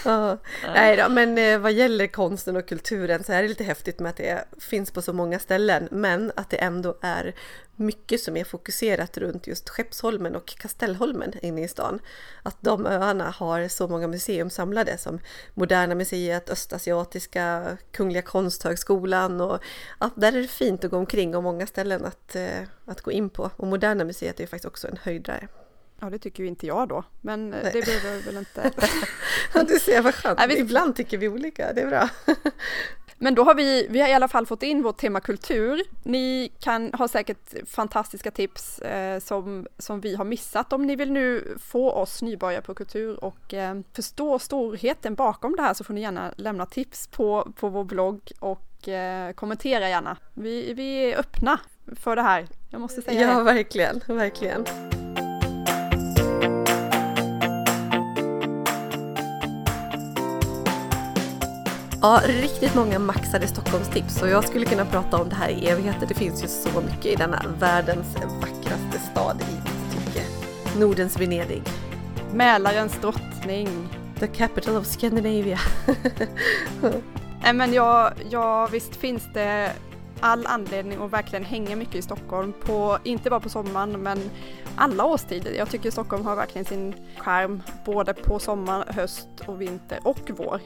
Ja, 0.05 0.37
nej 0.73 0.97
då, 0.97 1.09
men 1.09 1.37
eh, 1.37 1.59
vad 1.59 1.73
gäller 1.73 2.07
konsten 2.07 2.55
och 2.55 2.67
kulturen 2.67 3.23
så 3.23 3.33
är 3.33 3.41
det 3.41 3.47
lite 3.47 3.63
häftigt 3.63 3.99
med 3.99 4.09
att 4.09 4.17
det 4.17 4.45
finns 4.59 4.91
på 4.91 5.01
så 5.01 5.13
många 5.13 5.39
ställen 5.39 5.87
men 5.91 6.31
att 6.35 6.49
det 6.49 6.57
ändå 6.57 6.97
är 7.01 7.35
mycket 7.77 8.21
som 8.21 8.37
är 8.37 8.43
fokuserat 8.43 9.17
runt 9.17 9.47
just 9.47 9.69
Skeppsholmen 9.69 10.35
och 10.35 10.45
Kastellholmen 10.45 11.33
inne 11.41 11.63
i 11.63 11.67
stan. 11.67 11.99
Att 12.43 12.57
de 12.59 12.85
öarna 12.97 13.29
har 13.29 13.67
så 13.67 13.87
många 13.87 14.07
museum 14.07 14.49
samlade 14.49 14.97
som 14.97 15.19
Moderna 15.53 15.95
Museet, 15.95 16.49
Östasiatiska, 16.49 17.77
Kungliga 17.91 18.21
Konsthögskolan 18.21 19.41
och 19.41 19.59
att 19.97 20.13
där 20.15 20.33
är 20.33 20.41
det 20.41 20.47
fint 20.47 20.83
att 20.83 20.91
gå 20.91 20.97
omkring 20.97 21.35
och 21.35 21.43
många 21.43 21.67
ställen 21.67 22.05
att, 22.05 22.35
eh, 22.35 22.61
att 22.85 23.01
gå 23.01 23.11
in 23.11 23.29
på. 23.29 23.51
Och 23.57 23.67
Moderna 23.67 24.03
Museet 24.03 24.39
är 24.39 24.43
ju 24.43 24.47
faktiskt 24.47 24.65
också 24.67 24.87
en 24.87 24.97
höjdare. 25.03 25.47
Ja, 25.99 26.09
det 26.09 26.19
tycker 26.19 26.43
ju 26.43 26.49
inte 26.49 26.67
jag 26.67 26.87
då, 26.87 27.03
men 27.21 27.49
Nej. 27.49 27.69
det 27.73 27.85
behöver 27.85 28.21
väl 28.21 28.37
inte... 28.37 28.71
du 29.67 29.79
ser, 29.79 30.01
vad 30.01 30.15
skönt. 30.15 30.39
Nej, 30.39 30.47
vi... 30.47 30.59
Ibland 30.59 30.95
tycker 30.95 31.17
vi 31.17 31.27
olika, 31.27 31.73
det 31.73 31.81
är 31.81 31.87
bra. 31.87 32.09
Men 33.19 33.35
då 33.35 33.43
har 33.43 33.55
vi, 33.55 33.87
vi 33.89 34.01
har 34.01 34.07
i 34.07 34.13
alla 34.13 34.27
fall 34.27 34.45
fått 34.45 34.63
in 34.63 34.83
vårt 34.83 34.97
tema 34.97 35.19
kultur. 35.19 35.81
Ni 36.03 36.51
kan 36.59 36.93
ha 36.93 37.07
säkert 37.07 37.69
fantastiska 37.69 38.31
tips 38.31 38.79
eh, 38.79 39.19
som, 39.19 39.67
som 39.77 40.01
vi 40.01 40.15
har 40.15 40.25
missat. 40.25 40.73
Om 40.73 40.85
ni 40.85 40.95
vill 40.95 41.11
nu 41.11 41.57
få 41.61 41.91
oss 41.91 42.21
nybörjare 42.21 42.61
på 42.61 42.73
kultur 42.75 43.23
och 43.23 43.53
eh, 43.53 43.75
förstå 43.93 44.39
storheten 44.39 45.15
bakom 45.15 45.55
det 45.55 45.61
här 45.61 45.73
så 45.73 45.83
får 45.83 45.93
ni 45.93 46.01
gärna 46.01 46.31
lämna 46.37 46.65
tips 46.65 47.07
på, 47.07 47.51
på 47.59 47.69
vår 47.69 47.83
blogg 47.83 48.31
och 48.39 48.87
eh, 48.87 49.31
kommentera 49.33 49.89
gärna. 49.89 50.17
Vi, 50.33 50.73
vi 50.73 51.11
är 51.11 51.19
öppna 51.19 51.59
för 51.95 52.15
det 52.15 52.21
här, 52.21 52.47
jag 52.69 52.81
måste 52.81 53.01
säga 53.01 53.21
Ja, 53.21 53.37
det. 53.37 53.43
verkligen, 53.43 54.01
verkligen. 54.07 54.65
Ja, 62.07 62.21
riktigt 62.25 62.75
många 62.75 62.99
maxade 62.99 63.47
Stockholmstips 63.47 64.21
och 64.21 64.29
jag 64.29 64.47
skulle 64.47 64.65
kunna 64.65 64.85
prata 64.85 65.17
om 65.17 65.29
det 65.29 65.35
här 65.35 65.49
i 65.49 65.67
evigheter. 65.67 66.07
Det 66.07 66.13
finns 66.13 66.43
ju 66.43 66.47
så 66.47 66.81
mycket 66.81 67.05
i 67.05 67.15
denna 67.15 67.43
världens 67.59 68.15
vackraste 68.15 68.99
stad 69.11 69.41
i 69.41 69.55
mitt 69.55 69.91
tycke. 69.91 70.25
Nordens 70.79 71.19
Venedig. 71.19 71.61
Mälarens 72.33 72.97
drottning. 73.01 73.67
The 74.19 74.27
capital 74.27 74.75
of 74.75 74.85
Scandinavia. 74.85 75.59
Nej 77.41 77.53
men 77.53 77.73
ja, 77.73 78.11
ja, 78.29 78.67
visst 78.67 78.95
finns 78.95 79.23
det 79.33 79.71
all 80.19 80.45
anledning 80.45 81.01
att 81.01 81.11
verkligen 81.11 81.45
hänga 81.45 81.75
mycket 81.75 81.95
i 81.95 82.01
Stockholm, 82.01 82.53
på, 82.65 82.97
inte 83.03 83.29
bara 83.29 83.39
på 83.39 83.49
sommaren 83.49 83.91
men 83.91 84.19
alla 84.75 85.05
årstider. 85.05 85.51
Jag 85.51 85.69
tycker 85.69 85.91
Stockholm 85.91 86.25
har 86.25 86.35
verkligen 86.35 86.65
sin 86.65 86.93
skärm 87.17 87.63
både 87.85 88.13
på 88.13 88.39
sommar, 88.39 88.85
höst 88.87 89.29
och 89.45 89.61
vinter 89.61 89.99
och 90.03 90.31
vår. 90.37 90.61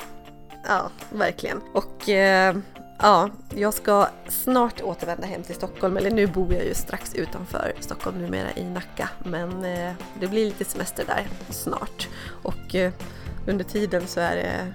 Ja, 0.68 0.89
verkligen. 1.09 1.62
Och 1.74 2.09
eh, 2.09 2.55
ja, 2.99 3.30
jag 3.55 3.74
ska 3.74 4.07
snart 4.30 4.82
återvända 4.82 5.28
hem 5.28 5.43
till 5.43 5.55
Stockholm, 5.55 5.97
eller 5.97 6.12
nu 6.12 6.28
bor 6.28 6.53
jag 6.53 6.66
ju 6.66 6.74
strax 6.74 7.16
utanför 7.16 7.74
Stockholm 7.80 8.18
numera 8.18 8.47
i 8.55 8.64
Nacka, 8.64 9.09
men 9.24 9.66
eh, 9.66 9.93
det 10.20 10.28
blir 10.28 10.45
lite 10.45 10.66
semester 10.66 11.05
där 11.07 11.28
snart. 11.49 12.07
Och 12.43 12.76
eh, 12.76 12.91
under 13.47 13.64
tiden 13.64 14.07
så 14.07 14.20
är 14.20 14.36
det 14.36 14.74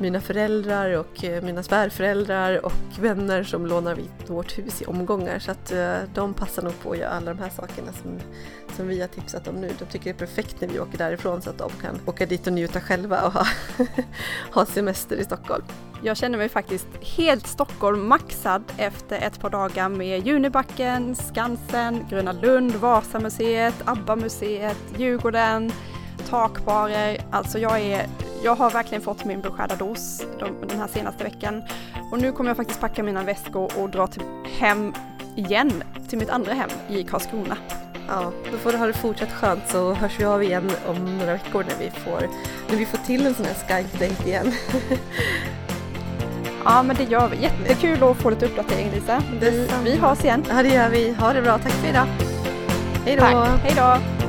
mina 0.00 0.20
föräldrar 0.20 0.96
och 0.96 1.24
eh, 1.24 1.42
mina 1.42 1.62
svärföräldrar 1.62 2.64
och 2.64 2.72
vänner 3.00 3.42
som 3.42 3.66
lånar 3.66 3.98
vårt 4.26 4.58
hus 4.58 4.82
i 4.82 4.84
omgångar 4.84 5.38
så 5.38 5.50
att 5.50 5.72
eh, 5.72 5.94
de 6.14 6.34
passar 6.34 6.62
nog 6.62 6.80
på 6.82 6.92
att 6.92 6.98
göra 6.98 7.10
alla 7.10 7.34
de 7.34 7.42
här 7.42 7.50
sakerna 7.50 7.92
som, 7.92 8.18
som 8.76 8.88
vi 8.88 9.00
har 9.00 9.08
tipsat 9.08 9.48
om 9.48 9.54
nu. 9.54 9.70
De 9.78 9.84
tycker 9.84 10.04
det 10.04 10.10
är 10.10 10.26
perfekt 10.26 10.60
när 10.60 10.68
vi 10.68 10.80
åker 10.80 10.98
därifrån 10.98 11.42
så 11.42 11.50
att 11.50 11.58
de 11.58 11.70
kan 11.82 12.00
åka 12.06 12.26
dit 12.26 12.46
och 12.46 12.52
njuta 12.52 12.80
själva 12.80 13.22
och 13.22 13.32
ha, 13.32 13.46
ha 14.52 14.66
semester 14.66 15.16
i 15.16 15.24
Stockholm. 15.24 15.64
Jag 16.02 16.16
känner 16.16 16.38
mig 16.38 16.48
faktiskt 16.48 16.88
helt 17.00 17.46
Stockholm 17.46 18.08
maxad 18.08 18.64
efter 18.76 19.18
ett 19.18 19.40
par 19.40 19.50
dagar 19.50 19.88
med 19.88 20.26
Junibacken, 20.26 21.16
Skansen, 21.16 22.06
Gröna 22.10 22.32
Lund, 22.32 22.72
Vasamuseet, 22.72 23.74
ABBA-museet, 23.84 24.78
Djurgården, 24.98 25.72
takbarer. 26.28 27.20
Alltså 27.30 27.58
jag 27.58 27.80
är 27.80 28.06
jag 28.42 28.54
har 28.54 28.70
verkligen 28.70 29.02
fått 29.02 29.24
min 29.24 29.40
beskärda 29.40 29.76
dos 29.76 30.22
den 30.68 30.78
här 30.78 30.88
senaste 30.88 31.24
veckan. 31.24 31.62
Och 32.12 32.18
nu 32.18 32.32
kommer 32.32 32.50
jag 32.50 32.56
faktiskt 32.56 32.80
packa 32.80 33.02
mina 33.02 33.22
väskor 33.22 33.72
och 33.78 33.90
dra 33.90 34.06
till 34.06 34.22
hem 34.58 34.94
igen, 35.36 35.82
till 36.08 36.18
mitt 36.18 36.30
andra 36.30 36.54
hem 36.54 36.70
i 36.88 37.04
Karlskrona. 37.04 37.56
Ja, 38.08 38.32
då 38.52 38.58
får 38.58 38.72
du 38.72 38.78
ha 38.78 38.86
det 38.86 38.92
fortsatt 38.92 39.32
skönt 39.32 39.62
så 39.68 39.94
hörs 39.94 40.20
vi 40.20 40.24
av 40.24 40.42
igen 40.42 40.70
om 40.86 41.18
några 41.18 41.32
veckor 41.32 41.64
när 41.68 41.84
vi 41.84 41.90
får, 41.90 42.28
när 42.70 42.76
vi 42.76 42.86
får 42.86 42.98
till 42.98 43.26
en 43.26 43.34
sån 43.34 43.46
här 43.46 43.54
Skype-date 43.54 44.26
igen. 44.26 44.52
ja, 46.64 46.82
men 46.82 46.96
det 46.96 47.04
gör 47.04 47.28
vi. 47.28 47.42
Jättekul 47.42 48.02
att 48.02 48.16
få 48.16 48.30
lite 48.30 48.46
uppdatering 48.46 48.90
Lisa. 48.90 49.22
Vi, 49.40 49.68
vi 49.84 49.96
hörs 49.96 50.24
igen. 50.24 50.44
Ja, 50.48 50.62
det 50.62 50.68
gör 50.68 50.88
vi. 50.88 51.12
Ha 51.12 51.32
det 51.32 51.42
bra. 51.42 51.58
Tack 51.58 51.72
för 51.72 51.88
idag. 51.88 52.06
Hej 53.04 53.16
då. 53.16 53.46
Hej 53.62 53.72
då. 53.76 54.19